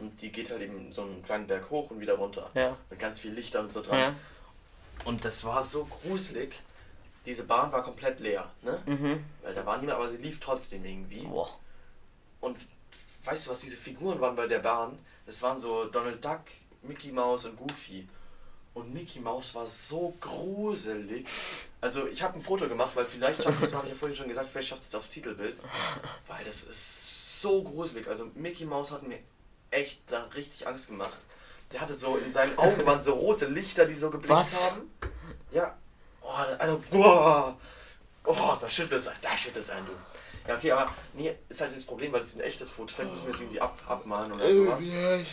Und 0.00 0.20
die 0.22 0.30
geht 0.30 0.50
halt 0.50 0.62
eben 0.62 0.92
so 0.92 1.02
einen 1.02 1.22
kleinen 1.22 1.46
Berg 1.46 1.70
hoch 1.70 1.90
und 1.90 2.00
wieder 2.00 2.14
runter. 2.14 2.50
Ja. 2.54 2.76
Mit 2.90 2.98
ganz 2.98 3.20
viel 3.20 3.32
Lichtern 3.32 3.66
und 3.66 3.72
so 3.72 3.82
dran. 3.82 3.98
Ja. 3.98 4.14
Und 5.04 5.24
das 5.24 5.44
war 5.44 5.62
so 5.62 5.84
gruselig. 5.84 6.60
Diese 7.26 7.44
Bahn 7.44 7.72
war 7.72 7.82
komplett 7.82 8.20
leer, 8.20 8.50
ne? 8.62 8.80
Mhm. 8.86 9.24
Weil 9.42 9.54
da 9.54 9.66
war 9.66 9.78
niemand, 9.78 9.98
aber 9.98 10.08
sie 10.08 10.16
lief 10.16 10.40
trotzdem 10.40 10.84
irgendwie. 10.84 11.22
Boah. 11.22 11.50
Und 12.40 12.56
weißt 13.24 13.46
du, 13.46 13.50
was 13.50 13.60
diese 13.60 13.76
Figuren 13.76 14.20
waren 14.20 14.36
bei 14.36 14.46
der 14.46 14.60
Bahn? 14.60 14.98
Das 15.26 15.42
waren 15.42 15.58
so 15.58 15.84
Donald 15.86 16.24
Duck, 16.24 16.40
Mickey 16.82 17.12
Mouse 17.12 17.44
und 17.44 17.56
Goofy. 17.56 18.08
Und 18.74 18.94
Mickey 18.94 19.18
Mouse 19.18 19.54
war 19.54 19.66
so 19.66 20.14
gruselig. 20.20 21.26
Also 21.80 22.06
ich 22.06 22.22
habe 22.22 22.36
ein 22.36 22.42
Foto 22.42 22.68
gemacht, 22.68 22.94
weil 22.94 23.06
vielleicht 23.06 23.42
schafft 23.42 23.62
es, 23.62 23.74
habe 23.74 23.86
ich 23.86 23.92
ja 23.92 23.98
vorhin 23.98 24.16
schon 24.16 24.28
gesagt, 24.28 24.50
vielleicht 24.50 24.68
schafft 24.68 24.82
es 24.82 24.94
auf 24.94 25.08
Titelbild. 25.08 25.58
Weil 26.28 26.44
das 26.44 26.62
ist 26.62 27.40
so 27.42 27.62
gruselig. 27.62 28.06
Also 28.08 28.30
Mickey 28.34 28.64
Mouse 28.64 28.92
hat 28.92 29.02
mir 29.02 29.18
echt 29.70 30.00
da 30.06 30.24
richtig 30.34 30.66
Angst 30.66 30.88
gemacht. 30.88 31.18
Der 31.72 31.80
hatte 31.80 31.94
so, 31.94 32.16
in 32.16 32.32
seinen 32.32 32.56
Augen 32.58 32.84
waren 32.86 33.02
so 33.02 33.14
rote 33.14 33.46
Lichter, 33.46 33.84
die 33.84 33.94
so 33.94 34.10
geblinkt 34.10 34.30
Was? 34.30 34.70
haben. 34.70 34.90
Ja. 35.50 35.76
Oh, 36.22 36.28
also, 36.58 36.82
boah. 36.90 37.56
Oh, 38.24 38.56
da 38.60 38.68
schüttelt 38.68 39.00
es 39.00 39.08
ein, 39.08 39.16
da 39.20 39.36
schüttelt 39.36 39.64
es 39.64 39.70
ein, 39.70 39.84
du. 39.86 39.92
Ja, 40.48 40.56
okay, 40.56 40.72
aber 40.72 40.90
nee, 41.12 41.34
ist 41.50 41.60
halt 41.60 41.76
das 41.76 41.84
Problem, 41.84 42.10
weil 42.10 42.20
das 42.20 42.30
ist 42.30 42.36
ein 42.36 42.42
echtes 42.42 42.70
Foto. 42.70 42.94
Vielleicht 42.94 43.10
müssen 43.10 43.26
wir 43.26 43.34
es 43.34 43.40
irgendwie 43.40 43.60
ab, 43.60 43.78
abmalen 43.86 44.32
oder 44.32 44.52
sowas. 44.52 44.82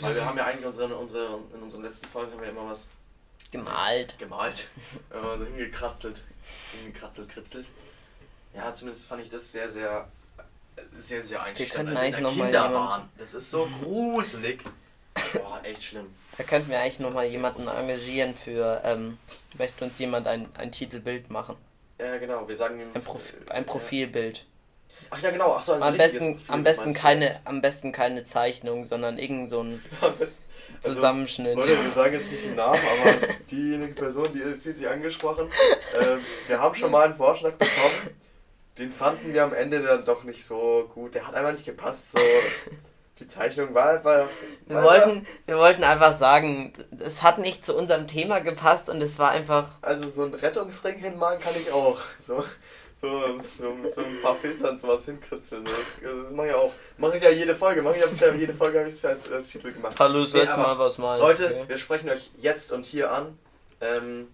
Weil 0.02 0.16
wir 0.16 0.26
haben 0.26 0.38
ja 0.38 0.46
eigentlich 0.46 0.66
unsere, 0.66 0.94
unsere, 0.96 1.40
in 1.54 1.62
unseren 1.62 1.84
letzten 1.84 2.08
Folgen 2.08 2.34
haben 2.34 2.42
wir 2.42 2.50
immer 2.50 2.70
was 2.70 2.90
Gemalt. 3.52 4.20
gemalt. 4.20 4.68
Immer 5.14 5.38
so 5.38 5.46
hingekratzelt. 5.46 6.22
Hingekratzelt, 6.74 7.30
kritzelt. 7.30 7.68
Ja, 8.54 8.74
zumindest 8.74 9.06
fand 9.06 9.22
ich 9.22 9.30
das 9.30 9.52
sehr, 9.52 9.70
sehr, 9.70 10.10
sehr, 10.98 11.22
sehr 11.22 11.40
könnten 11.40 11.96
Also 11.96 12.06
in 12.06 12.24
der 12.24 12.32
Kinderbahn. 12.32 13.10
Das 13.18 13.34
ist 13.34 13.52
so 13.52 13.68
gruselig. 13.82 14.64
Boah, 15.34 15.62
echt 15.64 15.84
schlimm. 15.84 16.08
Da 16.38 16.44
könnten 16.44 16.70
wir 16.70 16.80
eigentlich 16.80 17.00
nochmal 17.00 17.26
jemanden 17.26 17.68
engagieren 17.68 18.36
für, 18.36 18.82
ähm, 18.84 19.18
möchte 19.58 19.86
uns 19.86 19.98
jemand 20.00 20.28
ein, 20.28 20.48
ein 20.58 20.72
Titelbild 20.72 21.30
machen. 21.30 21.56
Ja, 21.98 22.18
genau, 22.18 22.48
wir 22.48 22.56
sagen 22.56 22.82
ihm. 22.82 22.90
Ein, 22.94 23.02
Prof 23.02 23.34
ein 23.50 23.66
Profilbild. 23.66 24.46
Ach 25.10 25.22
ja, 25.22 25.32
genau, 25.32 25.54
ach 25.54 25.62
so, 25.62 25.74
ein 25.74 25.84
Am 25.84 25.98
besten, 25.98 26.36
Profil, 26.36 26.54
am 26.54 26.64
besten 26.64 26.94
keine, 26.94 27.40
am 27.46 27.62
besten 27.62 27.92
keine 27.92 28.26
Zeichnung, 28.26 28.86
sondern 28.86 29.18
irgend 29.18 29.50
so 29.50 29.64
ein 29.64 29.82
also, 30.02 30.26
Zusammenschnitt. 30.82 31.56
Leute, 31.56 31.84
wir 31.84 31.92
sagen 31.92 32.14
jetzt 32.14 32.32
nicht 32.32 32.44
den 32.44 32.56
Namen, 32.56 32.80
aber 33.02 33.34
diejenige 33.50 33.94
Person, 33.94 34.28
die 34.34 34.42
fühlt 34.60 34.76
sich 34.76 34.88
angesprochen. 34.88 35.50
Ähm, 36.02 36.20
wir 36.48 36.60
haben 36.60 36.76
schon 36.76 36.92
mal 36.92 37.06
einen 37.06 37.16
Vorschlag 37.16 37.54
bekommen. 37.54 38.10
Den 38.78 38.92
fanden 38.92 39.34
wir 39.34 39.44
am 39.44 39.54
Ende 39.54 39.82
dann 39.82 40.04
doch 40.04 40.24
nicht 40.24 40.46
so 40.46 40.90
gut. 40.94 41.16
Der 41.16 41.28
hat 41.28 41.36
einfach 41.36 41.54
nicht 41.54 41.66
gepasst. 41.66 42.12
So. 42.12 42.20
Die 43.20 43.28
Zeichnung 43.28 43.74
war 43.74 43.92
einfach. 43.92 44.28
Wir 44.66 44.84
wollten, 44.84 45.26
wir 45.46 45.58
wollten 45.58 45.86
einfach 45.86 46.12
sagen, 46.12 46.74
es 47.00 47.24
hat 47.24 47.38
nicht 47.38 47.66
zu 47.66 47.74
unserem 47.74 48.08
Thema 48.08 48.40
gepasst 48.40 48.90
und 48.90 49.02
es 49.02 49.18
war 49.20 49.32
einfach. 49.32 49.78
Also 49.82 50.10
so 50.10 50.24
einen 50.24 50.34
Rettungsring 50.34 50.98
hinmalen 50.98 51.40
kann 51.40 51.54
ich 51.56 51.72
auch. 51.72 51.98
So, 52.22 52.44
so, 53.00 53.40
so 53.42 53.74
mit 53.74 53.94
so 53.94 54.02
ein 54.02 54.22
paar 54.22 54.36
Filzern 54.36 54.78
sowas 54.78 55.06
hinkritzeln. 55.06 55.64
Das, 55.64 55.74
das 56.02 56.32
mache 56.34 56.48
ich 56.48 56.54
auch. 56.54 56.74
Mache 56.98 57.16
ich 57.16 57.24
ja 57.24 57.30
jede 57.30 57.56
Folge. 57.56 57.82
Mache 57.82 57.96
ich 57.96 58.02
ja 58.02 58.08
bisher 58.08 58.36
jede 58.36 58.54
Folge 58.54 58.80
habe 58.80 58.90
ich 58.90 58.96
es 58.96 59.06
als, 59.06 59.32
als 59.32 59.48
Titel 59.48 59.72
gemacht. 59.72 59.96
Hallo, 59.98 60.26
Nee, 60.34 60.42
aber 60.42 60.64
mal 60.64 60.80
was 60.80 60.98
mal. 60.98 61.18
Leute, 61.18 61.64
wir 61.68 61.78
sprechen 61.78 62.10
euch 62.10 62.32
jetzt 62.38 62.74
und 62.74 62.84
hier 62.84 63.14
an. 63.14 63.40
Ähm, 63.80 64.28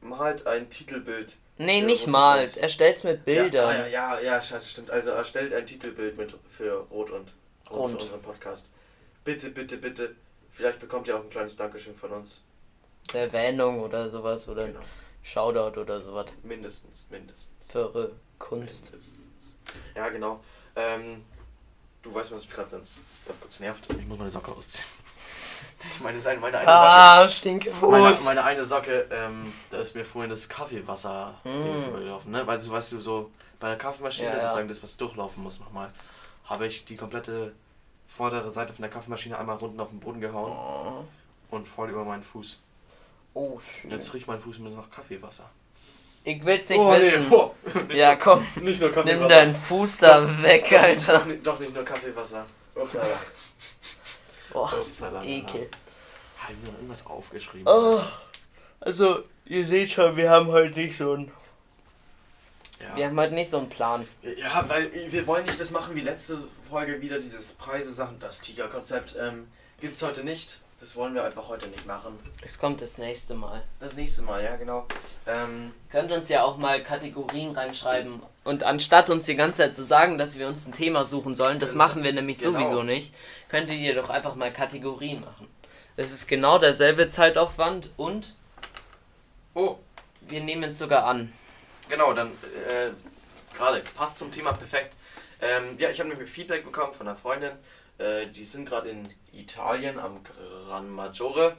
malt 0.00 0.46
ein 0.46 0.70
Titelbild. 0.70 1.34
Nee, 1.58 1.80
nicht 1.80 2.06
malt. 2.06 2.50
und 2.50 2.56
Rot. 2.56 2.62
Erstellt's 2.62 3.04
mit 3.04 3.24
Bildern. 3.24 3.74
Ja, 3.74 3.84
ah, 3.84 3.86
ja, 3.88 4.14
ja, 4.16 4.20
ja, 4.20 4.42
scheiße, 4.42 4.68
stimmt. 4.68 4.90
Also 4.90 5.10
erstellt 5.10 5.54
ein 5.54 5.66
Titelbild 5.66 6.16
mit 6.18 6.34
für 6.50 6.86
Rot 6.90 7.10
und 7.10 7.34
rund, 7.70 7.76
Rund. 7.78 7.90
für 7.96 8.02
unseren 8.04 8.22
Podcast. 8.22 8.70
Bitte, 9.24 9.50
bitte, 9.50 9.78
bitte. 9.78 10.14
Vielleicht 10.52 10.78
bekommt 10.80 11.08
ihr 11.08 11.16
auch 11.16 11.22
ein 11.22 11.30
kleines 11.30 11.56
Dankeschön 11.56 11.94
von 11.94 12.10
uns. 12.12 12.42
Erwähnung 13.12 13.80
oder 13.80 14.10
sowas 14.10 14.48
oder 14.48 14.66
Genau. 14.66 14.80
Shoutout 15.22 15.80
oder 15.80 16.02
sowas. 16.02 16.26
Mindestens, 16.42 17.06
mindestens. 17.10 17.48
Für 17.70 17.94
eure 17.94 18.12
Kunst. 18.38 18.92
Mindestens. 18.92 19.56
Ja, 19.94 20.08
genau. 20.10 20.40
Ähm, 20.76 21.24
du 22.02 22.14
weißt, 22.14 22.32
was 22.32 22.46
mich 22.46 22.54
gerade 22.54 22.70
ganz, 22.70 22.98
ganz 23.26 23.40
kurz 23.40 23.60
nervt. 23.60 23.86
Ich 23.98 24.06
muss 24.06 24.18
meine 24.18 24.30
Socke 24.30 24.52
ausziehen. 24.52 24.86
Ich 25.78 26.00
meine, 26.00 26.16
es 26.18 26.26
eine- 26.26 26.40
meine 26.40 26.56
eine 26.58 26.66
Socke. 26.66 26.78
Ah, 26.78 27.28
Stinkefuß. 27.28 27.90
Meine, 27.90 28.16
meine 28.24 28.44
eine 28.44 28.64
Socke, 28.64 29.06
ähm, 29.10 29.52
da 29.70 29.78
ist 29.78 29.94
mir 29.94 30.04
vorhin 30.04 30.30
das 30.30 30.48
Kaffeewasser 30.48 31.34
Mm. 31.44 31.88
übergelaufen, 31.88 32.32
ne? 32.32 32.46
Weißt 32.46 32.66
du, 32.66 32.70
weißt 32.70 32.92
du, 32.92 33.00
so 33.00 33.30
bei 33.60 33.68
der 33.68 33.76
Kaffeemaschine 33.78 34.28
Ja, 34.30 34.40
sozusagen 34.40 34.68
das, 34.68 34.82
was 34.82 34.96
durchlaufen 34.96 35.42
muss 35.42 35.60
nochmal, 35.60 35.90
habe 36.46 36.66
ich 36.66 36.84
die 36.86 36.96
komplette 36.96 37.52
vordere 38.08 38.50
Seite 38.50 38.72
von 38.72 38.82
der 38.82 38.90
Kaffeemaschine 38.90 39.38
einmal 39.38 39.56
unten 39.58 39.78
auf 39.80 39.90
den 39.90 40.00
Boden 40.00 40.20
gehauen 40.20 40.52
Oh, 40.52 41.04
und 41.54 41.66
voll 41.68 41.90
über 41.90 42.04
meinen 42.04 42.22
Fuß. 42.24 42.60
oh 43.34 43.58
schön. 43.60 43.90
jetzt 43.90 44.12
riecht 44.14 44.26
mein 44.26 44.40
Fuß 44.40 44.58
nur 44.60 44.70
nach 44.72 44.90
Kaffeewasser. 44.90 45.48
Ich 46.24 46.44
will's 46.44 46.68
nicht 46.70 46.78
oh, 46.78 46.90
wissen. 46.92 47.28
boah. 47.30 47.52
Ja, 47.94 48.16
komm. 48.16 48.44
Nicht 48.62 48.80
nur 48.80 48.90
Kaffeewasser. 48.92 49.20
Nimm 49.20 49.28
deinen 49.28 49.54
Fuß 49.54 49.98
da 49.98 50.42
weg, 50.42 50.72
Alter. 50.80 51.18
Doch, 51.18 51.26
nicht- 51.26 51.46
doch 51.46 51.60
nicht 51.60 51.74
nur 51.74 51.84
Kaffeewasser. 51.84 52.46
Upsala. 52.74 53.06
Boah, 54.52 54.72
Upsala. 54.72 55.22
Ekel. 55.24 55.68
Habe 56.38 56.52
ich 56.52 56.58
mir 56.60 56.66
noch 56.66 56.74
irgendwas 56.74 57.06
aufgeschrieben? 57.06 57.66
Oh, 57.66 58.00
also, 58.80 59.24
ihr 59.46 59.66
seht 59.66 59.90
schon, 59.90 60.16
wir 60.16 60.30
haben 60.30 60.48
heute 60.48 60.78
nicht 60.78 60.96
so 60.96 61.14
ein. 61.14 61.32
Ja. 62.80 62.96
Wir 62.96 63.06
haben 63.06 63.18
heute 63.18 63.34
nicht 63.34 63.50
so 63.50 63.58
einen 63.58 63.68
Plan. 63.70 64.06
Ja, 64.22 64.68
weil 64.68 64.90
wir 65.10 65.26
wollen 65.26 65.46
nicht 65.46 65.58
das 65.58 65.70
machen 65.70 65.94
wie 65.94 66.02
letzte 66.02 66.38
Folge 66.68 67.00
wieder, 67.00 67.18
dieses 67.18 67.52
Preise-Sachen, 67.54 68.20
das 68.20 68.40
Tiger-Konzept. 68.40 69.16
Ähm, 69.18 69.48
gibt's 69.80 70.02
heute 70.02 70.24
nicht. 70.24 70.60
Das 70.78 70.94
wollen 70.94 71.14
wir 71.14 71.24
einfach 71.24 71.48
heute 71.48 71.68
nicht 71.68 71.86
machen. 71.86 72.18
Es 72.42 72.58
kommt 72.58 72.82
das 72.82 72.98
nächste 72.98 73.34
Mal. 73.34 73.62
Das 73.80 73.94
nächste 73.94 74.22
Mal, 74.22 74.44
ja, 74.44 74.56
genau. 74.56 74.86
Ähm, 75.26 75.72
Könnt 75.90 76.12
uns 76.12 76.28
ja 76.28 76.42
auch 76.42 76.58
mal 76.58 76.82
Kategorien 76.82 77.52
reinschreiben. 77.52 78.20
Und 78.46 78.62
anstatt 78.62 79.10
uns 79.10 79.26
die 79.26 79.34
ganze 79.34 79.62
Zeit 79.62 79.74
zu 79.74 79.82
sagen, 79.82 80.18
dass 80.18 80.38
wir 80.38 80.46
uns 80.46 80.66
ein 80.66 80.72
Thema 80.72 81.04
suchen 81.04 81.34
sollen, 81.34 81.58
das 81.58 81.70
Ganz- 81.70 81.78
machen 81.78 82.04
wir 82.04 82.12
nämlich 82.12 82.38
genau. 82.38 82.60
sowieso 82.60 82.84
nicht, 82.84 83.12
könntet 83.48 83.74
ihr 83.76 83.92
doch 83.96 84.08
einfach 84.08 84.36
mal 84.36 84.52
Kategorien 84.52 85.20
machen. 85.20 85.48
Es 85.96 86.12
ist 86.12 86.28
genau 86.28 86.58
derselbe 86.58 87.08
Zeitaufwand 87.08 87.90
und 87.96 88.34
oh, 89.54 89.78
wir 90.20 90.40
nehmen 90.40 90.70
es 90.70 90.78
sogar 90.78 91.06
an. 91.06 91.32
genau, 91.88 92.12
dann 92.12 92.28
äh, 92.68 92.90
gerade, 93.52 93.82
passt 93.96 94.18
zum 94.18 94.30
Thema 94.30 94.52
perfekt. 94.52 94.94
Ähm, 95.40 95.76
ja, 95.78 95.90
ich 95.90 95.98
habe 95.98 96.08
nämlich 96.08 96.30
Feedback 96.30 96.64
bekommen 96.64 96.94
von 96.94 97.08
einer 97.08 97.16
Freundin. 97.16 97.50
Äh, 97.98 98.28
die 98.28 98.44
sind 98.44 98.68
gerade 98.68 98.90
in 98.90 99.08
Italien 99.32 99.98
am 99.98 100.20
Gran 100.22 100.88
Maggiore. 100.88 101.56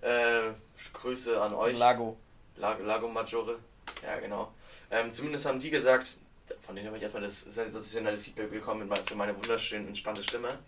Äh, 0.00 0.52
Grüße 0.92 1.42
an 1.42 1.54
euch. 1.54 1.76
Lago. 1.76 2.16
Lago, 2.56 2.84
Lago 2.84 3.08
Maggiore. 3.08 3.58
Ja, 4.04 4.20
genau. 4.20 4.52
Ähm, 4.90 5.12
zumindest 5.12 5.46
haben 5.46 5.60
die 5.60 5.70
gesagt, 5.70 6.16
von 6.60 6.74
denen 6.74 6.88
habe 6.88 6.96
ich 6.96 7.02
erstmal 7.02 7.22
das 7.22 7.42
sensationelle 7.42 8.18
Feedback 8.18 8.50
bekommen 8.50 8.90
für 9.06 9.14
meine 9.14 9.36
wunderschön 9.36 9.86
entspannte 9.86 10.22
Stimme. 10.22 10.58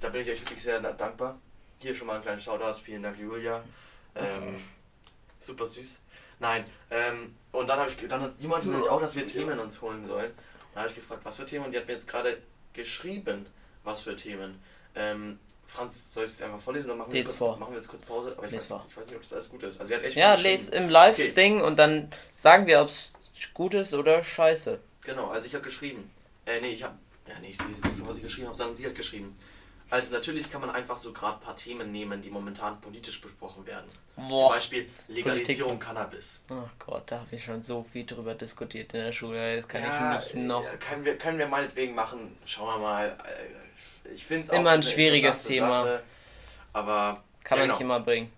Da 0.00 0.08
bin 0.08 0.22
ich 0.22 0.30
euch 0.30 0.40
wirklich 0.40 0.62
sehr 0.62 0.80
dankbar. 0.80 1.38
Hier 1.78 1.94
schon 1.94 2.06
mal 2.06 2.16
ein 2.16 2.22
kleines 2.22 2.44
Shoutout. 2.44 2.80
Vielen 2.82 3.02
Dank, 3.02 3.18
Julia. 3.18 3.62
Ähm, 4.14 4.56
super 5.38 5.66
süß. 5.66 6.00
Nein, 6.38 6.64
ähm, 6.90 7.36
und 7.52 7.66
dann 7.66 7.78
habe 7.78 7.90
ich, 7.90 8.08
dann 8.08 8.22
hat 8.22 8.32
jemand 8.38 8.64
nämlich 8.64 8.88
auch, 8.88 9.00
dass 9.00 9.14
wir 9.14 9.26
Themen 9.26 9.58
uns 9.58 9.82
holen 9.82 10.04
sollen. 10.04 10.30
Und 10.30 10.74
da 10.74 10.80
habe 10.80 10.88
ich 10.88 10.94
gefragt, 10.94 11.22
was 11.24 11.36
für 11.36 11.44
Themen? 11.44 11.66
Und 11.66 11.72
die 11.72 11.78
hat 11.78 11.86
mir 11.86 11.92
jetzt 11.92 12.08
gerade 12.08 12.38
geschrieben, 12.72 13.44
was 13.84 14.00
für 14.00 14.16
Themen. 14.16 14.58
Ähm, 14.94 15.38
Franz, 15.72 16.12
soll 16.12 16.24
ich 16.24 16.30
es 16.30 16.42
einfach 16.42 16.60
vorlesen 16.60 16.90
oder 16.90 16.98
machen 16.98 17.12
wir, 17.12 17.22
kurz, 17.24 17.34
vor. 17.36 17.56
machen 17.56 17.72
wir 17.72 17.78
jetzt 17.78 17.88
kurz 17.88 18.02
Pause? 18.02 18.34
Aber 18.36 18.46
ich, 18.46 18.52
weiß, 18.52 18.64
ich 18.64 18.96
weiß 18.96 19.06
nicht, 19.06 19.14
ob 19.16 19.22
das 19.22 19.32
alles 19.32 19.48
gut 19.48 19.62
ist. 19.62 19.80
Also 19.80 19.94
hat 19.94 20.04
echt 20.04 20.16
Ja, 20.16 20.36
viel 20.36 20.42
geschrieben. 20.56 20.72
les 20.72 20.82
im 20.84 20.88
Live-Ding 20.88 21.60
und 21.62 21.76
dann 21.78 22.10
sagen 22.34 22.66
wir, 22.66 22.80
ob 22.82 22.88
es 22.88 23.14
gut 23.54 23.74
ist 23.74 23.94
oder 23.94 24.22
scheiße. 24.22 24.80
Genau, 25.02 25.28
also 25.28 25.46
ich 25.46 25.54
habe 25.54 25.64
geschrieben. 25.64 26.10
Äh, 26.46 26.60
nee, 26.60 26.70
ich 26.70 26.82
habe. 26.82 26.94
Ja, 27.28 27.34
nee, 27.40 27.50
ich 27.50 27.58
lese 27.58 27.86
nicht, 27.86 28.06
was 28.06 28.16
ich 28.16 28.22
geschrieben 28.24 28.48
habe, 28.48 28.56
sondern 28.56 28.74
sie 28.76 28.86
hat 28.86 28.94
geschrieben. 28.94 29.36
Also 29.88 30.12
natürlich 30.12 30.50
kann 30.50 30.60
man 30.60 30.70
einfach 30.70 30.96
so 30.96 31.12
gerade 31.12 31.34
ein 31.38 31.40
paar 31.40 31.56
Themen 31.56 31.90
nehmen, 31.90 32.22
die 32.22 32.30
momentan 32.30 32.80
politisch 32.80 33.20
besprochen 33.20 33.66
werden. 33.66 33.86
Zum 34.14 34.28
Boah. 34.28 34.50
Beispiel 34.50 34.88
Legalisierung 35.08 35.78
Cannabis. 35.80 36.42
Oh 36.48 36.68
Gott, 36.78 37.02
da 37.06 37.20
habe 37.20 37.34
ich 37.34 37.42
schon 37.44 37.62
so 37.62 37.84
viel 37.92 38.06
drüber 38.06 38.34
diskutiert 38.34 38.92
in 38.94 39.00
der 39.00 39.12
Schule. 39.12 39.56
Das 39.56 39.66
kann 39.66 39.82
Ja, 39.82 40.16
ich 40.16 40.34
nicht 40.34 40.46
noch. 40.46 40.64
äh, 40.64 40.76
Können 40.76 41.04
wir, 41.04 41.18
können 41.18 41.38
wir 41.38 41.46
meinetwegen 41.48 41.94
machen. 41.94 42.36
Schauen 42.44 42.68
wir 42.68 42.78
mal. 42.78 43.08
Äh, 43.08 43.69
Ich 44.14 44.24
finde 44.24 44.46
es 44.46 44.52
Immer 44.52 44.70
ein 44.70 44.82
schwieriges 44.82 45.44
Thema. 45.44 45.84
Sache, 45.84 46.02
aber 46.72 47.22
Kann 47.44 47.58
ja, 47.58 47.62
man 47.62 47.68
genau. 47.68 47.74
nicht 47.74 47.80
immer 47.80 48.00
bringen. 48.00 48.32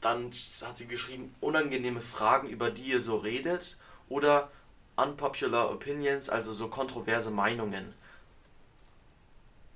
Dann 0.00 0.30
hat 0.62 0.76
sie 0.76 0.86
geschrieben, 0.86 1.34
unangenehme 1.40 2.00
Fragen, 2.00 2.48
über 2.48 2.70
die 2.70 2.82
ihr 2.82 3.00
so 3.00 3.16
redet. 3.16 3.78
Oder 4.08 4.50
unpopular 4.96 5.70
opinions, 5.70 6.28
also 6.28 6.52
so 6.52 6.68
kontroverse 6.68 7.30
Meinungen. 7.30 7.94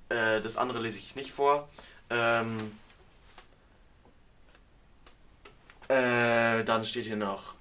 Äh, 0.09 0.41
das 0.41 0.57
andere 0.57 0.79
lese 0.79 0.99
ich 0.99 1.15
nicht 1.15 1.31
vor. 1.31 1.69
Ähm, 2.09 2.77
äh, 5.87 6.63
dann 6.63 6.83
steht 6.83 7.05
hier 7.05 7.15
noch. 7.15 7.55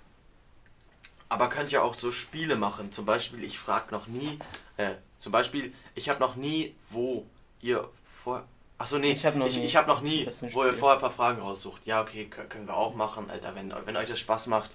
Aber 1.29 1.49
könnt 1.49 1.73
ihr 1.73 1.83
auch 1.83 1.95
so 1.95 2.11
Spiele 2.11 2.57
machen. 2.57 2.93
Zum 2.93 3.05
Beispiel, 3.05 3.45
ich 3.45 3.59
frage 3.59 3.91
noch 3.91 4.07
nie. 4.07 4.39
Äh, 4.77 4.95
zum 5.19 5.33
Beispiel, 5.33 5.73
ich 5.95 6.09
habe 6.09 6.21
noch 6.21 6.37
nie, 6.37 6.75
wo 6.91 7.27
ihr 7.61 7.89
vor. 8.23 8.45
Achso, 8.79 8.99
nee, 8.99 9.11
Ich 9.13 9.27
hab 9.27 9.35
noch 9.35 9.47
ich, 9.47 9.57
nie. 9.57 9.65
ich 9.65 9.75
hab 9.77 9.89
noch 9.89 10.01
nie, 10.03 10.29
wo 10.53 10.65
ihr 10.65 10.73
vorher 10.75 10.99
ein 10.99 11.01
paar 11.01 11.11
Fragen 11.11 11.41
raussucht. 11.43 11.83
Ja, 11.85 12.01
okay, 12.03 12.29
kö- 12.31 12.45
können 12.47 12.67
wir 12.69 12.77
auch 12.77 12.95
machen, 12.95 13.29
Alter. 13.29 13.55
Wenn, 13.57 13.75
wenn 13.85 13.97
euch 13.97 14.09
das 14.09 14.21
Spaß 14.21 14.47
macht, 14.47 14.71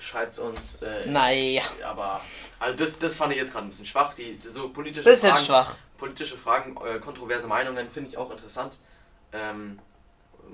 schreibt 0.00 0.32
es 0.32 0.38
uns. 0.40 0.82
Äh, 0.82 1.06
Naja, 1.08 1.62
aber, 1.86 2.20
also 2.58 2.76
das, 2.76 2.98
das 2.98 3.14
fand 3.14 3.32
ich 3.32 3.38
jetzt 3.38 3.52
gerade 3.52 3.66
ein 3.66 3.70
bisschen 3.70 3.86
schwach. 3.86 4.14
Die 4.14 4.38
so 4.40 4.70
politische 4.70 5.04
bisschen 5.08 5.30
Fragen, 5.30 5.44
schwach. 5.44 5.76
politische 5.98 6.36
Fragen, 6.36 6.76
äh, 6.84 6.98
kontroverse 6.98 7.46
Meinungen 7.46 7.88
finde 7.88 8.10
ich 8.10 8.16
auch 8.18 8.30
interessant. 8.32 8.76
Ähm, 9.32 9.78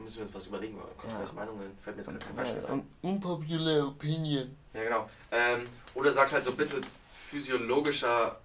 müssen 0.03 0.17
wir 0.19 0.27
uns 0.27 0.35
was 0.35 0.47
überlegen, 0.47 0.77
weil 0.77 0.85
kontroverse 0.99 1.35
Meinungen 1.35 1.79
fällt 1.83 1.97
mir 1.97 2.03
jetzt 2.03 2.11
gerade 2.13 2.25
kein 2.27 2.37
Beispiel 2.37 2.67
ein. 2.67 2.87
Unpopular 3.01 3.87
Opinion. 3.89 4.55
Ja, 4.75 4.83
genau. 4.85 5.09
Ähm, 5.33 5.67
oder 5.95 6.11
sagt 6.13 6.33
halt 6.33 6.45
so 6.45 6.51
ein 6.51 6.57
bisschen 6.57 6.81
physiologischer, 7.31 8.39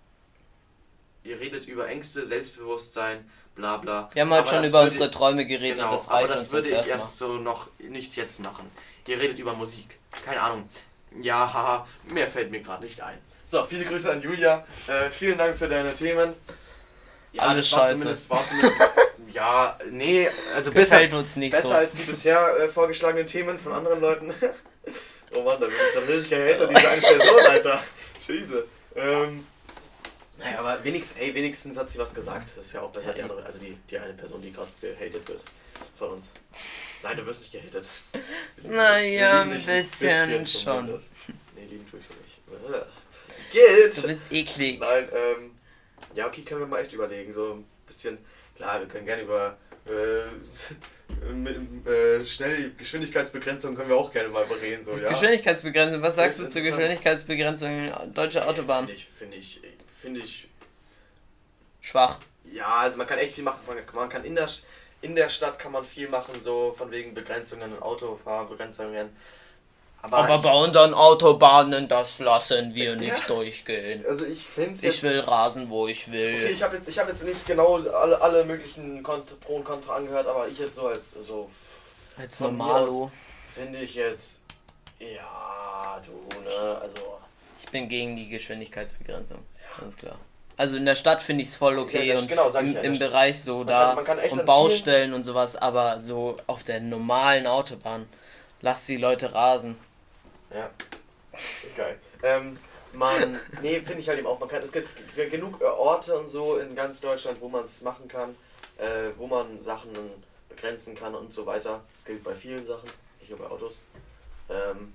ihr 1.24 1.40
redet 1.40 1.66
über 1.68 1.88
Ängste, 1.88 2.26
Selbstbewusstsein, 2.26 3.30
bla 3.56 3.78
bla. 3.78 4.10
Wir 4.14 4.22
haben 4.24 4.34
Aber 4.34 4.48
schon 4.48 4.64
über 4.64 4.82
unsere 4.82 5.12
Träume 5.12 5.46
geredet 5.46 5.80
Genau, 5.80 5.94
das 5.94 6.10
aber 6.10 6.28
das 6.28 6.52
würde 6.52 6.70
ich 6.70 6.88
erst 6.88 7.18
so 7.18 7.38
noch 7.38 7.68
nicht 7.80 8.16
jetzt 8.16 8.40
machen. 8.40 8.70
Ihr 9.08 9.20
redet 9.20 9.40
über 9.40 9.54
Musik. 9.54 10.00
Keine 10.24 10.42
Ahnung. 10.42 10.70
Ja, 11.22 11.52
haha, 11.52 11.88
mehr 12.04 12.28
fällt 12.28 12.52
mir 12.52 12.60
gerade 12.60 12.84
nicht 12.84 13.02
ein. 13.02 13.18
So, 13.48 13.66
viele 13.66 13.84
Grüße 13.84 14.12
an 14.12 14.22
Julia. 14.22 14.64
Äh, 14.88 15.10
vielen 15.10 15.38
Dank 15.38 15.58
für 15.58 15.68
deine 15.68 15.94
Themen. 15.96 16.36
Ja, 17.32 17.44
Alles 17.44 17.72
war 17.72 17.80
scheiße. 17.80 17.94
zumindest, 17.94 18.30
war 18.30 18.48
zumindest. 18.48 18.76
ja, 19.34 19.80
nee, 19.90 20.30
also 20.56 20.72
besser, 20.72 21.02
uns 21.14 21.36
nicht 21.36 21.52
besser 21.52 21.68
so. 21.68 21.74
als 21.74 21.94
die 21.94 22.04
bisher 22.04 22.58
äh, 22.60 22.68
vorgeschlagenen 22.68 23.26
Themen 23.26 23.58
von 23.58 23.74
anderen 23.74 24.02
Leuten. 24.02 24.32
oh 25.36 25.42
Mann, 25.42 25.60
da 25.60 25.66
bin 25.66 25.76
ich, 25.76 25.94
da 25.96 26.00
bin 26.02 26.22
ich 26.22 26.30
gehatet, 26.30 26.70
diese 26.70 26.90
eine 26.90 27.02
Person, 27.02 27.40
Alter. 27.50 27.80
Scheiße. 28.26 28.68
Ähm, 28.96 29.48
naja, 30.40 30.60
aber 30.60 30.84
wenigstens, 30.84 31.20
ey, 31.22 31.34
wenigstens 31.34 31.78
hat 31.78 31.90
sie 31.90 32.00
was 32.00 32.14
gesagt. 32.14 32.52
Das 32.56 32.66
ist 32.66 32.74
ja 32.74 32.82
auch 32.82 32.92
besser, 32.92 33.14
die 33.14 33.22
andere, 33.22 33.44
also 33.44 33.60
die, 33.60 33.78
die 33.90 34.00
eine 34.00 34.14
Person, 34.14 34.42
die 34.42 34.52
gerade 34.52 34.72
gehatet 34.82 35.28
wird 35.28 35.44
von 35.98 36.10
uns. 36.10 36.34
Nein, 37.04 37.18
du 37.18 37.26
wirst 37.26 37.42
nicht 37.42 37.52
gehatet. 37.52 37.86
Naja, 38.64 39.46
Wir 39.46 39.56
lieben 39.56 39.60
ein 39.60 39.66
bisschen 39.66 40.46
schon. 40.46 40.86
Nee, 41.56 41.66
lieben 41.70 41.90
tue 41.90 42.00
ich 42.00 42.06
so 42.06 42.14
nicht. 42.14 42.86
Geht! 43.52 44.04
Du 44.04 44.08
bist 44.08 44.32
eklig. 44.32 44.80
Nein, 44.80 45.10
ähm, 45.14 45.52
ja, 46.16 46.28
okay, 46.28 46.42
können 46.42 46.62
wir 46.62 46.68
mal 46.68 46.82
echt 46.82 46.94
überlegen. 46.94 47.32
So 47.32 47.54
ein 47.54 47.66
bisschen, 47.86 48.18
klar, 48.56 48.80
wir 48.80 48.88
können 48.88 49.06
gerne 49.06 49.24
über 49.24 49.58
äh, 49.88 51.32
mit, 51.34 51.86
äh, 51.88 52.24
schnelle 52.24 52.72
Geschwindigkeitsbegrenzung 52.72 53.76
können 53.76 53.90
wir 53.90 53.98
auch 53.98 54.12
gerne 54.12 54.30
mal 54.30 54.44
reden. 54.44 54.84
So, 54.84 54.96
ja. 54.98 55.10
Geschwindigkeitsbegrenzung. 55.10 56.02
Was 56.02 56.16
sagst 56.16 56.40
du 56.40 56.50
zur. 56.50 56.62
Geschwindigkeitsbegrenzung 56.62 57.92
deutscher 58.14 58.48
Autobahn? 58.48 58.86
Finde 58.86 58.94
ich, 58.94 59.08
finde 59.08 59.38
ich, 59.38 59.62
finde 60.00 60.22
ich, 60.22 60.48
Schwach. 61.82 62.18
ja, 62.52 62.78
also 62.78 62.98
man 62.98 63.08
kann 63.08 63.20
echt 63.20 63.34
viel 63.36 63.44
machen. 63.44 63.60
Man, 63.94 64.10
kann 64.10 64.24
in 64.24 64.36
der, 64.36 64.50
in 65.02 65.16
der 65.16 65.30
Stadt 65.30 65.60
kann 65.60 65.72
man 65.72 65.84
viel 65.84 66.10
machen, 66.10 66.34
so 66.42 66.74
von 66.78 66.92
wegen 66.92 67.14
Begrenzungen 67.14 67.74
und 67.74 67.82
Autofahrbegrenzungen. 67.82 69.10
Aber, 70.02 70.18
Aber 70.20 70.36
ich, 70.36 70.42
bei 70.42 70.54
unseren 70.54 70.94
Autobahnen, 70.94 71.90
das 71.90 72.20
lassen 72.20 72.74
wir 72.74 72.96
nicht 72.96 73.30
durchgehen. 73.30 74.06
also 74.08 74.24
ich 74.26 74.46
finde 74.46 74.72
es 74.72 74.82
jetzt... 74.82 74.96
Ich 74.96 75.04
will 75.04 75.20
rasen, 75.20 75.70
wo 75.70 75.88
ich 75.88 76.10
will. 76.10 76.38
Okay, 76.38 76.54
ich 76.54 76.64
habe 76.64 76.78
jetzt, 76.78 76.88
ich 76.88 76.98
hab 76.98 77.10
jetzt 77.10 77.26
nicht 77.26 77.46
genau 77.46 77.76
alle, 77.76 78.22
alle 78.22 78.46
möglichen 78.46 79.04
Kont 79.04 79.38
Pro 79.42 79.58
und 79.58 79.66
Contra 79.66 79.98
angehört, 79.98 80.26
aber 80.28 80.48
ich 80.48 80.58
jetzt 80.58 80.76
so 80.76 80.88
als 80.88 81.12
so 81.22 81.50
Als 82.18 82.40
Normalo. 82.40 83.12
finde 83.54 83.80
ich 83.80 83.96
jetzt 83.96 84.42
ja 85.00 86.02
du 86.06 86.40
ne 86.40 86.80
also 86.82 87.20
Ich 87.62 87.70
bin 87.70 87.90
gegen 87.90 88.16
die 88.16 88.30
Geschwindigkeitsbegrenzung. 88.30 89.40
Ganz 89.80 89.96
klar. 89.96 90.18
Also 90.58 90.76
in 90.76 90.86
der 90.86 90.96
Stadt 90.96 91.22
finde 91.22 91.44
ich 91.44 91.50
es 91.50 91.56
voll 91.56 91.80
okay 91.80 92.04
Ja, 92.06 92.14
das- 92.14 92.24
und 92.24 92.28
genau, 92.28 92.50
im, 92.50 92.74
ja, 92.74 92.82
im 92.82 93.00
Bereich 93.00 93.42
so 93.42 93.60
Man 93.60 93.68
da 93.68 93.96
kann- 93.96 94.18
kann 94.18 94.30
und 94.32 94.46
Baustellen 94.46 95.14
und 95.14 95.24
sowas, 95.24 95.56
aber 95.56 96.02
so 96.02 96.38
auf 96.48 96.64
der 96.64 96.82
normalen 96.82 97.48
Autobahn 97.48 98.08
lass 98.62 98.86
die 98.86 98.98
Leute 98.98 99.34
rasen. 99.34 99.78
Ja. 100.54 100.70
Geil. 101.78 101.98
Ähm, 102.24 102.58
man, 102.92 103.40
nee, 103.62 103.80
finde 103.80 104.00
ich 104.02 104.10
halt 104.10 104.20
eben 104.20 104.28
auch, 104.28 104.40
man 104.40 104.50
kann, 104.50 104.62
es 104.62 104.72
gibt 104.74 104.90
genug 105.32 105.62
äh, 105.62 105.66
Orte 105.66 106.18
und 106.18 106.30
so 106.30 106.58
in 106.58 106.76
ganz 106.76 107.00
Deutschland, 107.00 107.40
wo 107.40 107.48
man 107.48 107.64
es 107.64 107.82
machen 107.82 108.08
kann, 108.10 108.36
äh, 108.78 109.12
wo 109.18 109.28
man 109.28 109.62
Sachen 109.62 109.92
begrenzen 110.50 110.96
kann 110.96 111.16
und 111.16 111.34
so 111.34 111.46
weiter. 111.46 111.82
Das 111.94 112.04
gilt 112.04 112.22
bei 112.24 112.34
vielen 112.36 112.66
Sachen, 112.66 112.90
nicht 113.22 113.30
nur 113.30 113.40
bei 113.40 113.46
Autos. 113.46 113.80
Ähm, 114.50 114.94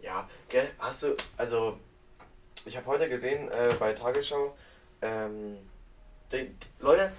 ja, 0.00 0.26
gell, 0.48 0.70
hast 0.78 1.02
du, 1.02 1.16
also, 1.36 1.78
ich 2.66 2.76
habe 2.76 2.86
heute 2.86 3.08
gesehen 3.08 3.48
äh, 3.48 3.74
bei 3.78 3.92
Tagesschau, 3.92 4.56
ähm, 5.02 5.58
die, 6.32 6.50
Leute, 6.78 7.12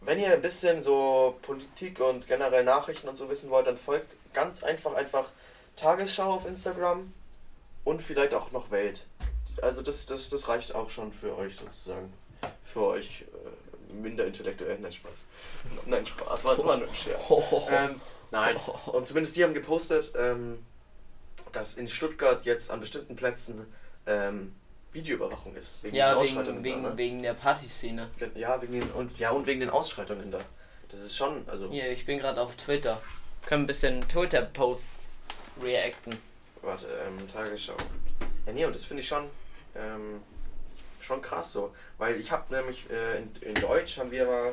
wenn 0.00 0.18
ihr 0.18 0.32
ein 0.32 0.42
bisschen 0.42 0.82
so 0.82 1.38
Politik 1.42 2.00
und 2.00 2.26
generell 2.26 2.64
Nachrichten 2.64 3.08
und 3.08 3.16
so 3.16 3.28
wissen 3.28 3.50
wollt, 3.50 3.66
dann 3.66 3.76
folgt 3.76 4.16
ganz 4.32 4.62
einfach 4.62 4.94
einfach 4.94 5.30
Tagesschau 5.76 6.34
auf 6.34 6.46
Instagram 6.46 7.12
und 7.84 8.02
vielleicht 8.02 8.34
auch 8.34 8.52
noch 8.52 8.70
Welt. 8.70 9.06
Also 9.62 9.82
das, 9.82 10.06
das, 10.06 10.28
das 10.28 10.48
reicht 10.48 10.74
auch 10.74 10.90
schon 10.90 11.12
für 11.12 11.36
euch 11.36 11.56
sozusagen. 11.56 12.12
Für 12.64 12.86
euch 12.86 13.22
äh, 13.22 13.94
minder 13.94 14.26
intellektuell. 14.26 14.78
Nein, 14.78 14.92
Spaß. 14.92 15.24
Nein, 15.86 16.06
Spaß, 16.06 16.44
war 16.44 16.58
immer 16.58 16.76
nur 16.76 16.88
ein 16.88 16.94
Scherz. 16.94 17.28
Ähm, 17.70 18.00
nein, 18.30 18.56
und 18.86 19.06
zumindest 19.06 19.36
die 19.36 19.44
haben 19.44 19.54
gepostet, 19.54 20.12
ähm, 20.16 20.64
dass 21.52 21.76
in 21.76 21.88
Stuttgart 21.88 22.44
jetzt 22.44 22.70
an 22.70 22.80
bestimmten 22.80 23.16
Plätzen 23.16 23.66
ähm, 24.06 24.54
Videoüberwachung 24.92 25.54
ist. 25.56 25.82
Wegen 25.82 25.96
Ja, 25.96 26.10
wegen, 26.10 26.18
Ausschreitungen 26.20 26.64
wegen, 26.64 26.82
da, 26.82 26.90
ne? 26.90 26.96
wegen 26.96 27.22
der 27.22 27.34
Partyszene. 27.34 28.08
Ja, 28.34 28.60
wegen 28.62 28.72
den, 28.74 28.90
und, 28.92 29.18
ja, 29.18 29.30
und 29.30 29.46
wegen 29.46 29.60
den 29.60 29.70
Ausschreitungen 29.70 30.30
da. 30.30 30.38
Das 30.88 31.00
ist 31.00 31.16
schon, 31.16 31.46
also, 31.48 31.70
Hier, 31.70 31.90
ich 31.90 32.06
bin 32.06 32.18
gerade 32.18 32.40
auf 32.40 32.56
Twitter. 32.56 33.00
Können 33.44 33.64
ein 33.64 33.66
bisschen 33.66 34.06
Twitter-Posts 34.08 35.10
reacten. 35.62 36.16
warte, 36.62 36.86
ähm, 37.06 37.28
Tagesschau. 37.28 37.76
Ja, 38.46 38.52
nee, 38.52 38.64
und 38.64 38.74
das 38.74 38.84
finde 38.84 39.02
ich 39.02 39.08
schon, 39.08 39.28
ähm, 39.76 40.22
schon 41.00 41.20
krass 41.20 41.52
so. 41.52 41.74
Weil 41.98 42.18
ich 42.18 42.30
habe 42.32 42.54
nämlich 42.54 42.88
äh, 42.90 43.18
in, 43.18 43.36
in 43.42 43.54
Deutsch 43.54 43.98
haben 43.98 44.10
wir 44.10 44.24
mal, 44.26 44.52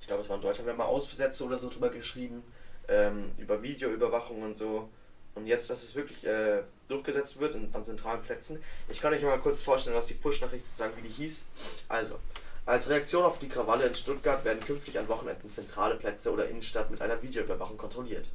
ich 0.00 0.06
glaube 0.06 0.22
es 0.22 0.28
war 0.28 0.36
in 0.36 0.42
Deutsch, 0.42 0.58
haben 0.58 0.66
wir 0.66 0.74
mal 0.74 0.84
Aussätze 0.86 1.44
oder 1.44 1.56
so 1.56 1.68
drüber 1.70 1.88
geschrieben, 1.90 2.42
ähm, 2.88 3.30
über 3.38 3.62
Videoüberwachung 3.62 4.42
und 4.42 4.56
so. 4.56 4.88
Und 5.34 5.46
jetzt, 5.46 5.70
dass 5.70 5.82
es 5.82 5.94
wirklich 5.94 6.24
äh, 6.24 6.62
durchgesetzt 6.88 7.38
wird 7.38 7.54
in, 7.54 7.72
an 7.74 7.84
zentralen 7.84 8.22
Plätzen. 8.22 8.62
Ich 8.88 9.00
kann 9.00 9.12
euch 9.12 9.22
mal 9.22 9.38
kurz 9.38 9.62
vorstellen, 9.62 9.96
was 9.96 10.06
die 10.06 10.14
Push-Nachricht 10.14 10.64
sozusagen, 10.64 10.96
wie 10.96 11.06
die 11.06 11.14
hieß. 11.14 11.44
Also, 11.88 12.18
als 12.66 12.88
Reaktion 12.88 13.24
auf 13.24 13.38
die 13.38 13.48
Krawalle 13.48 13.86
in 13.86 13.94
Stuttgart 13.94 14.44
werden 14.44 14.60
künftig 14.60 14.98
an 14.98 15.08
Wochenenden 15.08 15.48
zentrale 15.48 15.94
Plätze 15.94 16.32
oder 16.32 16.48
Innenstadt 16.48 16.90
mit 16.90 17.00
einer 17.00 17.22
Videoüberwachung 17.22 17.78
kontrolliert. 17.78 18.30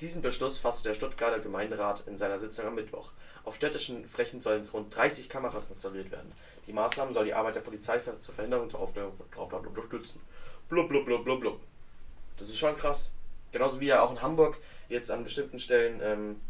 Diesen 0.00 0.22
Beschluss 0.22 0.58
fasste 0.58 0.88
der 0.88 0.94
Stuttgarter 0.94 1.38
Gemeinderat 1.38 2.06
in 2.06 2.18
seiner 2.18 2.38
Sitzung 2.38 2.66
am 2.66 2.74
Mittwoch. 2.74 3.10
Auf 3.44 3.56
städtischen 3.56 4.08
Flächen 4.08 4.40
sollen 4.40 4.68
rund 4.72 4.94
30 4.94 5.28
Kameras 5.28 5.68
installiert 5.68 6.10
werden. 6.10 6.32
Die 6.66 6.72
Maßnahmen 6.72 7.14
soll 7.14 7.26
die 7.26 7.34
Arbeit 7.34 7.56
der 7.56 7.60
Polizei 7.60 8.00
zur 8.18 8.34
Verhinderung 8.34 8.70
zur 8.70 8.80
Aufklärung 8.80 9.16
von 9.16 9.26
Straftaten 9.28 9.68
unterstützen. 9.68 10.20
Blub, 10.68 10.88
blub, 10.88 11.04
blub, 11.04 11.24
blub, 11.24 11.40
blub. 11.40 11.60
Das 12.38 12.48
ist 12.48 12.58
schon 12.58 12.76
krass. 12.76 13.12
Genauso 13.54 13.80
wie 13.80 13.86
ja 13.86 14.02
auch 14.02 14.10
in 14.10 14.20
Hamburg 14.20 14.58
jetzt 14.88 15.12
an 15.12 15.22
bestimmten 15.22 15.60
Stellen 15.60 16.00
ähm, 16.02 16.40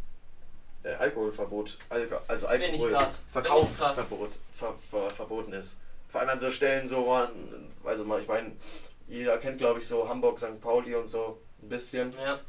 äh, 0.84 0.94
Alkoholverbot, 0.94 1.76
Alko 1.90 2.16
also 2.28 2.48
Find 2.48 2.62
ich 2.62 2.70
Alkohol, 2.70 2.90
krass. 2.92 3.16
Find 3.18 3.32
Verkauf 3.32 3.70
ich 3.70 3.76
krass. 3.76 3.94
Verbot, 3.96 4.30
ver, 4.55 4.74
ver, 4.90 5.11
verboten 5.11 5.52
ist. 5.52 5.76
Vor 6.09 6.22
allem 6.22 6.30
an 6.30 6.40
so 6.40 6.50
Stellen 6.50 6.86
so, 6.86 7.12
also 7.84 8.18
ich 8.18 8.26
meine, 8.26 8.52
jeder 9.07 9.36
kennt 9.36 9.59
glaube 9.59 9.80
ich 9.80 9.86
so 9.86 10.09
Hamburg, 10.09 10.40
St. 10.40 10.59
Pauli 10.62 10.94
und 10.94 11.07
so 11.07 11.38
ein 11.62 11.68
bisschen. 11.68 12.14
Ja. 12.24 12.40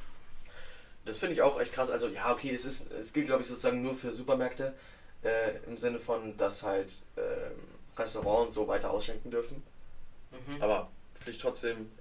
Das 1.04 1.18
finde 1.18 1.34
ich 1.34 1.42
auch 1.42 1.60
echt 1.60 1.74
krass. 1.74 1.92
Also 1.92 2.08
ja, 2.08 2.32
okay, 2.32 2.54
es 2.54 2.64
ist, 2.64 2.94
es 2.94 3.12
gilt 3.12 3.26
glaube 3.26 3.42
ich 3.42 3.50
sozusagen 3.50 3.82
nur 3.82 3.96
für 3.96 4.14
Supermärkte 4.14 4.74
äh, 5.24 5.52
im 5.68 5.76
Sinne 5.76 6.00
von, 6.00 6.38
dass 6.38 6.64
halt 6.64 6.94
ähm, 7.18 7.60
Restaurants 7.98 8.48
und 8.48 8.52
so 8.54 8.70
weiter 8.70 8.92
ausschenken 8.92 9.32
dürfen. 9.32 9.62
Mhm. 10.32 10.62
Aber 10.62 10.90
finde 11.14 11.32
ich 11.32 11.40
trotzdem 11.40 11.92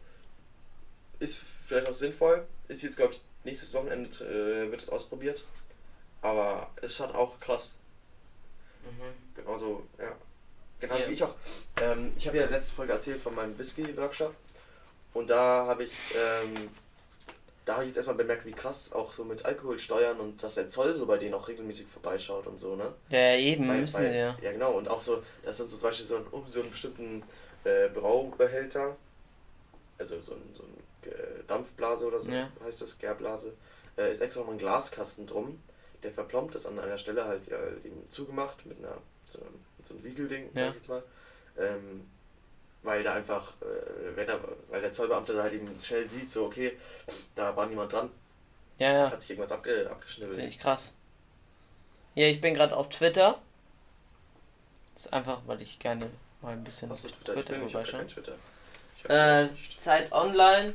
ist 1.25 1.39
vielleicht 1.67 1.89
auch 1.89 1.93
sinnvoll. 1.95 2.47
Ist 2.69 2.83
jetzt 2.83 2.97
glaube 2.97 3.15
ich 3.15 3.21
nächstes 3.45 3.75
Wochenende 3.75 4.09
äh, 4.25 4.71
wird 4.71 4.83
es 4.83 4.89
ausprobiert. 4.89 5.45
Aber 6.23 6.71
ist 6.81 6.97
schon 6.97 7.11
auch 7.15 7.39
krass. 7.41 7.75
Mhm. 8.85 9.35
Genauso, 9.37 9.83
ja. 9.99 10.13
Genauso 10.81 11.03
Ja. 11.03 11.09
wie 11.11 11.15
ich 11.15 11.23
auch. 11.23 11.35
Ähm, 11.83 12.13
ich 12.17 12.27
habe 12.27 12.37
ja 12.39 12.45
in 12.45 12.49
der 12.51 12.59
letzten 12.59 12.75
Folge 12.77 12.93
erzählt 12.93 13.21
von 13.21 13.35
meinem 13.35 13.57
Whisky-Workshop. 13.59 14.35
Und 15.15 15.31
da 15.31 15.67
habe 15.67 15.85
ich, 15.85 15.93
ähm, 16.15 16.69
da 17.65 17.75
habe 17.75 17.85
ich 17.85 17.89
jetzt 17.91 17.97
erstmal 17.97 18.17
bemerkt, 18.17 18.45
wie 18.47 18.53
krass 18.53 18.93
auch 18.93 19.13
so 19.13 19.25
mit 19.25 19.45
Alkoholsteuern 19.45 20.19
und 20.19 20.43
dass 20.43 20.55
der 20.57 20.69
Zoll 20.69 20.93
so 20.95 21.07
bei 21.07 21.19
denen 21.19 21.35
auch 21.35 21.47
regelmäßig 21.47 21.87
vorbeischaut 21.87 22.47
und 22.47 22.59
so, 22.59 22.75
ne? 22.77 22.93
Ja, 23.11 23.35
eben, 23.37 23.69
Bei- 23.69 23.75
müssen 23.79 24.03
bei- 24.03 24.15
ja. 24.17 24.37
Ja, 24.43 24.53
genau. 24.53 24.73
Und 24.73 24.89
auch 24.89 25.01
so, 25.03 25.23
das 25.45 25.57
sind 25.59 25.71
so 25.71 25.77
zum 25.77 25.89
Beispiel 25.89 26.05
so 26.07 26.17
ein, 26.17 26.27
um 26.31 26.49
so 26.49 26.61
einen 26.61 26.71
bestimmten 26.71 27.23
äh, 27.65 27.89
Braubehälter, 27.91 28.97
also 29.99 30.21
so 30.21 30.33
ein, 30.33 30.43
so 30.57 30.63
ein 30.65 30.74
Dampfblase 31.47 32.07
oder 32.07 32.21
so 32.21 32.31
Ja. 32.31 32.49
heißt 32.65 32.83
das, 32.83 32.99
Gärblase, 32.99 33.55
äh, 33.97 34.11
ist 34.11 34.21
extra 34.21 34.41
noch 34.43 34.51
ein 34.51 34.59
Glaskasten 34.59 35.27
drum. 35.27 35.63
Der 36.03 36.13
verplombt 36.13 36.55
ist 36.55 36.67
an 36.67 36.79
einer 36.79 36.99
Stelle 36.99 37.25
halt 37.25 37.47
ja, 37.47 37.59
eben 37.85 38.07
zugemacht 38.11 38.65
mit 38.67 38.79
einer 38.79 38.99
so, 39.27 39.41
einem- 39.41 39.65
mit 39.79 39.87
so 39.87 39.95
einem 39.95 40.03
Siegelding, 40.03 40.51
Ja. 40.55 40.65
sag 40.67 40.69
ich 40.71 40.75
jetzt 40.77 40.89
mal. 40.89 41.03
Ähm, 41.59 42.09
weil 42.83 43.03
da 43.03 43.15
einfach, 43.15 43.53
äh, 43.63 44.15
wenn 44.17 44.29
er, 44.29 44.39
weil 44.69 44.83
der 44.83 44.93
Zollbeamte 44.93 45.33
da 45.33 45.43
halt 45.45 45.55
eben 45.55 45.75
schnell 45.79 46.07
sieht, 46.07 46.31
so 46.31 46.47
okay, 46.47 46.79
da 47.35 47.57
war 47.57 47.65
niemand 47.67 47.93
dran, 47.93 48.11
Ja, 48.79 48.93
ja. 48.93 49.11
hat 49.11 49.21
sich 49.21 49.31
irgendwas 49.31 49.53
abge, 49.53 49.89
abgeschnibbelt. 49.91 50.37
Finde 50.37 50.51
ich 50.51 50.59
krass. 50.61 50.93
Ja, 52.15 52.27
ich 52.27 52.41
bin 52.41 52.55
gerade 52.55 52.77
auf 52.77 52.91
Twitter. 52.91 53.41
Das 54.95 55.07
ist 55.07 55.13
einfach, 55.13 55.41
weil 55.47 55.63
ich 55.63 55.79
gerne 55.79 56.11
mal 56.43 56.53
ein 56.53 56.63
bisschen 56.65 56.91
Hast 56.91 57.05
du 57.05 57.09
auf 57.09 57.15
Twitter? 57.17 57.37
Ich 57.39 57.45
bin 57.47 57.67
ich 57.67 57.73
Twitter. 58.13 58.35
Ich 58.97 59.11
Äh. 59.11 59.49
Zeit 59.79 60.13
Online, 60.13 60.75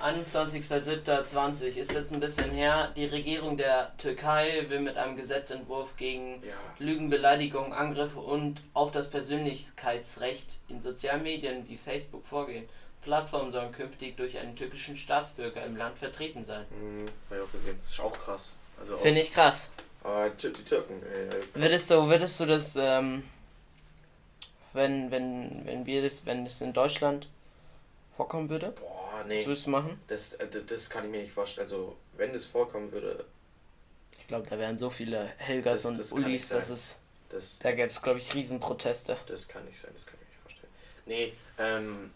21.07.20 0.00 1.76
ist 1.76 1.92
jetzt 1.94 2.12
ein 2.12 2.20
bisschen 2.20 2.50
her. 2.50 2.92
Die 2.96 3.06
Regierung 3.06 3.56
der 3.56 3.96
Türkei 3.96 4.66
will 4.68 4.80
mit 4.80 4.96
einem 4.96 5.16
Gesetzentwurf 5.16 5.96
gegen 5.96 6.42
ja. 6.44 6.54
Lügen, 6.78 7.08
Beleidigung, 7.08 7.72
Angriffe 7.72 8.18
und 8.20 8.60
auf 8.74 8.92
das 8.92 9.08
Persönlichkeitsrecht 9.08 10.58
in 10.68 10.80
sozialen 10.80 11.22
Medien 11.22 11.66
wie 11.68 11.78
Facebook 11.78 12.26
vorgehen. 12.26 12.68
Plattformen 13.02 13.52
sollen 13.52 13.72
künftig 13.72 14.16
durch 14.16 14.36
einen 14.38 14.54
türkischen 14.54 14.96
Staatsbürger 14.98 15.64
im 15.64 15.76
Land 15.76 15.96
vertreten 15.96 16.44
sein. 16.44 16.66
Hm, 16.70 17.06
hab 17.30 17.38
ich 17.38 17.44
auch 17.44 17.52
gesehen. 17.52 17.78
Das 17.80 17.90
ist 17.92 18.00
auch 18.00 18.18
krass. 18.18 18.56
Also 18.78 18.98
Finde 18.98 19.20
ich 19.22 19.32
krass. 19.32 19.70
Tü- 20.04 20.52
die 20.52 20.62
Türken, 20.64 21.02
äh, 21.02 21.28
krass. 21.28 21.40
Würdest 21.54 21.90
du, 21.90 22.06
würdest 22.08 22.38
du 22.40 22.46
das, 22.46 22.76
ähm, 22.76 23.24
wenn, 24.72 25.10
wenn, 25.10 25.62
wenn 25.64 25.86
wir 25.86 26.02
das, 26.02 26.26
wenn 26.26 26.46
es 26.46 26.60
in 26.60 26.72
Deutschland 26.72 27.28
vorkommen 28.16 28.50
würde? 28.50 28.72
Boah, 28.72 28.95
Was 29.20 29.26
nee. 29.28 29.46
würdest 29.46 29.66
du 29.66 29.70
machen? 29.70 30.00
Das, 30.08 30.34
äh, 30.34 30.46
das 30.66 30.90
kann 30.90 31.04
ich 31.04 31.10
mir 31.10 31.22
nicht 31.22 31.32
vorstellen. 31.32 31.64
Also, 31.66 31.96
wenn 32.16 32.32
das 32.32 32.44
vorkommen 32.44 32.90
würde, 32.92 33.24
Ich 34.18 34.26
glaube, 34.28 34.46
da 34.48 34.58
wären 34.58 34.76
so 34.78 34.90
viele 34.90 35.24
Helgas 35.38 35.82
Das- 35.82 35.84
und 35.90 35.98
das 35.98 36.12
Ulis, 36.12 36.48
dass 36.48 36.70
es, 36.70 36.98
das, 37.30 37.58
da 37.60 37.70
gäbe 37.72 37.88
es, 37.90 38.02
glaube 38.02 38.18
ich, 38.18 38.34
Riesenproteste. 38.34 39.16
das 39.26 39.46
kann 39.48 39.64
nicht 39.64 39.78
sein. 39.78 39.90
Das 39.94 40.04
kann 40.06 40.16
ich 40.20 40.26
mir 40.26 40.32
nicht 40.32 40.42
vorstellen. 40.42 40.72
Nee, 41.06 41.32
ähm, 41.58 42.10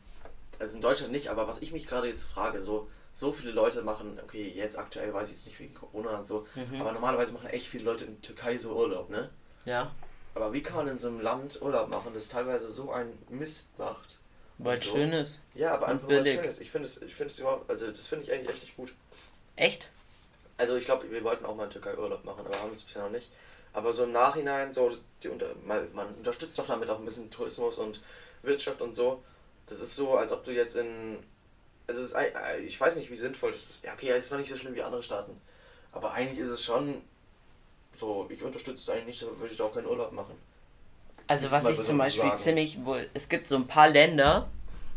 also 0.59 0.74
in 0.76 0.80
Deutschland 0.80 1.12
nicht, 1.12 1.28
aber 1.28 1.46
was 1.46 1.62
ich 1.62 1.72
mich 1.72 1.86
gerade 1.86 2.09
jetzt 2.09 2.24
frage, 2.24 2.61
so, 2.61 2.88
so 3.14 3.32
viele 3.32 3.51
Leute 3.53 3.82
machen, 3.82 4.18
okay, 4.22 4.48
jetzt 4.48 4.76
aktuell 4.78 5.12
weiß 5.14 5.28
ich 5.28 5.34
jetzt 5.34 5.46
nicht 5.46 5.59
wegen 5.61 5.74
Corona 5.74 6.18
und 6.18 6.26
so, 6.26 6.46
Mhm. 6.55 6.80
aber 6.80 6.92
normalerweise 6.92 7.32
machen 7.32 7.48
echt 7.51 7.66
viele 7.66 7.84
Leute 7.84 8.05
in 8.05 8.14
der 8.20 8.22
Türkei 8.22 8.57
so 8.57 8.74
Urlaub, 8.76 9.09
ne? 9.11 9.30
Ja, 9.64 9.92
Aber 10.34 10.53
wie 10.53 10.62
kann 10.62 10.76
man 10.76 10.88
in 10.88 10.98
so 10.98 11.09
einem 11.09 11.20
Land 11.20 11.61
Urlaub 11.61 11.88
machen, 11.90 12.12
das 12.14 12.28
teilweise 12.28 12.68
so 12.68 12.92
einen 12.92 13.18
Mist 13.30 13.76
macht? 13.78 14.16
Weil 14.64 14.78
es 14.78 14.84
So. 14.84 14.92
schön 14.92 15.12
ist. 15.12 15.40
Ja, 15.54 15.74
aber 15.74 15.88
einfach 15.88 16.08
was 16.08 16.08
billig. 16.08 16.34
Schönes. 16.34 16.61
Ich 16.61 16.70
finde 16.70 16.88
es, 16.88 17.02
ich 17.02 17.14
finde 17.14 17.32
es 17.32 17.38
überhaupt, 17.38 17.70
also 17.70 17.86
das 17.88 18.06
finde 18.06 18.24
ich 18.24 18.32
eigentlich 18.32 18.50
echt 18.50 18.62
nicht 18.62 18.76
gut. 18.76 18.92
Echt? 19.56 19.90
Also 20.56 20.76
ich 20.76 20.84
glaube, 20.84 21.11
wir 21.11 21.24
wollten 21.24 21.44
auch 21.46 21.54
mal 21.54 21.64
in 21.64 21.70
Türkei 21.70 21.96
Urlaub 21.96 22.24
machen, 22.24 22.44
aber 22.44 22.58
haben 22.58 22.72
es 22.72 22.82
bisher 22.82 23.02
noch 23.02 23.11
nicht. 23.11 23.30
Aber 23.72 23.92
so 23.92 24.04
im 24.04 24.12
Nachhinein, 24.12 24.72
so 24.72 24.90
die 25.22 25.28
unter, 25.28 25.54
mal, 25.64 25.86
man 25.92 26.14
unterstützt 26.14 26.58
doch 26.58 26.66
damit 26.66 26.90
auch 26.90 26.98
ein 26.98 27.04
bisschen 27.04 27.30
Tourismus 27.30 27.78
und 27.78 28.00
Wirtschaft 28.42 28.80
und 28.80 28.94
so. 28.94 29.22
Das 29.66 29.80
ist 29.80 29.94
so, 29.94 30.16
als 30.16 30.32
ob 30.32 30.44
du 30.44 30.50
jetzt 30.50 30.76
in. 30.76 31.18
Also 31.86 32.02
es 32.02 32.08
ist, 32.08 32.14
äh, 32.14 32.58
ich 32.58 32.80
weiß 32.80 32.96
nicht, 32.96 33.11
wie 33.11 33.16
sinnvoll 33.16 33.52
das 33.52 33.62
ist. 33.62 33.84
Ja, 33.84 33.92
okay, 33.94 34.11
es 34.11 34.26
ist 34.26 34.30
noch 34.32 34.38
nicht 34.38 34.50
so 34.50 34.56
schlimm 34.56 34.74
wie 34.74 34.82
andere 34.82 35.02
Staaten. 35.02 35.40
Aber 35.92 36.12
eigentlich 36.12 36.38
ist 36.38 36.48
es 36.48 36.62
schon 36.64 37.02
so, 37.96 38.26
ich 38.30 38.42
unterstütze 38.42 38.78
es 38.80 38.88
eigentlich 38.88 39.06
nicht, 39.06 39.22
dann 39.22 39.38
würde 39.38 39.52
ich 39.52 39.58
da 39.58 39.64
auch 39.64 39.74
keinen 39.74 39.86
Urlaub 39.86 40.12
machen. 40.12 40.34
Also 41.31 41.51
was 41.51 41.68
ich 41.70 41.83
zum 41.83 41.99
Beispiel 41.99 42.24
sagen. 42.24 42.37
ziemlich 42.39 42.85
wohl, 42.85 43.07
es 43.14 43.28
gibt 43.28 43.47
so 43.47 43.55
ein 43.57 43.66
paar 43.66 43.89
Länder, 43.89 44.49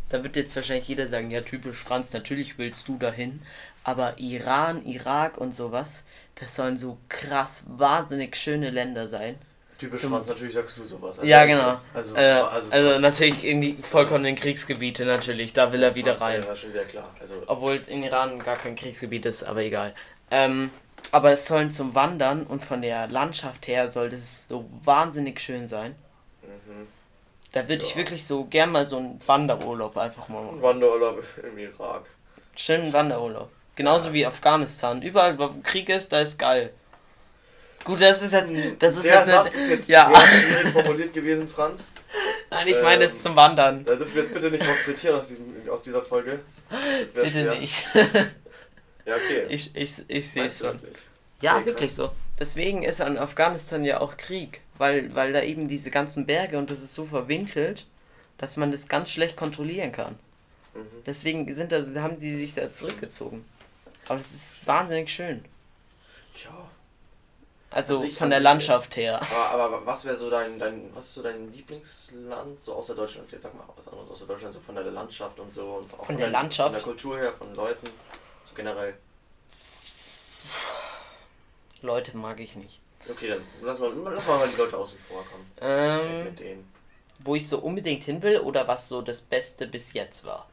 da 0.09 0.23
wird 0.23 0.35
jetzt 0.35 0.55
wahrscheinlich 0.55 0.87
jeder 0.87 1.07
sagen, 1.07 1.29
ja 1.29 1.41
typisch 1.41 1.77
Franz, 1.77 2.11
natürlich 2.11 2.57
willst 2.57 2.87
du 2.87 2.97
dahin, 2.97 3.41
aber 3.83 4.15
Iran, 4.17 4.83
Irak 4.85 5.37
und 5.37 5.53
sowas, 5.53 6.03
das 6.35 6.55
sollen 6.55 6.75
so 6.75 6.97
krass 7.07 7.63
wahnsinnig 7.67 8.35
schöne 8.35 8.71
Länder 8.71 9.07
sein. 9.07 9.35
Typisch 9.77 9.99
zum- 10.01 10.11
Franz, 10.13 10.27
natürlich 10.27 10.53
sagst 10.55 10.75
du 10.77 10.83
sowas. 10.85 11.19
Ja, 11.23 11.45
genau. 11.45 11.75
Also, 11.93 12.15
äh, 12.15 12.21
also, 12.21 12.69
Franz- 12.71 13.01
natürlich 13.01 13.43
in 13.45 13.61
die 13.61 13.77
vollkommenen 13.83 14.35
Kriegsgebiete 14.35 15.05
natürlich, 15.05 15.53
da 15.53 15.71
will 15.71 15.83
er 15.83 15.93
wieder 15.93 16.15
Franz, 16.17 16.31
rein. 16.31 16.43
Ja, 16.47 16.55
schon 16.55 16.73
wieder 16.73 16.85
klar. 16.85 17.09
Also, 17.19 17.35
Obwohl 17.45 17.79
in 17.87 18.01
Iran 18.03 18.39
gar 18.39 18.55
kein 18.55 18.75
Kriegsgebiet 18.75 19.25
ist, 19.27 19.43
aber 19.43 19.61
egal. 19.61 19.93
Ähm, 20.31 20.71
aber 21.11 21.31
es 21.33 21.45
sollen 21.45 21.69
zum 21.69 21.93
Wandern 21.93 22.47
und 22.47 22.63
von 22.63 22.81
der 22.81 23.07
Landschaft 23.07 23.67
her 23.67 23.87
soll 23.89 24.09
das 24.09 24.47
so 24.47 24.67
wahnsinnig 24.83 25.39
schön 25.39 25.67
sein. 25.67 25.93
Da 27.53 27.67
würde 27.69 27.83
ich 27.83 27.91
Ja. 27.91 27.95
wirklich 27.97 28.25
so 28.27 28.43
gern 28.45 28.71
mal 28.71 28.85
so 28.85 28.97
einen 28.97 29.21
Wanderurlaub 29.25 29.95
einfach 29.97 30.27
mal 30.27 30.39
Ein 30.39 30.45
machen. 30.47 30.61
Wanderurlaub 30.61 31.23
im 31.41 31.57
Irak. 31.57 32.03
Schönen 32.55 32.91
Wanderurlaub. 32.91 33.49
Genauso 33.75 34.07
Ja. 34.07 34.13
wie 34.13 34.25
Afghanistan. 34.25 35.01
Überall, 35.01 35.39
wo 35.39 35.49
Krieg 35.63 35.87
ist, 35.89 36.11
da 36.11 36.19
ist 36.21 36.37
geil. 36.37 36.71
Gut, 37.85 38.01
das 38.01 38.21
ist 38.21 38.31
jetzt. 38.33 38.51
Das 38.79 38.95
ist 38.95 39.03
Der 39.05 39.13
jetzt 39.15 39.27
Satz 39.29 39.45
nicht, 39.45 39.55
ist 39.55 39.69
jetzt 39.69 39.89
ja. 39.89 40.09
sehr 40.09 40.27
schwierig 40.27 40.73
formuliert 40.73 41.13
gewesen, 41.13 41.47
Franz. 41.49 41.93
Nein, 42.49 42.67
ich 42.67 42.81
meine 42.81 43.03
ähm, 43.05 43.09
jetzt 43.11 43.23
zum 43.23 43.35
Wandern. 43.35 43.83
Da 43.83 43.95
dürfen 43.95 44.15
wir 44.15 44.21
jetzt 44.23 44.33
bitte 44.33 44.49
nicht 44.51 44.67
was 44.67 44.83
zitieren 44.85 45.17
aus, 45.19 45.27
diesem, 45.27 45.69
aus 45.69 45.81
dieser 45.83 46.01
Folge. 46.01 46.39
Bitte 47.13 47.29
schwer. 47.29 47.55
nicht. 47.55 47.87
Ja, 49.05 49.15
okay. 49.15 49.47
Ich, 49.49 49.75
ich, 49.75 50.01
ich 50.07 50.31
sehe 50.31 50.45
es 50.45 50.59
schon. 50.59 50.81
wirklich? 50.81 50.97
Ja, 51.41 51.57
Okay, 51.57 51.65
wirklich 51.65 51.93
so. 51.93 52.11
Deswegen 52.39 52.83
ist 52.83 53.01
an 53.01 53.17
Afghanistan 53.17 53.83
ja 53.83 53.99
auch 53.99 54.15
Krieg, 54.15 54.61
weil, 54.83 55.15
weil 55.15 55.31
da 55.31 55.41
eben 55.41 55.69
diese 55.69 55.91
ganzen 55.91 56.25
Berge 56.25 56.57
und 56.57 56.69
das 56.69 56.81
ist 56.81 56.93
so 56.93 57.05
verwinkelt, 57.05 57.85
dass 58.37 58.57
man 58.57 58.69
das 58.69 58.89
ganz 58.89 59.11
schlecht 59.11 59.37
kontrollieren 59.37 59.93
kann. 59.93 60.19
Mhm. 60.73 61.03
Deswegen 61.05 61.53
sind 61.53 61.71
da, 61.71 61.85
haben 62.01 62.19
die 62.19 62.35
sich 62.35 62.53
da 62.53 62.73
zurückgezogen. 62.73 63.45
Aber 64.09 64.19
es 64.19 64.33
ist 64.33 64.67
wahnsinnig 64.67 65.09
schön. 65.09 65.45
Ja. 66.43 66.69
Also 67.69 67.97
von 68.09 68.29
der 68.29 68.41
Landschaft 68.41 68.97
her. 68.97 69.21
Aber, 69.21 69.63
aber 69.63 69.85
was 69.85 70.03
wäre 70.03 70.17
so 70.17 70.29
dein, 70.29 70.59
dein, 70.59 70.93
was 70.93 71.05
ist 71.05 71.13
so 71.13 71.23
dein 71.23 71.53
Lieblingsland, 71.53 72.61
so 72.61 72.73
außer 72.73 72.93
Deutschland? 72.93 73.31
Jetzt 73.31 73.43
sag 73.43 73.53
mal 73.55 73.63
was 73.77 73.87
anderes 73.87 74.11
außer 74.11 74.27
Deutschland, 74.27 74.53
so 74.53 74.59
von 74.59 74.75
der 74.75 74.83
Landschaft 74.83 75.39
und 75.39 75.49
so. 75.49 75.75
Und 75.75 75.93
auch 75.93 76.07
Von 76.07 76.17
der 76.17 76.25
der, 76.25 76.31
Landschaft? 76.31 76.73
Von 76.73 76.73
der 76.73 76.83
Kultur 76.83 77.17
her, 77.17 77.31
von 77.31 77.55
Leuten, 77.55 77.87
so 78.43 78.53
generell. 78.53 78.95
Leute 81.81 82.17
mag 82.17 82.41
ich 82.41 82.57
nicht. 82.57 82.82
Okay, 83.09 83.27
dann 83.29 83.43
lass 83.61 83.79
mal, 83.79 83.91
lass 83.93 84.27
mal 84.27 84.47
die 84.47 84.55
Leute 84.57 84.77
außen 84.77 84.99
vor 84.99 85.25
kommen. 85.25 85.51
Ähm, 85.61 86.23
Mit 86.25 86.39
denen. 86.39 86.73
wo 87.19 87.35
ich 87.35 87.47
so 87.49 87.59
unbedingt 87.59 88.03
hin 88.03 88.21
will 88.21 88.39
oder 88.39 88.67
was 88.67 88.87
so 88.87 89.01
das 89.01 89.21
Beste 89.21 89.67
bis 89.67 89.93
jetzt 89.93 90.25
war. 90.25 90.47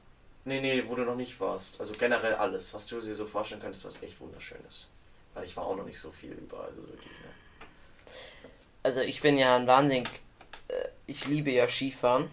Nee, 0.44 0.60
nee, 0.60 0.82
wo 0.88 0.94
du 0.94 1.02
noch 1.04 1.16
nicht 1.16 1.38
warst. 1.38 1.78
Also 1.80 1.94
generell 1.94 2.34
alles, 2.34 2.72
was 2.74 2.86
du 2.86 3.00
dir 3.00 3.14
so 3.14 3.26
vorstellen 3.26 3.60
könntest, 3.60 3.84
was 3.84 4.02
echt 4.02 4.20
wunderschön 4.20 4.58
ist. 4.68 4.86
Weil 5.34 5.44
ich 5.44 5.56
war 5.56 5.64
auch 5.66 5.76
noch 5.76 5.84
nicht 5.84 5.98
so 5.98 6.10
viel 6.10 6.32
überall, 6.32 6.70
so 6.74 6.82
wirklich, 6.88 7.12
ne? 7.20 7.28
Also 8.82 9.00
ich 9.00 9.20
bin 9.20 9.36
ja 9.36 9.56
ein 9.56 9.66
wahnsinnig, 9.66 10.08
äh, 10.68 10.88
ich 11.06 11.26
liebe 11.26 11.50
ja 11.50 11.68
Skifahren, 11.68 12.30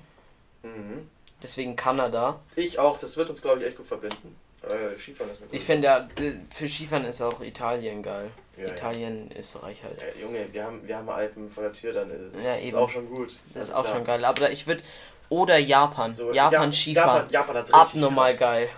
Mhm. 0.64 1.10
deswegen 1.44 1.76
Kanada. 1.76 2.40
Ich 2.56 2.80
auch, 2.80 2.98
das 2.98 3.18
wird 3.18 3.30
uns, 3.30 3.42
glaube 3.42 3.60
ich, 3.62 3.68
echt 3.68 3.78
gut 3.78 3.86
verbinden. 3.86 4.36
Äh, 4.70 4.98
Skifahren 4.98 5.32
ist 5.32 5.42
eine 5.44 5.52
Ich 5.52 5.64
finde 5.64 5.86
ja, 5.88 5.98
äh, 6.20 6.34
für 6.54 6.68
Skifahren 6.68 7.06
ist 7.06 7.22
auch 7.22 7.42
Italien 7.42 8.02
geil. 8.04 8.30
Ja, 8.58 8.68
Italien, 8.70 9.30
Österreich 9.38 9.84
halt. 9.84 10.02
Ja, 10.02 10.22
Junge, 10.22 10.52
wir 10.52 10.64
haben, 10.64 10.88
wir 10.88 10.98
haben 10.98 11.10
Alpen 11.10 11.50
vor 11.50 11.64
der 11.64 11.74
Tür, 11.74 11.94
dann 11.94 12.10
ist 12.10 12.34
es 12.36 12.44
Ja, 12.44 12.56
ist 12.56 12.74
auch 12.74 12.90
schon 12.90 13.08
gut. 13.10 13.28
Das 13.54 13.56
ist 13.56 13.58
Also 13.58 13.76
auch 13.76 13.84
klar. 13.84 13.96
schon 13.96 14.06
geil. 14.06 14.26
Aber 14.26 14.52
ich 14.52 14.66
würde. 14.66 14.82
Oder 15.30 15.58
Japan. 15.58 16.14
So, 16.14 16.32
Japan 16.32 16.72
Ja- 16.72 16.72
Skifahren. 16.72 17.30
Japan, 17.30 17.56
Japan 17.58 17.74
Abnormal 17.82 18.30
krass. 18.32 18.40
geil. 18.40 18.70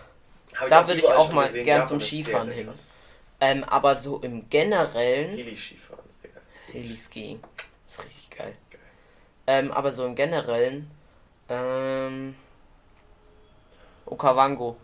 Da 0.69 0.87
würde 0.87 0.99
ich 0.99 1.05
auch 1.07 1.31
mal 1.31 1.45
gesehen, 1.45 1.63
gern 1.63 1.77
Japan 1.77 1.87
zum 1.87 1.97
ist 1.99 2.09
sehr, 2.09 2.23
Skifahren 2.23 2.45
sehr 2.47 2.55
hin. 2.55 2.69
Ähm, 3.39 3.63
aber 3.63 3.97
so 3.97 4.17
im 4.19 4.49
Generellen. 4.49 5.37
Heli-Skifahren, 5.37 6.03
sehr 6.21 6.31
geil. 6.31 6.41
Heli-Skiing. 6.73 7.39
Ist 7.87 8.03
richtig 8.03 8.29
geil. 8.31 8.53
Geil. 8.69 8.79
Ähm, 9.47 9.71
aber 9.71 9.91
so 9.93 10.05
im 10.05 10.15
Generellen. 10.15 10.89
Ähm. 11.47 12.35
Okavango. 14.05 14.75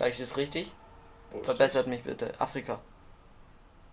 Sag 0.00 0.12
ich 0.12 0.18
das 0.18 0.38
richtig? 0.38 0.72
Wo 1.30 1.42
Verbessert 1.42 1.86
mich 1.86 2.02
bitte. 2.02 2.32
Afrika. 2.38 2.80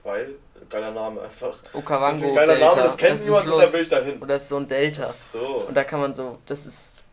das? 0.04 0.06
Weil, 0.06 0.36
geiler 0.70 0.92
Name 0.92 1.20
einfach. 1.22 1.50
Das 1.50 1.58
ist 1.68 1.76
Okavango 1.76 2.30
ein 2.30 2.36
geiler 2.36 2.54
Delta. 2.56 2.70
Name, 2.70 2.82
das 2.84 2.96
kennt 2.98 3.16
ist 3.16 3.22
ein 3.24 3.26
niemand, 3.26 3.46
Fluss. 3.46 3.66
dieser 3.66 3.82
ich 3.82 3.90
dahin. 3.90 4.20
Und 4.22 4.28
das 4.30 4.44
ist 4.44 4.50
so 4.50 4.56
ein 4.58 4.68
Delta. 4.70 5.06
Ach 5.10 5.12
so, 5.12 5.66
Und 5.68 5.74
da 5.76 5.84
kann 5.84 6.00
man 6.00 6.14
so. 6.14 6.38
Das 6.46 6.66
ist 6.66 7.04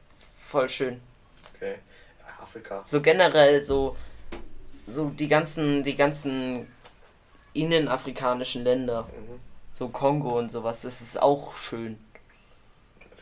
voll 0.47 0.69
schön. 0.69 1.01
okay. 1.57 1.75
Ja, 2.21 2.43
Afrika. 2.43 2.83
so 2.85 3.01
generell 3.01 3.65
so 3.65 3.97
so 4.87 5.07
die 5.09 5.27
ganzen 5.27 5.83
die 5.83 5.97
ganzen 5.97 6.73
innenafrikanischen 7.53 8.63
Länder 8.63 9.03
Mhm. 9.05 9.41
so 9.73 9.89
Kongo 9.89 10.39
und 10.39 10.51
sowas 10.51 10.83
das 10.83 11.01
ist 11.01 11.21
auch 11.21 11.57
schön 11.57 11.99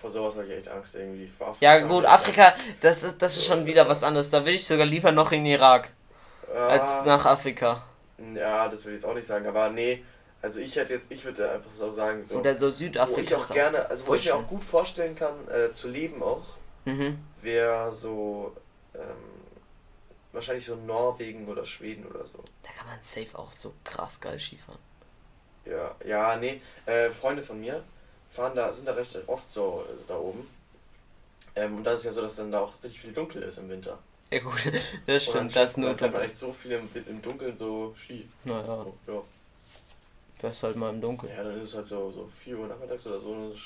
Vor 0.03 0.11
sowas 0.11 0.35
habe 0.35 0.47
ich 0.47 0.59
echt 0.59 0.69
Angst 0.69 0.97
irgendwie. 0.97 1.29
Vor 1.29 1.49
Afrika 1.51 1.79
ja 1.79 1.87
gut 1.87 2.05
Afrika 2.05 2.47
Angst. 2.47 2.61
das 2.81 3.03
ist 3.05 3.23
das 3.23 3.37
ist 3.37 3.47
schon 3.47 3.65
wieder 3.65 3.89
was 3.89 4.03
anderes 4.03 4.31
da 4.31 4.45
will 4.45 4.55
ich 4.55 4.67
sogar 4.67 4.85
lieber 4.85 5.13
noch 5.13 5.31
in 5.31 5.47
Irak 5.47 5.93
als 6.53 6.83
Ah, 6.83 7.03
nach 7.07 7.25
Afrika 7.25 7.85
Ja, 8.35 8.69
das 8.69 8.85
will 8.85 8.95
ich 8.95 9.01
jetzt 9.01 9.09
auch 9.09 9.15
nicht 9.15 9.27
sagen, 9.27 9.47
aber 9.47 9.71
nee. 9.71 10.03
Also 10.43 10.59
ich 10.59 10.75
hätte 10.75 10.93
jetzt, 10.93 11.13
ich 11.13 11.25
würde 11.25 11.49
einfach 11.49 11.71
so 11.71 11.93
sagen, 11.93 12.21
so. 12.25 12.39
oder 12.39 12.57
so 12.57 12.67
wo 12.67 12.71
ich 12.71 12.77
Südafrika 12.77 13.37
auch 13.37 13.49
gerne, 13.53 13.89
also 13.89 14.09
wo 14.09 14.15
ich 14.17 14.27
mir 14.27 14.35
auch 14.35 14.49
gut 14.49 14.65
vorstellen 14.65 15.15
kann, 15.15 15.35
äh, 15.49 15.71
zu 15.71 15.89
leben 15.89 16.21
auch, 16.21 16.43
mhm. 16.85 17.19
wäre 17.41 17.93
so 17.93 18.53
ähm, 18.97 19.01
wahrscheinlich 20.33 20.67
so 20.67 20.75
Norwegen 20.75 21.47
oder 21.47 21.65
Schweden 21.65 22.05
oder 22.07 22.27
so. 22.27 22.39
da 22.65 22.71
kann 22.77 22.89
man 22.89 22.99
safe 23.03 23.39
auch 23.39 23.53
so 23.53 23.73
krass 23.85 24.21
geil 24.21 24.41
Skifahren 24.41 24.81
Ja, 25.65 25.95
ja, 26.05 26.37
nee. 26.37 26.61
Äh, 26.87 27.11
Freunde 27.11 27.43
von 27.43 27.61
mir 27.61 27.85
fahren 28.33 28.55
da, 28.55 28.73
sind 28.73 28.87
da 28.89 28.93
recht 28.93 29.17
oft 29.27 29.51
so 29.51 29.85
äh, 29.89 29.93
da 30.09 30.17
oben. 30.17 30.49
Ähm, 31.55 31.77
und 31.77 31.85
da 31.85 31.93
ist 31.93 32.05
ja 32.05 32.13
so, 32.13 32.23
dass 32.23 32.37
dann 32.37 32.51
da 32.51 32.61
auch 32.61 32.73
richtig 32.83 33.03
viel 33.03 33.13
dunkel 33.13 33.43
ist 33.43 33.59
im 33.59 33.69
Winter. 33.69 33.99
ja 34.31 34.39
gut 34.41 34.55
das 35.07 35.29
Und 35.29 35.35
dann 35.35 35.51
stimmt 35.51 35.57
das 35.57 35.71
ist 35.73 35.77
nur 35.77 35.95
dann 35.95 36.13
man 36.13 36.23
echt 36.23 36.39
so 36.39 36.53
viel 36.53 36.73
im, 36.73 36.89
im 37.07 37.21
Dunkeln 37.21 37.57
so 37.57 37.95
Ski. 37.99 38.27
naja 38.45 38.87
Oh, 38.87 38.95
ja. 39.07 39.21
das 40.41 40.57
ist 40.57 40.63
halt 40.63 40.77
mal 40.77 40.91
im 40.91 41.01
Dunkeln 41.03 41.31
ja, 41.37 41.43
dann 41.45 41.61
ist 41.61 41.69
es 41.69 41.75
halt 41.75 41.87
so, 41.87 42.11
so 42.11 42.29
4 42.43 42.59
Uhr 42.59 42.67
nachmittags 42.69 43.07
oder 43.07 43.21
so. 43.21 43.29
Und 43.29 43.53
es 43.53 43.61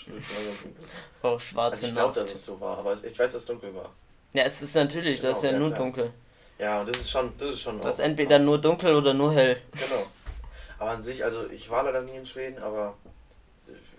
auch 1.22 1.40
schwarze 1.40 1.72
Also 1.72 1.86
ich 1.86 1.94
glaube, 1.94 2.14
dass 2.20 2.32
es 2.32 2.44
so 2.44 2.60
war, 2.60 2.78
aber 2.78 2.92
ich 2.92 3.02
weiß, 3.18 3.32
dass 3.32 3.34
es 3.42 3.46
dunkel 3.46 3.72
war. 3.74 3.90
ja 4.32 4.42
es 4.44 4.60
ist 4.62 4.74
natürlich 4.74 5.20
das 5.20 5.38
ist 5.38 5.42
Genau, 5.42 5.52
ja 5.52 5.52
ja, 5.52 5.58
nur 5.60 5.68
klar. 5.70 5.80
dunkel 5.84 6.12
Ja, 6.58 6.80
und 6.80 6.88
das 6.88 6.96
ist 6.98 7.10
schon, 7.10 7.32
das 7.38 7.50
ist 7.50 7.60
schon. 7.60 7.80
das 7.80 7.96
ist 7.98 8.04
entweder 8.04 8.36
krass. 8.36 8.46
nur 8.46 8.58
dunkel 8.60 8.96
oder 8.96 9.14
nur 9.14 9.32
hell 9.32 9.56
Genau. 9.72 10.06
Aber 10.78 10.90
an 10.90 11.00
sich, 11.02 11.22
also 11.24 11.48
ich 11.50 11.70
war 11.70 11.84
leider 11.84 12.02
nie 12.02 12.16
in 12.16 12.26
Schweden, 12.26 12.58
aber 12.62 12.94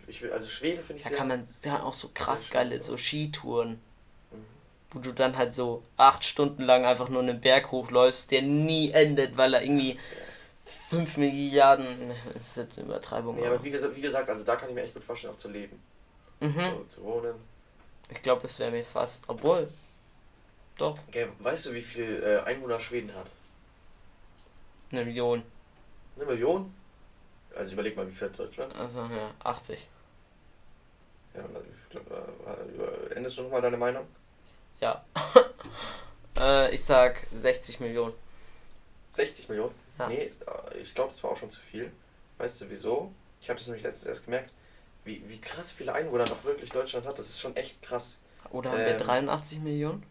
ich 0.08 0.22
will, 0.22 0.32
also 0.32 0.47
Schweden 0.47 0.84
finde 0.84 0.97
ich 0.99 1.03
Da 1.03 1.10
sehr. 1.10 1.18
kann 1.18 1.28
man 1.28 1.47
da 1.62 1.84
auch 1.84 1.93
so 1.93 2.10
krass 2.14 2.49
geile 2.49 2.76
ja. 2.76 2.82
so 2.82 2.97
Skitouren, 2.97 3.80
Mhm. 4.32 4.45
wo 4.91 4.99
du 4.99 5.12
dann 5.14 5.38
halt 5.38 5.53
so 5.53 5.84
acht 5.97 6.24
Stunden 6.26 6.64
lang 6.64 6.86
einfach 6.86 7.10
nur 7.10 7.22
einen 7.22 7.39
Berg 7.41 7.72
hochläufst, 7.72 8.32
der 8.32 8.41
nie 8.41 8.91
endet, 8.91 9.38
weil 9.38 9.53
er 9.53 9.62
irgendwie 9.62 9.97
5 10.89 11.18
Milliarden, 11.18 12.12
das 12.34 12.47
ist 12.49 12.58
jetzt 12.58 12.78
eine 12.80 12.88
Übertreibung. 12.88 13.36
Nee, 13.36 13.45
aber 13.47 13.64
wie 13.64 13.72
gesagt, 13.72 13.95
wie 13.95 14.01
gesagt, 14.01 14.30
also 14.30 14.45
da 14.45 14.55
kann 14.55 14.70
ich 14.70 14.76
mir 14.76 14.84
echt 14.84 14.93
gut 14.93 15.03
vorstellen, 15.03 15.34
auch 15.34 15.38
zu 15.38 15.49
leben. 15.49 15.82
mhm. 16.39 16.60
So, 16.60 16.84
zu 16.88 17.03
wohnen. 17.03 17.36
Ich 18.10 18.22
glaube, 18.22 18.47
es 18.47 18.58
wäre 18.60 18.72
mir 18.72 18.86
fast, 18.86 19.26
obwohl, 19.28 19.68
doch, 20.78 20.97
Okay, 21.10 21.28
weißt 21.39 21.66
du, 21.68 21.74
wie 21.74 21.82
viel 21.82 22.24
äh, 22.24 22.39
Einwohner 22.47 22.80
Schweden 22.80 23.14
hat? 23.14 23.28
eine 24.91 25.03
Million, 25.03 25.43
Eine 26.16 26.26
Million? 26.26 26.74
Also 27.55 27.74
überleg 27.74 27.95
mal, 27.97 28.08
wie 28.08 28.14
viel 28.14 28.30
hat 28.30 28.38
Deutschland? 28.39 28.74
also 28.76 28.99
ja, 28.99 29.32
80. 29.43 29.88
Ja, 31.38 31.99
äh, 31.99 33.13
änderst 33.15 33.38
du 33.38 33.43
nochmal 33.43 33.61
deine 33.61 33.77
Meinung? 33.77 34.05
Ja. 34.79 35.03
äh, 36.39 36.73
ich 36.73 36.83
sag 36.83 37.25
60 37.33 37.79
Millionen. 37.79 38.13
60 39.11 39.49
Millionen? 39.49 39.73
Ja. 39.99 40.07
Nee, 40.07 40.31
äh, 40.71 40.77
ich 40.77 40.93
glaube, 40.93 41.11
das 41.11 41.23
war 41.23 41.31
auch 41.31 41.38
schon 41.38 41.49
zu 41.49 41.59
viel. 41.61 41.91
Weißt 42.38 42.61
du 42.61 42.69
wieso? 42.69 43.11
Ich 43.41 43.49
habe 43.49 43.57
das 43.57 43.67
nämlich 43.67 43.83
letztens 43.83 44.07
erst 44.07 44.25
gemerkt, 44.25 44.51
wie, 45.05 45.23
wie 45.27 45.39
krass 45.39 45.71
viele 45.71 45.93
Einwohner 45.93 46.25
noch 46.25 46.43
wirklich 46.43 46.69
Deutschland 46.69 47.05
hat. 47.05 47.17
Das 47.17 47.29
ist 47.29 47.39
schon 47.39 47.55
echt 47.55 47.81
krass. 47.81 48.21
Oder 48.51 48.71
haben 48.71 48.79
wir 48.79 48.88
Ähm. 48.88 48.97
83 48.97 49.59
Millionen? 49.59 50.03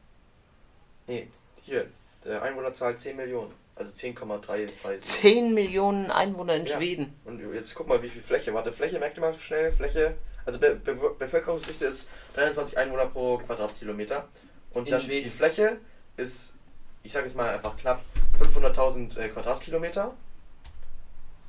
Nee, 1.07 1.29
hier, 1.63 1.87
der 2.25 2.43
Einwohnerzahl 2.43 2.97
10 2.97 3.17
Millionen. 3.17 3.53
Also 3.77 3.93
10,327. 3.93 5.21
10 5.21 5.55
Millionen 5.55 6.11
Einwohner 6.11 6.55
in 6.57 6.65
Ja. 6.67 6.77
Schweden. 6.77 7.15
Und 7.25 7.55
jetzt 7.55 7.75
guck 7.75 7.87
mal, 7.89 8.03
wie 8.03 8.09
viel 8.09 8.23
Fläche. 8.23 8.55
Warte, 8.55 8.73
Fläche, 8.73 8.99
merkt 8.99 9.19
ihr 9.19 9.21
mal 9.21 9.35
schnell, 9.35 9.71
Fläche. 9.73 10.17
Also 10.47 10.59
Be 10.61 10.77
Be 10.77 10.95
Bevölkerungsdichte 11.19 11.85
ist 11.87 12.09
23 12.35 12.79
Einwohner 12.79 13.07
pro 13.07 13.39
Quadratkilometer. 13.39 14.29
Und 14.73 14.87
In 14.87 14.93
dann 14.93 15.01
Schweden. 15.01 15.25
die 15.25 15.31
Fläche 15.37 15.79
ist, 16.17 16.57
ich 17.03 17.13
sage 17.13 17.27
jetzt 17.27 17.37
mal 17.37 17.51
einfach 17.53 17.77
knapp 17.77 18.03
500.000 18.41 19.19
äh, 19.19 19.29
Quadratkilometer. 19.29 20.15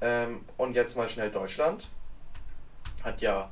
Ähm, 0.01 0.45
und 0.57 0.73
jetzt 0.75 0.95
mal 0.97 1.07
schnell 1.09 1.31
Deutschland. 1.31 1.87
Hat 3.03 3.21
ja, 3.21 3.49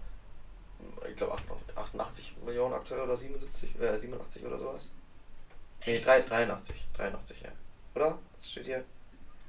ich 1.10 1.16
glaube 1.16 1.36
88 1.76 2.36
Millionen 2.46 2.74
aktuell 2.74 3.02
oder 3.02 3.16
77, 3.18 3.80
äh, 3.80 3.98
87 3.98 4.46
oder 4.46 4.58
sowas. 4.58 4.90
Nee, 5.86 6.00
drei- 6.00 6.22
83, 6.22 6.76
83, 6.96 7.42
ja. 7.42 7.50
Oder? 7.96 8.18
Was 8.38 8.52
steht 8.52 8.66
hier? 8.66 8.84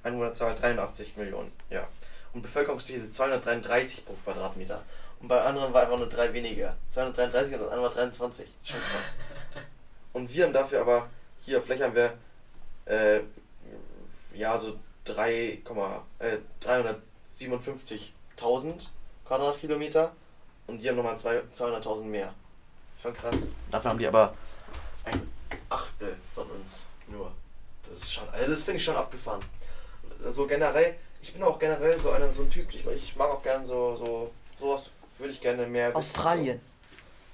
Einwohnerzahl 0.02 0.54
83 0.54 1.16
Millionen, 1.16 1.50
ja. 1.70 1.88
Und 2.32 2.42
Bevölkerungsdichte 2.42 3.10
233 3.10 4.04
pro 4.04 4.12
Quadratmeter. 4.24 4.82
Und 5.20 5.28
bei 5.28 5.40
anderen 5.42 5.72
war 5.72 5.82
einfach 5.82 5.98
nur 5.98 6.08
drei 6.08 6.32
weniger. 6.32 6.76
233 6.88 7.54
und 7.54 7.60
das 7.60 7.68
andere 7.70 7.88
war 7.88 7.94
23. 7.94 8.48
Schon 8.62 8.80
krass. 8.92 9.18
Und 10.12 10.32
wir 10.32 10.44
haben 10.44 10.52
dafür 10.52 10.80
aber, 10.80 11.08
hier 11.38 11.60
Fläche 11.60 11.84
haben 11.84 11.94
wir, 11.94 12.14
äh, 12.86 13.20
ja, 14.32 14.58
so 14.58 14.78
3, 15.04 15.60
äh, 16.18 16.38
357.000 16.62 18.88
Quadratkilometer. 19.26 20.12
Und 20.66 20.78
die 20.78 20.88
haben 20.88 20.96
nochmal 20.96 21.16
200.000 21.16 22.04
mehr. 22.04 22.32
Schon 23.02 23.14
krass. 23.14 23.48
Dafür 23.70 23.90
haben 23.90 23.98
die 23.98 24.06
aber 24.06 24.34
ein 25.04 25.30
Achtel 25.68 26.16
von 26.34 26.48
uns 26.50 26.84
nur. 27.08 27.32
Das 27.88 27.98
ist 27.98 28.12
schon, 28.12 28.28
also 28.30 28.50
das 28.50 28.64
finde 28.64 28.78
ich 28.78 28.84
schon 28.84 28.96
abgefahren. 28.96 29.40
Also 30.24 30.46
generell, 30.46 30.96
ich 31.22 31.32
bin 31.32 31.42
auch 31.42 31.58
generell 31.58 31.98
so 31.98 32.10
einer 32.10 32.30
so 32.30 32.42
ein 32.42 32.50
Typ, 32.50 32.72
ich, 32.74 32.86
ich 32.86 33.16
mag 33.16 33.30
auch 33.30 33.42
gern 33.42 33.64
so, 33.64 33.96
so, 33.96 34.32
sowas 34.58 34.90
würde 35.18 35.32
ich 35.32 35.40
gerne 35.40 35.66
mehr. 35.66 35.94
Australien. 35.94 36.60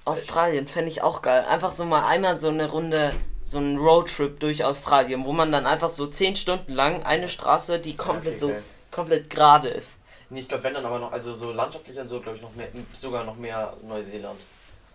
Australien 0.05 0.67
fände 0.67 0.91
ich 0.91 1.03
auch 1.03 1.23
geil. 1.23 1.45
Einfach 1.49 1.71
so 1.71 1.85
mal 1.85 2.07
einmal 2.07 2.37
so 2.37 2.49
eine 2.49 2.69
Runde, 2.69 3.15
so 3.45 3.59
einen 3.59 3.79
Roadtrip 3.79 4.41
durch 4.41 4.65
Australien, 4.65 5.25
wo 5.25 5.33
man 5.33 5.53
dann 5.53 5.67
einfach 5.67 5.91
so 5.91 6.07
10 6.07 6.37
Stunden 6.37 6.73
lang 6.73 7.03
eine 7.05 7.29
Straße, 7.29 7.79
die 7.79 7.97
komplett 7.97 8.35
okay, 8.35 8.39
so 8.39 8.49
geil. 8.49 8.63
komplett 8.91 9.31
gerade 9.31 9.69
ist. 9.69 9.99
Nee, 10.31 10.41
ich 10.41 10.49
glaube, 10.49 10.65
wenn 10.65 10.75
dann 10.75 10.87
aber 10.87 10.99
noch, 10.99 11.13
also 11.13 11.35
so 11.35 11.53
landschaftlich 11.53 11.99
und 11.99 12.09
so, 12.09 12.21
glaube 12.21 12.37
ich, 12.37 12.43
noch 12.43 12.55
mehr, 12.55 12.69
sogar 12.95 13.23
noch 13.23 13.37
mehr 13.37 13.75
Neuseeland. 13.83 14.41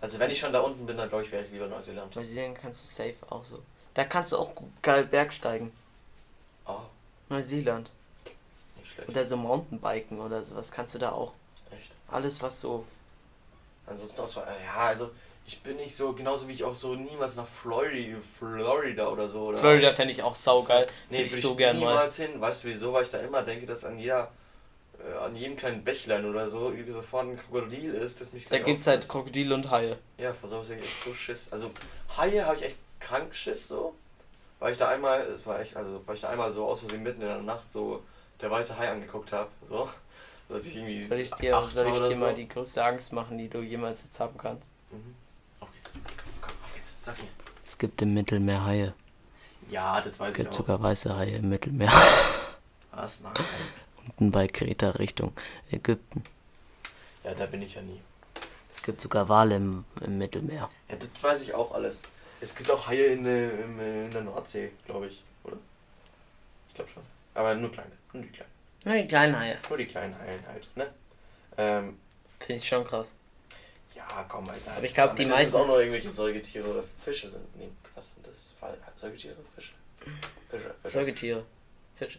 Also 0.00 0.18
wenn 0.18 0.30
ich 0.30 0.38
schon 0.38 0.52
da 0.52 0.60
unten 0.60 0.84
bin, 0.84 0.96
dann 0.96 1.08
glaube 1.08 1.24
ich, 1.24 1.32
wäre 1.32 1.44
ich 1.44 1.52
lieber 1.52 1.68
Neuseeland. 1.68 2.14
Neuseeland 2.14 2.58
kannst 2.60 2.84
du 2.84 2.88
safe 2.88 3.16
auch 3.30 3.44
so. 3.44 3.62
Da 3.94 4.04
kannst 4.04 4.32
du 4.32 4.36
auch 4.36 4.50
geil 4.82 5.04
Bergsteigen. 5.04 5.72
Oh, 6.66 6.80
Neuseeland. 7.28 7.90
nicht 8.78 8.92
schlecht. 8.92 9.08
Oder 9.08 9.24
so 9.24 9.36
Mountainbiken 9.36 10.20
oder 10.20 10.42
sowas 10.42 10.70
kannst 10.70 10.94
du 10.94 10.98
da 10.98 11.12
auch. 11.12 11.32
Alles 12.10 12.42
was 12.42 12.60
so. 12.60 12.84
Ansonsten 13.86 14.20
aus, 14.20 14.36
ja, 14.36 14.74
also 14.76 15.10
ich 15.46 15.62
bin 15.62 15.76
nicht 15.76 15.96
so, 15.96 16.12
genauso 16.12 16.46
wie 16.48 16.52
ich 16.52 16.64
auch 16.64 16.74
so 16.74 16.94
niemals 16.94 17.36
nach 17.36 17.46
Florida, 17.46 18.18
Florida 18.38 19.08
oder 19.08 19.28
so. 19.28 19.46
Oder 19.46 19.58
Florida 19.58 19.92
fände 19.92 20.12
ich 20.12 20.22
auch 20.22 20.34
saugeil. 20.34 20.86
Nee, 21.08 21.18
Würd 21.18 21.26
ich 21.26 21.32
würde 21.32 21.42
so 21.42 21.50
ich 21.52 21.56
gern 21.56 21.80
mal. 21.80 21.88
niemals 21.88 22.16
hin. 22.16 22.40
Weißt 22.40 22.64
du 22.64 22.68
wieso? 22.68 22.92
Weil 22.92 23.04
ich 23.04 23.10
da 23.10 23.18
immer 23.18 23.42
denke, 23.42 23.64
dass 23.64 23.84
an 23.86 23.98
jeder, 23.98 24.30
äh, 24.98 25.16
an 25.18 25.34
jedem 25.34 25.56
kleinen 25.56 25.82
Bächlein 25.84 26.26
oder 26.26 26.50
so 26.50 26.70
irgendwie 26.70 26.92
sofort 26.92 27.26
ein 27.28 27.38
Krokodil 27.38 27.94
ist, 27.94 28.20
das 28.20 28.32
mich 28.32 28.44
Da 28.44 28.56
gleich 28.56 28.64
gibt's 28.64 28.86
halt. 28.86 29.08
Krokodile 29.08 29.54
und 29.54 29.70
Haie. 29.70 29.96
Ja, 30.18 30.34
vor 30.34 30.50
sowas 30.50 30.68
ich 30.68 30.78
echt 30.80 31.04
so 31.04 31.14
Schiss. 31.14 31.50
Also 31.50 31.70
Haie 32.18 32.44
habe 32.44 32.56
ich 32.56 32.64
echt 32.64 32.76
krank 33.00 33.34
Schiss 33.34 33.68
so. 33.68 33.94
Weil 34.60 34.72
ich 34.72 34.78
da 34.78 34.88
einmal, 34.88 35.20
es 35.22 35.46
war 35.46 35.60
echt, 35.60 35.76
also 35.76 36.02
weil 36.04 36.16
ich 36.16 36.20
da 36.20 36.28
einmal 36.28 36.50
so 36.50 36.66
aus 36.66 36.80
Versehen 36.80 37.02
mitten 37.04 37.22
in 37.22 37.28
der 37.28 37.38
Nacht 37.38 37.72
so 37.72 38.02
der 38.40 38.50
weiße 38.50 38.76
Hai 38.76 38.90
angeguckt 38.90 39.32
habe. 39.32 39.48
So. 39.62 39.88
So 40.48 40.54
als 40.54 40.66
ich 40.66 40.76
irgendwie. 40.76 41.02
Soll 41.02 41.18
ich 41.20 41.30
dir, 41.32 41.62
soll 41.70 41.86
ich 41.88 41.94
dir 41.94 42.16
mal 42.16 42.30
so. 42.30 42.36
die 42.36 42.48
größte 42.48 42.84
Angst 42.84 43.12
machen, 43.12 43.38
die 43.38 43.48
du 43.48 43.60
jemals 43.60 44.04
jetzt 44.04 44.18
haben 44.18 44.36
kannst? 44.38 44.68
Mhm. 44.90 45.14
Auf 45.60 45.70
geht's. 45.72 45.92
Let's 45.94 46.16
go. 46.18 46.24
Komm, 46.40 46.52
auf 46.64 46.74
geht's. 46.74 46.96
Sag 47.02 47.18
mir. 47.18 47.28
Es 47.64 47.76
gibt 47.76 48.00
im 48.02 48.14
Mittelmeer 48.14 48.64
Haie. 48.64 48.94
Ja, 49.70 50.00
das 50.00 50.18
weiß 50.18 50.28
Es 50.28 50.32
ich 50.32 50.36
gibt 50.38 50.50
auch. 50.50 50.54
sogar 50.54 50.82
weiße 50.82 51.14
Haie 51.14 51.36
im 51.36 51.50
Mittelmeer. 51.50 51.92
Was? 52.92 53.20
Nein. 53.20 53.34
Unten 54.06 54.32
bei 54.32 54.48
Kreta 54.48 54.90
Richtung 54.92 55.32
Ägypten. 55.70 56.24
Ja, 57.24 57.34
da 57.34 57.44
bin 57.46 57.60
ich 57.60 57.74
ja 57.74 57.82
nie. 57.82 58.00
Es 58.72 58.82
gibt 58.82 59.00
sogar 59.02 59.28
Wale 59.28 59.56
im, 59.56 59.84
im 60.00 60.16
Mittelmeer. 60.16 60.70
Ja, 60.88 60.96
das 60.96 61.08
weiß 61.20 61.42
ich 61.42 61.52
auch 61.52 61.72
alles. 61.72 62.02
Es 62.40 62.54
gibt 62.54 62.70
auch 62.70 62.86
Haie 62.86 63.06
in, 63.06 63.26
äh, 63.26 63.50
in 64.06 64.10
der 64.10 64.22
Nordsee, 64.22 64.70
glaube 64.86 65.08
ich, 65.08 65.22
oder? 65.44 65.56
Ich 66.68 66.74
glaube 66.74 66.90
schon. 66.90 67.02
Aber 67.34 67.54
nur 67.54 67.70
kleine. 67.70 67.90
Nur 68.12 68.22
die 68.22 68.30
kleinen. 68.30 68.50
Na, 68.88 68.94
die 68.94 69.06
kleinen 69.06 69.38
Haie. 69.38 69.58
Nur 69.68 69.78
die 69.78 69.86
kleinen 69.86 70.18
Haien 70.18 70.40
halt, 70.50 70.76
ne? 70.76 70.86
Ähm, 71.58 71.98
Finde 72.40 72.62
ich 72.62 72.68
schon 72.68 72.84
krass. 72.86 73.14
ja, 73.94 74.24
komm, 74.28 74.48
Alter. 74.48 74.72
Aber 74.76 74.84
ich 74.84 74.94
glaub, 74.94 75.10
Am 75.10 75.16
die 75.16 75.26
meisten- 75.26 75.56
auch 75.56 75.66
noch 75.66 75.78
irgendwelche 75.78 76.10
Säugetiere 76.10 76.66
oder 76.68 76.82
Fische 77.04 77.28
sind. 77.28 77.44
Nee, 77.58 77.68
was 77.94 78.14
sind 78.14 78.26
das? 78.26 78.52
Säugetiere? 78.96 79.36
Fische? 79.54 79.72
Fische, 80.50 80.74
Fische. 80.82 80.92
Säugetiere. 80.98 81.44
Fische. 81.94 82.18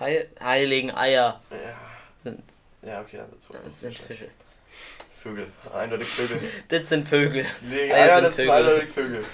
Haie, 0.00 0.28
Haie 0.40 0.64
legen 0.66 0.90
Eier. 0.90 1.40
Ja, 1.50 1.76
Sind, 2.24 2.42
ja, 2.82 3.00
okay, 3.00 3.18
dann 3.18 3.30
sind 3.30 3.64
das 3.66 3.80
sind 3.80 3.96
Fische. 3.96 4.28
Vögel. 5.14 5.46
Eindeutig 5.72 6.08
Vögel. 6.08 6.40
Das 6.68 6.88
sind 6.88 7.08
Vögel. 7.08 7.46
Nee, 7.62 7.92
Eier 7.92 8.16
sind 8.16 8.24
das 8.24 8.36
sind 8.36 8.46
Vögel. 8.46 8.50
eindeutig 8.50 8.90
Vögel. 8.90 9.24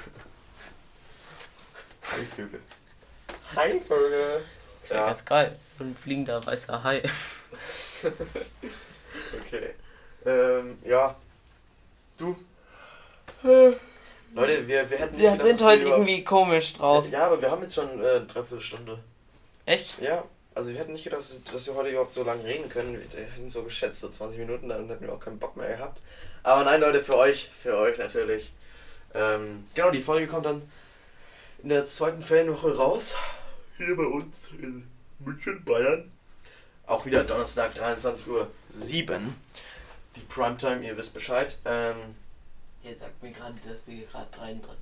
Haivögel. 2.12 2.60
Haivögel. 3.56 4.44
Ist 4.82 4.90
ja, 4.92 4.96
Ja. 4.98 5.06
ganz 5.06 5.24
geil. 5.24 5.56
Ein 5.80 5.96
fliegender 5.96 6.44
weißer 6.44 6.82
Hai. 6.82 7.02
Okay. 9.46 9.74
Ähm, 10.24 10.78
ja. 10.84 11.14
Du. 12.16 12.36
Leute, 13.42 14.66
wir, 14.68 14.88
wir 14.88 14.98
hätten 14.98 15.16
nicht 15.16 15.22
Wir 15.22 15.32
gedacht, 15.32 15.46
sind 15.48 15.62
heute 15.62 15.82
über- 15.82 15.90
irgendwie 15.92 16.24
komisch 16.24 16.74
drauf. 16.74 17.04
Ja, 17.10 17.26
aber 17.26 17.42
wir 17.42 17.50
haben 17.50 17.62
jetzt 17.62 17.74
schon 17.74 18.02
äh, 18.02 18.20
dreiviertel 18.22 18.60
Stunde. 18.62 18.98
Echt? 19.66 20.00
Ja, 20.00 20.24
also 20.54 20.70
wir 20.70 20.78
hätten 20.78 20.92
nicht 20.92 21.04
gedacht, 21.04 21.20
dass, 21.20 21.42
dass 21.44 21.66
wir 21.66 21.74
heute 21.74 21.90
überhaupt 21.90 22.12
so 22.12 22.22
lange 22.22 22.44
reden 22.44 22.68
können. 22.70 22.94
Wir 22.94 23.20
hätten 23.24 23.50
so 23.50 23.62
geschätzt, 23.62 24.00
so 24.00 24.08
20 24.08 24.38
Minuten, 24.38 24.68
dann 24.68 24.88
hätten 24.88 25.04
wir 25.06 25.12
auch 25.12 25.20
keinen 25.20 25.38
Bock 25.38 25.56
mehr 25.56 25.76
gehabt. 25.76 26.00
Aber 26.42 26.64
nein, 26.64 26.80
Leute, 26.80 27.02
für 27.02 27.16
euch, 27.16 27.50
für 27.50 27.76
euch 27.76 27.98
natürlich. 27.98 28.52
Ähm, 29.14 29.66
genau, 29.74 29.90
die 29.90 30.00
Folge 30.02 30.26
kommt 30.28 30.46
dann 30.46 30.62
in 31.62 31.68
der 31.68 31.84
zweiten 31.86 32.22
Ferienwoche 32.22 32.76
raus. 32.76 33.14
Hier 33.76 33.96
bei 33.96 34.04
uns 34.04 34.48
in 34.58 34.86
München, 35.20 35.64
Bayern. 35.64 36.10
Auch 36.86 37.06
wieder 37.06 37.24
Donnerstag, 37.24 37.74
23 37.74 38.26
Uhr 38.28 38.50
7. 38.68 39.34
Die 40.16 40.20
Primetime, 40.20 40.84
ihr 40.84 40.96
wisst 40.96 41.14
Bescheid. 41.14 41.58
Ähm, 41.64 42.16
Ihr 42.82 42.96
sagt 42.96 43.22
mir 43.22 43.30
gerade, 43.30 43.54
dass 43.68 43.86
wir 43.86 44.06
gerade 44.06 44.26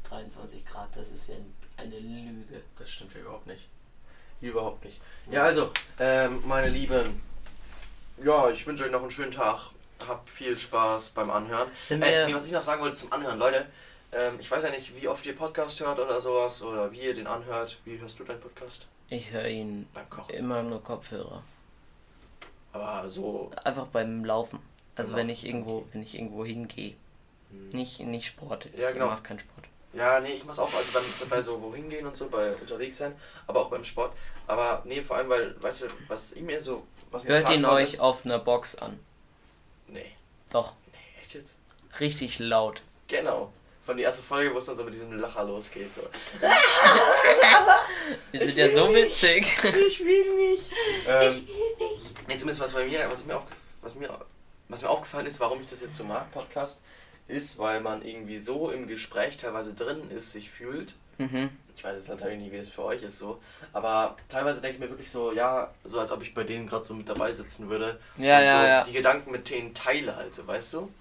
23 0.09 0.65
Grad, 0.65 0.89
das 0.95 1.11
ist 1.11 1.29
ja 1.29 1.35
eine 1.77 1.99
Lüge. 1.99 2.63
Das 2.79 2.91
stimmt 2.91 3.13
ja 3.15 3.21
überhaupt 3.21 3.47
nicht. 3.49 3.69
Überhaupt 4.41 4.85
nicht. 4.85 5.01
Ja, 5.31 5.43
also, 5.43 5.73
ähm, 5.99 6.43
meine 6.47 6.69
Lieben, 6.69 7.21
ja, 8.23 8.49
ich 8.51 8.65
wünsche 8.67 8.85
euch 8.85 8.93
noch 8.93 9.03
einen 9.03 9.11
schönen 9.11 9.33
Tag. 9.33 9.71
Habt 10.07 10.31
viel 10.31 10.57
Spaß 10.57 11.11
beim 11.11 11.29
Anhören. 11.29 11.69
Äh, 11.91 12.27
nee, 12.27 12.35
was 12.35 12.47
ich 12.47 12.53
noch 12.53 12.63
sagen 12.63 12.81
wollte 12.81 12.95
zum 12.95 13.13
Anhören, 13.13 13.39
Leute, 13.41 13.67
ähm, 14.13 14.39
ich 14.39 14.49
weiß 14.49 14.63
ja 14.63 14.71
nicht, 14.71 14.95
wie 14.95 15.09
oft 15.09 15.27
ihr 15.27 15.35
Podcast 15.35 15.81
hört 15.81 15.99
oder 15.99 16.21
sowas 16.21 16.63
oder 16.63 16.93
wie 16.93 17.01
ihr 17.01 17.15
den 17.15 17.27
anhört. 17.27 17.79
Wie 17.85 17.99
hörst 17.99 18.21
du 18.21 18.25
deinen 18.25 18.41
Podcast? 18.41 18.87
Ich 19.09 19.31
höre 19.33 19.47
ihn 19.49 19.89
Beim 19.95 20.09
Kochen. 20.11 20.35
immer 20.35 20.63
nur 20.63 20.83
Kopfhörer. 20.83 21.43
Aber 22.73 23.09
so. 23.09 23.51
Einfach 23.65 23.87
beim 23.89 24.25
Laufen. 24.25 24.59
Also 24.97 25.13
Beim 25.13 25.21
wenn 25.21 25.29
Laufen, 25.29 25.39
ich 25.39 25.47
irgendwo, 25.47 25.85
wenn 25.93 26.03
ich 26.03 26.15
irgendwo 26.15 26.45
hingehe. 26.45 26.95
hm. 27.51 27.69
Nicht, 27.71 28.01
nicht 28.01 28.27
Sport. 28.27 28.67
Ich 28.75 28.81
Ja, 28.81 28.91
genau. 28.93 29.07
mache 29.07 29.23
keinen 29.23 29.39
Sport. 29.39 29.67
Ja, 29.95 30.21
nee, 30.21 30.33
ich 30.33 30.45
mach's 30.45 30.59
auch, 30.59 30.73
also 30.73 30.93
beim, 30.93 31.29
bei 31.31 31.41
so 31.41 31.61
wohin 31.63 31.89
gehen 31.89 32.07
und 32.07 32.15
so, 32.15 32.29
bei 32.29 32.55
unterwegs 32.55 32.99
sein, 32.99 33.15
aber 33.47 33.61
auch 33.63 33.71
beim 33.71 33.85
Sport. 33.85 34.13
Aber 34.47 34.83
nee, 34.85 35.01
vor 35.01 35.17
allem, 35.17 35.31
weil, 35.31 35.61
weißt 35.63 35.83
du, 35.83 35.87
was 36.09 36.33
ich 36.33 36.43
mir 36.43 36.63
so. 36.63 36.87
Was 37.11 37.25
mir 37.25 37.31
Hört 37.31 37.51
ihn 37.51 37.65
euch 37.65 37.95
ist- 37.95 38.01
auf 38.01 38.27
einer 38.27 38.39
Box 38.39 38.75
an. 38.77 39.01
Nee. 39.87 40.13
Doch, 40.51 40.75
Nee, 40.93 40.99
echt 41.23 41.35
jetzt? 41.35 41.57
richtig 42.01 42.39
laut. 42.39 42.83
Genau. 43.09 43.51
Von 43.89 43.97
die 43.97 44.03
erste 44.03 44.23
Folge, 44.23 44.53
wo 44.53 44.59
es 44.59 44.67
dann 44.67 44.77
so 44.77 44.85
mit 44.85 44.93
diesem 44.93 45.19
Lacher 45.19 45.45
losgeht. 45.45 45.91
So. 45.91 46.03
Wir 48.33 48.47
sind 48.47 48.59
ja 48.59 48.75
so 48.75 48.93
witzig. 48.95 49.47
Ich 49.65 50.05
will 50.05 50.35
nicht. 50.37 50.71
Ähm, 51.07 51.49
nee, 52.29 52.37
zumindest 52.37 52.61
was 52.61 52.73
bei 52.75 52.85
mir, 52.85 53.11
was 53.11 53.25
mir, 53.25 53.35
aufge 53.35 53.51
was, 53.81 53.95
mir, 53.95 54.11
was 54.69 54.83
mir 54.83 54.91
aufgefallen 54.91 55.25
ist, 55.25 55.41
warum 55.41 55.63
ich 55.63 55.69
das 55.69 55.81
jetzt 55.81 55.97
so 55.97 56.05
mag, 56.05 56.31
Podcast, 56.33 56.83
ist, 57.29 57.59
weil 57.59 57.81
man 57.81 58.03
irgendwie 58.03 58.37
so 58.37 58.71
im 58.71 58.89
Gespräch 58.89 59.39
teilweise 59.39 59.73
drin 59.73 60.11
ist, 60.11 60.33
sich 60.33 60.51
fühlt. 60.51 60.93
Mhm. 61.17 61.49
Ich 61.75 61.83
weiß 61.83 61.97
jetzt 61.97 62.11
natürlich 62.11 62.41
nicht, 62.41 62.53
wie 62.53 62.59
es 62.59 62.69
für 62.69 62.85
euch 62.85 63.03
ist 63.03 63.19
so. 63.19 63.41
Aber 63.73 64.19
teilweise 64.29 64.61
denke 64.61 64.75
ich 64.75 64.81
mir 64.83 64.91
wirklich 64.91 65.11
so, 65.11 65.33
ja, 65.33 65.73
so 65.85 65.99
als 65.99 66.13
ob 66.13 66.21
ich 66.21 66.35
bei 66.35 66.45
denen 66.45 66.67
gerade 66.67 66.85
so 66.85 66.93
mit 66.93 67.09
dabei 67.09 67.33
sitzen 67.33 67.71
würde. 67.71 67.99
Ja, 68.19 68.39
und 68.39 68.45
ja, 68.45 68.61
so 68.61 68.67
ja. 68.67 68.85
die 68.85 68.93
Gedanken 68.93 69.31
mit 69.31 69.49
denen 69.49 69.73
teile 69.73 70.15
halt, 70.15 70.35
so, 70.35 70.47
weißt 70.47 70.75
du? 70.75 70.93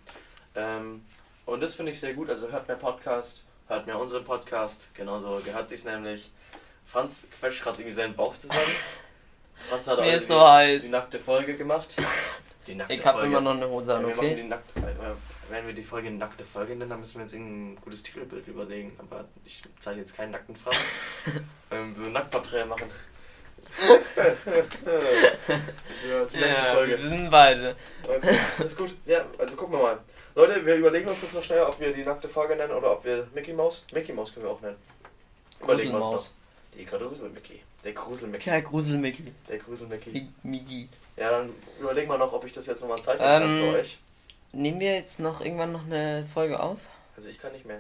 Ähm, 0.55 1.01
und 1.47 1.61
das 1.63 1.73
finde 1.73 1.91
ich 1.91 1.99
sehr 1.99 2.13
gut. 2.13 2.29
Also 2.29 2.51
hört 2.51 2.67
mehr 2.67 2.77
Podcast, 2.77 3.47
hört 3.67 3.87
mehr 3.87 3.97
unseren 3.97 4.23
Podcast. 4.23 4.87
Genauso 4.93 5.41
gehört 5.43 5.67
sich's 5.67 5.83
nämlich. 5.85 6.31
Franz 6.85 7.27
quetscht 7.37 7.63
gerade 7.63 7.79
irgendwie 7.79 7.95
seinen 7.95 8.15
Bauch 8.15 8.35
zusammen. 8.37 8.61
Franz 9.67 9.87
hat 9.87 9.97
heute 10.01 10.09
ist 10.11 10.27
so 10.27 10.35
die, 10.35 10.45
heiß. 10.45 10.83
die 10.83 10.89
nackte 10.89 11.19
Folge 11.19 11.55
gemacht. 11.57 11.95
Die 12.67 12.75
nackte 12.75 12.93
Ich 12.95 13.05
habe 13.05 13.25
immer 13.25 13.39
noch 13.39 13.53
eine 13.55 13.69
Hose 13.69 13.95
an, 13.95 14.05
wir 14.05 14.17
okay? 14.17 14.35
die 14.35 14.43
nackte, 14.43 14.77
äh, 14.81 14.83
wenn 15.49 15.65
wir 15.67 15.73
die 15.73 15.83
Folge 15.83 16.11
nackte 16.11 16.43
Folge 16.43 16.75
nennen, 16.75 16.89
dann 16.89 16.99
müssen 16.99 17.15
wir 17.15 17.21
uns 17.21 17.31
irgendein 17.31 17.81
gutes 17.81 18.03
Titelbild 18.03 18.45
überlegen. 18.45 18.93
Aber 18.99 19.23
ich 19.45 19.63
zeige 19.79 20.01
jetzt 20.01 20.17
keinen 20.17 20.31
nackten 20.31 20.53
Franz. 20.57 20.75
ähm, 21.71 21.95
so 21.95 22.03
ein 22.03 22.11
Nacktporträt 22.11 22.65
machen. 22.65 22.89
ja, 26.09 26.25
die 26.25 26.39
Ja, 26.39 26.73
Folge. 26.73 27.01
wir 27.01 27.09
sind 27.09 27.29
beide. 27.29 27.75
Okay, 28.03 28.37
das 28.57 28.65
ist 28.67 28.77
gut. 28.77 28.93
Ja, 29.05 29.25
also 29.37 29.55
gucken 29.55 29.75
wir 29.77 29.83
mal. 29.83 29.97
Leute, 30.37 30.63
wir 30.65 30.75
überlegen 30.75 31.07
uns 31.09 31.21
jetzt 31.23 31.33
noch 31.33 31.41
schnell, 31.43 31.61
ob 31.63 31.79
wir 31.79 31.91
die 31.93 32.03
nackte 32.03 32.29
Folge 32.29 32.55
nennen 32.55 32.71
oder 32.73 32.91
ob 32.93 33.03
wir 33.03 33.27
Mickey 33.33 33.53
Mouse. 33.53 33.83
Mickey 33.91 34.13
Mouse 34.13 34.31
können 34.33 34.45
wir 34.45 34.51
auch 34.51 34.61
nennen. 34.61 34.75
Überlegen 35.63 35.89
wir 35.91 35.97
uns 35.97 36.05
noch. 36.11 36.29
Die 36.77 36.85
Grusel 36.85 37.29
Mickey. 37.29 37.61
Der 37.83 37.93
Gruselmickey. 37.93 39.33
Der 39.49 39.57
Grusel 39.57 39.87
Mickey. 39.87 40.11
Mi- 40.11 40.27
Migi. 40.43 40.89
Ja, 41.15 41.31
dann 41.31 41.53
überlegen 41.79 42.07
wir 42.09 42.19
noch, 42.19 42.31
ob 42.33 42.45
ich 42.45 42.51
das 42.51 42.67
jetzt 42.67 42.81
nochmal 42.81 42.99
kann 43.01 43.17
Ähm, 43.19 43.71
für 43.73 43.79
euch. 43.79 43.97
nehmen 44.51 44.79
wir 44.79 44.93
jetzt 44.93 45.19
noch 45.19 45.41
irgendwann 45.41 45.71
noch 45.71 45.85
eine 45.85 46.27
Folge 46.31 46.59
auf? 46.59 46.77
Also 47.15 47.29
ich 47.29 47.39
kann 47.41 47.51
nicht 47.53 47.65
mehr. 47.65 47.79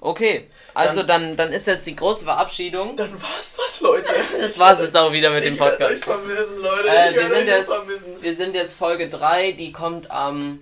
Okay, 0.00 0.48
also 0.72 1.02
dann, 1.02 1.36
dann 1.36 1.52
ist 1.52 1.66
jetzt 1.66 1.86
die 1.86 1.94
große 1.94 2.24
Verabschiedung. 2.24 2.96
Dann 2.96 3.12
war's 3.20 3.54
das, 3.58 3.82
Leute. 3.82 4.08
Das 4.40 4.58
war's 4.58 4.80
jetzt 4.80 4.96
auch 4.96 5.12
wieder 5.12 5.28
mit 5.30 5.44
dem 5.44 5.54
Ich 5.54 5.60
werd 5.60 5.72
Podcast. 5.78 5.92
euch 5.92 6.04
vermissen, 6.04 6.56
Leute. 6.62 6.88
Äh, 6.88 7.10
ich 7.10 7.16
wir 7.16 7.22
sind 7.28 7.32
euch 7.38 7.46
jetzt- 7.46 7.70
vermissen. 7.70 8.22
Wir 8.22 8.36
sind 8.36 8.54
jetzt 8.54 8.74
Folge 8.74 9.10
3, 9.10 9.52
die 9.52 9.72
kommt 9.72 10.10
am, 10.10 10.60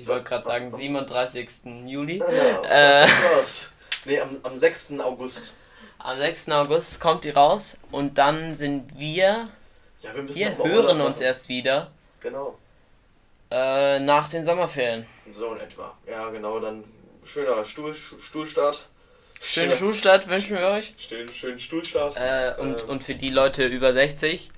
ich 0.00 0.06
wollte 0.08 0.24
gerade 0.24 0.44
sagen, 0.46 0.72
37. 0.72 1.48
Juli. 1.86 2.18
Ja, 2.18 3.04
Äh. 3.04 3.08
was? 3.40 3.72
Nee, 4.04 4.18
am, 4.20 4.36
am 4.42 4.56
6. 4.56 4.98
August. 5.00 5.54
Am 5.98 6.18
6. 6.18 6.48
August 6.50 7.00
kommt 7.00 7.24
die 7.24 7.30
raus 7.30 7.78
und 7.90 8.16
dann 8.18 8.54
sind 8.56 8.98
wir, 8.98 9.48
Ja, 10.02 10.14
wir 10.14 10.22
müssen 10.22 10.36
wir 10.38 10.56
hören 10.64 11.00
uns 11.02 11.20
erst 11.20 11.48
wieder 11.48 11.90
Genau. 12.20 12.56
äh, 13.50 13.98
nach 14.00 14.28
den 14.28 14.44
Sommerferien. 14.44 15.06
So 15.30 15.52
in 15.54 15.60
etwa. 15.60 15.96
Ja, 16.08 16.30
genau, 16.30 16.58
dann 16.60 16.84
schöner 17.24 17.64
Stuhl, 17.64 17.94
Stu- 17.94 18.18
Stuhlstart. 18.20 18.86
Schönen 19.42 19.74
Schulstart 19.76 20.28
wünschen 20.28 20.56
wir 20.58 20.68
euch. 20.68 20.94
Schönen, 20.98 21.28
schönen 21.32 21.58
Stuhlstart. 21.58 22.16
Äh, 22.16 22.54
und, 22.60 22.82
Ähm. 22.82 22.88
und 22.88 23.04
für 23.04 23.14
die 23.14 23.30
Leute 23.30 23.66
über 23.66 23.92
60, 23.92 24.50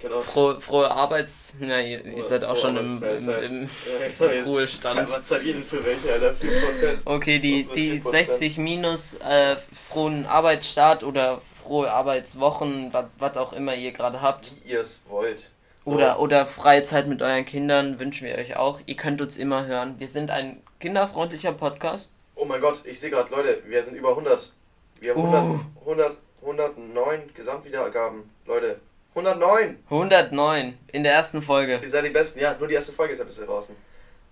Genau. 0.00 0.20
frohe, 0.20 0.60
frohe 0.60 0.90
Arbeits... 0.90 1.54
Ja, 1.60 1.80
ihr, 1.80 2.04
ihr 2.04 2.22
seid 2.22 2.44
auch 2.44 2.56
schon 2.56 2.76
im, 2.76 3.02
im, 3.02 3.28
im 3.28 3.70
Ja, 4.20 4.42
Ruhestand. 4.44 5.10
Was 5.10 5.24
zahlt 5.24 5.42
ihr 5.44 5.54
denn 5.54 5.62
für 5.62 5.84
welche, 5.84 6.12
Alter? 6.12 6.32
4%? 6.32 6.98
Okay, 7.04 7.38
die, 7.40 7.64
die 7.64 8.00
4%. 8.00 8.10
60 8.10 8.58
minus 8.58 9.14
äh, 9.16 9.56
frohen 9.88 10.26
Arbeitsstart 10.26 11.02
oder 11.02 11.40
frohe 11.62 11.90
Arbeitswochen, 11.90 12.92
was 13.18 13.36
auch 13.36 13.52
immer 13.52 13.74
ihr 13.74 13.92
gerade 13.92 14.22
habt. 14.22 14.52
Wie 14.64 14.70
ihr 14.72 14.80
es 14.80 15.04
wollt. 15.08 15.50
So. 15.84 15.92
Oder, 15.92 16.20
oder 16.20 16.46
freie 16.46 16.82
Zeit 16.82 17.08
mit 17.08 17.22
euren 17.22 17.44
Kindern 17.44 17.98
wünschen 17.98 18.26
wir 18.26 18.36
euch 18.36 18.56
auch. 18.56 18.80
Ihr 18.86 18.96
könnt 18.96 19.20
uns 19.20 19.36
immer 19.36 19.66
hören. 19.66 19.96
Wir 19.98 20.08
sind 20.08 20.30
ein 20.30 20.62
kinderfreundlicher 20.80 21.52
Podcast. 21.52 22.10
Oh 22.34 22.44
mein 22.44 22.60
Gott, 22.60 22.82
ich 22.84 23.00
sehe 23.00 23.10
gerade, 23.10 23.34
Leute, 23.34 23.62
wir 23.66 23.82
sind 23.82 23.96
über 23.96 24.10
100. 24.10 24.52
Wir 25.00 25.14
haben 25.14 25.22
Uh. 25.24 25.60
100, 25.86 26.16
100, 26.40 26.70
109 26.76 27.34
Gesamtwiedergaben. 27.34 28.30
Leute, 28.46 28.80
109! 29.18 29.78
109 29.90 30.78
in 30.92 31.02
der 31.02 31.12
ersten 31.12 31.42
Folge. 31.42 31.80
Ihr 31.82 31.90
seid 31.90 32.04
die 32.04 32.10
Besten. 32.10 32.40
Ja, 32.40 32.54
nur 32.58 32.68
die 32.68 32.74
erste 32.74 32.92
Folge 32.92 33.14
ist 33.14 33.18
ja 33.18 33.24
bisher 33.24 33.46
draußen. 33.46 33.74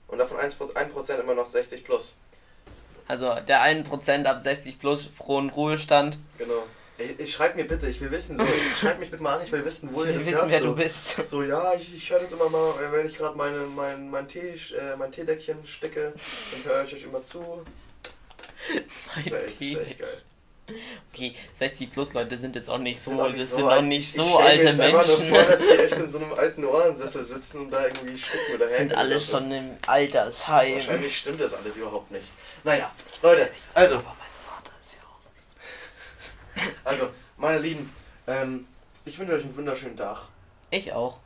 Und 0.08 0.18
davon 0.18 0.38
1%, 0.38 0.72
1% 0.72 1.20
immer 1.20 1.34
noch 1.34 1.46
60 1.46 1.84
plus. 1.84 2.16
Also 3.08 3.34
der 3.40 3.60
1% 3.62 4.24
ab 4.24 4.38
60 4.38 4.78
plus 4.78 5.06
frohen 5.16 5.50
Ruhestand. 5.50 6.18
Genau. 6.38 6.64
Ey, 6.98 7.14
ich 7.18 7.32
schreibt 7.32 7.56
mir 7.56 7.66
bitte, 7.66 7.88
ich 7.88 8.00
will 8.00 8.10
wissen, 8.10 8.38
so, 8.38 8.44
schreibt 8.80 9.00
mich 9.00 9.10
bitte 9.10 9.22
mal 9.22 9.34
an, 9.36 9.42
ich 9.44 9.52
will 9.52 9.64
wissen, 9.64 9.90
wo 9.92 10.02
Ich 10.02 10.08
ihr 10.08 10.14
will 10.14 10.18
das 10.18 10.26
wissen, 10.28 10.38
hört. 10.40 10.50
wer 10.50 10.60
so. 10.60 10.66
du 10.66 10.74
bist. 10.76 11.28
So, 11.28 11.42
ja, 11.42 11.74
ich, 11.74 11.94
ich 11.94 12.10
höre 12.10 12.20
das 12.20 12.32
immer 12.32 12.48
mal, 12.48 12.72
wenn 12.90 13.06
ich 13.06 13.18
gerade 13.18 13.36
meine, 13.36 13.58
mein, 13.58 14.08
mein, 14.10 14.26
Tee, 14.26 14.48
äh, 14.50 14.96
mein 14.96 15.12
Teedeckchen 15.12 15.58
stecke, 15.66 16.12
dann 16.14 16.72
höre 16.72 16.84
ich 16.84 16.94
euch 16.94 17.02
immer 17.02 17.22
zu. 17.22 17.42
Das 19.14 19.30
wäre 19.30 19.44
echt, 19.44 19.60
wär 19.60 19.80
echt 19.86 19.98
geil. 19.98 20.22
Okay, 21.12 21.34
60 21.54 21.92
plus 21.92 22.12
Leute 22.12 22.36
sind 22.36 22.56
jetzt 22.56 22.68
auch 22.68 22.78
nicht 22.78 22.96
Das 22.98 23.04
so, 23.04 23.10
sind 23.12 23.20
auch 23.20 23.26
das 23.28 23.36
nicht 23.36 23.48
sind 23.48 23.60
so 23.60 23.70
auch 23.70 23.80
nicht 23.82 24.08
Ich 24.08 24.12
so 24.14 24.24
mir 24.24 24.36
alte 24.44 24.66
jetzt 24.68 24.80
einfach 24.80 25.06
nur 25.06 25.18
Menschen. 25.18 25.34
Vor, 25.34 25.42
dass 25.44 25.60
die 25.60 25.78
echt 25.78 25.92
in 25.92 26.10
so 26.10 26.18
einem 26.18 26.32
alten 26.32 26.64
Ohrensessel 26.64 27.24
sitzen 27.24 27.60
und 27.60 27.70
da 27.70 27.86
irgendwie 27.86 28.18
sticken 28.18 28.54
oder 28.54 28.68
sind 28.68 28.94
alle 28.94 29.20
so. 29.20 29.36
schon 29.38 29.52
im 29.52 29.70
Altersheim. 29.86 30.74
Wahrscheinlich 30.76 31.18
stimmt 31.18 31.40
das 31.40 31.54
alles 31.54 31.76
überhaupt 31.76 32.10
nicht. 32.10 32.26
Naja, 32.64 32.90
Leute, 33.22 33.48
also, 33.74 34.02
also, 36.84 37.10
meine 37.36 37.58
Lieben, 37.58 37.92
ähm, 38.26 38.66
ich 39.04 39.16
wünsche 39.18 39.34
euch 39.34 39.44
einen 39.44 39.56
wunderschönen 39.56 39.96
Tag. 39.96 40.22
Ich 40.70 40.92
auch. 40.92 41.18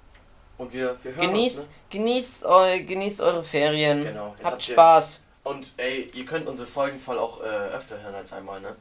Und 0.58 0.74
wir, 0.74 0.98
wir 1.02 1.14
hören 1.14 1.28
Genießt, 1.28 1.56
uns, 1.56 1.66
ne? 1.68 1.72
genießt, 1.88 2.44
eu, 2.44 2.84
genießt 2.84 3.20
eure 3.22 3.42
Ferien. 3.42 4.02
Genau, 4.04 4.34
Habt 4.42 4.44
habt 4.44 4.62
Spaß. 4.64 5.20
Und 5.44 5.72
ey, 5.78 6.10
ihr 6.12 6.26
könnt 6.26 6.46
unsere 6.46 6.68
Folgen 6.68 7.00
voll 7.00 7.18
auch 7.18 7.40
äh, 7.40 7.44
öfter 7.46 8.02
hören 8.02 8.14
als 8.14 8.34
einmal, 8.34 8.60
ne? 8.60 8.76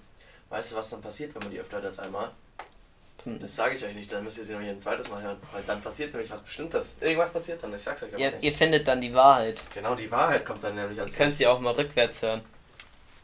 Weißt 0.49 0.71
du, 0.71 0.75
was 0.75 0.89
dann 0.89 1.01
passiert, 1.01 1.33
wenn 1.35 1.43
man 1.43 1.51
die 1.51 1.59
öfter 1.59 1.77
hört 1.77 1.85
als 1.87 1.99
einmal? 1.99 2.31
Hm. 3.23 3.39
Das 3.39 3.55
sage 3.55 3.75
ich 3.75 3.83
euch 3.83 3.93
nicht, 3.93 4.11
dann 4.11 4.23
müsst 4.23 4.37
ihr 4.37 4.43
sie 4.45 4.53
noch 4.53 4.61
ein 4.61 4.79
zweites 4.79 5.09
Mal 5.09 5.21
hören. 5.21 5.37
Weil 5.51 5.61
dann 5.63 5.81
passiert 5.81 6.13
nämlich 6.13 6.31
was 6.31 6.41
Bestimmtes. 6.41 6.95
Irgendwas 7.01 7.31
passiert 7.31 7.61
dann, 7.61 7.73
ich 7.73 7.81
sag's 7.81 8.01
euch 8.03 8.13
aber 8.13 8.21
Ihr, 8.21 8.31
nicht. 8.31 8.43
ihr 8.43 8.53
findet 8.53 8.87
dann 8.87 9.01
die 9.01 9.13
Wahrheit. 9.13 9.61
Genau, 9.73 9.95
die 9.95 10.09
Wahrheit 10.09 10.45
kommt 10.45 10.63
dann 10.63 10.75
nämlich 10.75 10.97
Ihr 10.97 11.03
ans 11.03 11.15
könnt 11.15 11.35
sie 11.35 11.45
auch 11.45 11.59
mal 11.59 11.73
rückwärts 11.73 12.21
hören. 12.21 12.41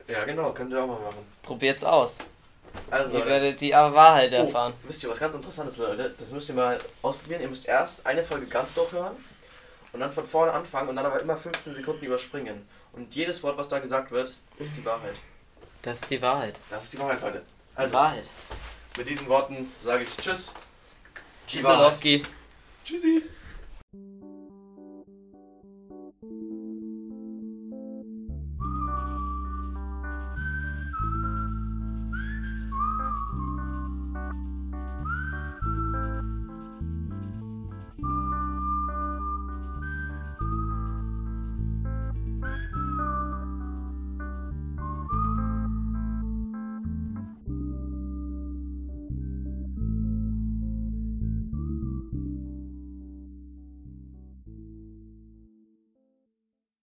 Ja, 0.08 0.24
genau, 0.26 0.52
könnt 0.54 0.72
ihr 0.72 0.84
auch 0.84 0.88
mal 0.88 1.00
machen. 1.00 1.26
Probiert's 1.42 1.84
aus. 1.84 2.20
Also, 2.92 3.18
Ihr 3.18 3.26
werdet 3.26 3.62
die 3.62 3.72
Wahrheit 3.72 4.32
oh, 4.34 4.36
erfahren. 4.36 4.74
wisst 4.84 5.04
ihr 5.04 5.10
was 5.10 5.20
ganz 5.20 5.34
Interessantes, 5.34 5.78
Leute? 5.78 6.14
Das 6.20 6.30
müsst 6.32 6.50
ihr 6.50 6.56
mal 6.56 6.78
ausprobieren. 7.02 7.42
Ihr 7.42 7.48
müsst 7.48 7.66
erst 7.66 8.06
eine 8.06 8.22
Folge 8.22 8.48
ganz 8.48 8.74
durchhören 8.74 9.16
und 9.94 10.00
dann 10.02 10.12
von 10.12 10.28
vorne 10.28 10.52
anfangen 10.52 10.90
und 10.90 10.98
dann 10.98 11.06
aber 11.06 11.22
immer 11.22 11.38
15 11.38 11.74
Sekunden 11.74 12.06
überspringen. 12.06 12.68
Und 12.92 13.16
jedes 13.16 13.42
Wort, 13.44 13.58
was 13.58 13.70
da 13.70 13.80
gesagt 13.80 14.12
wird, 14.12 14.34
ist 14.60 14.76
die 14.78 14.86
Wahrheit. 14.86 15.16
Das 15.86 16.02
ist 16.02 16.10
die 16.10 16.20
Wahrheit. 16.20 16.56
Das 16.72 16.86
ist 16.86 16.94
die 16.94 17.00
Wahrheit, 17.00 17.22
Leute. 17.22 17.44
Die 17.74 17.78
Also, 17.78 17.94
Wahrheit. 17.94 18.24
mit 18.98 19.08
diesen 19.08 19.28
Worten 19.28 19.72
sage 19.80 20.04
ich 20.06 20.18
Tschüss. 20.18 20.56
Tschüsselowski. 21.48 22.24
Tschüssi. 22.84 23.22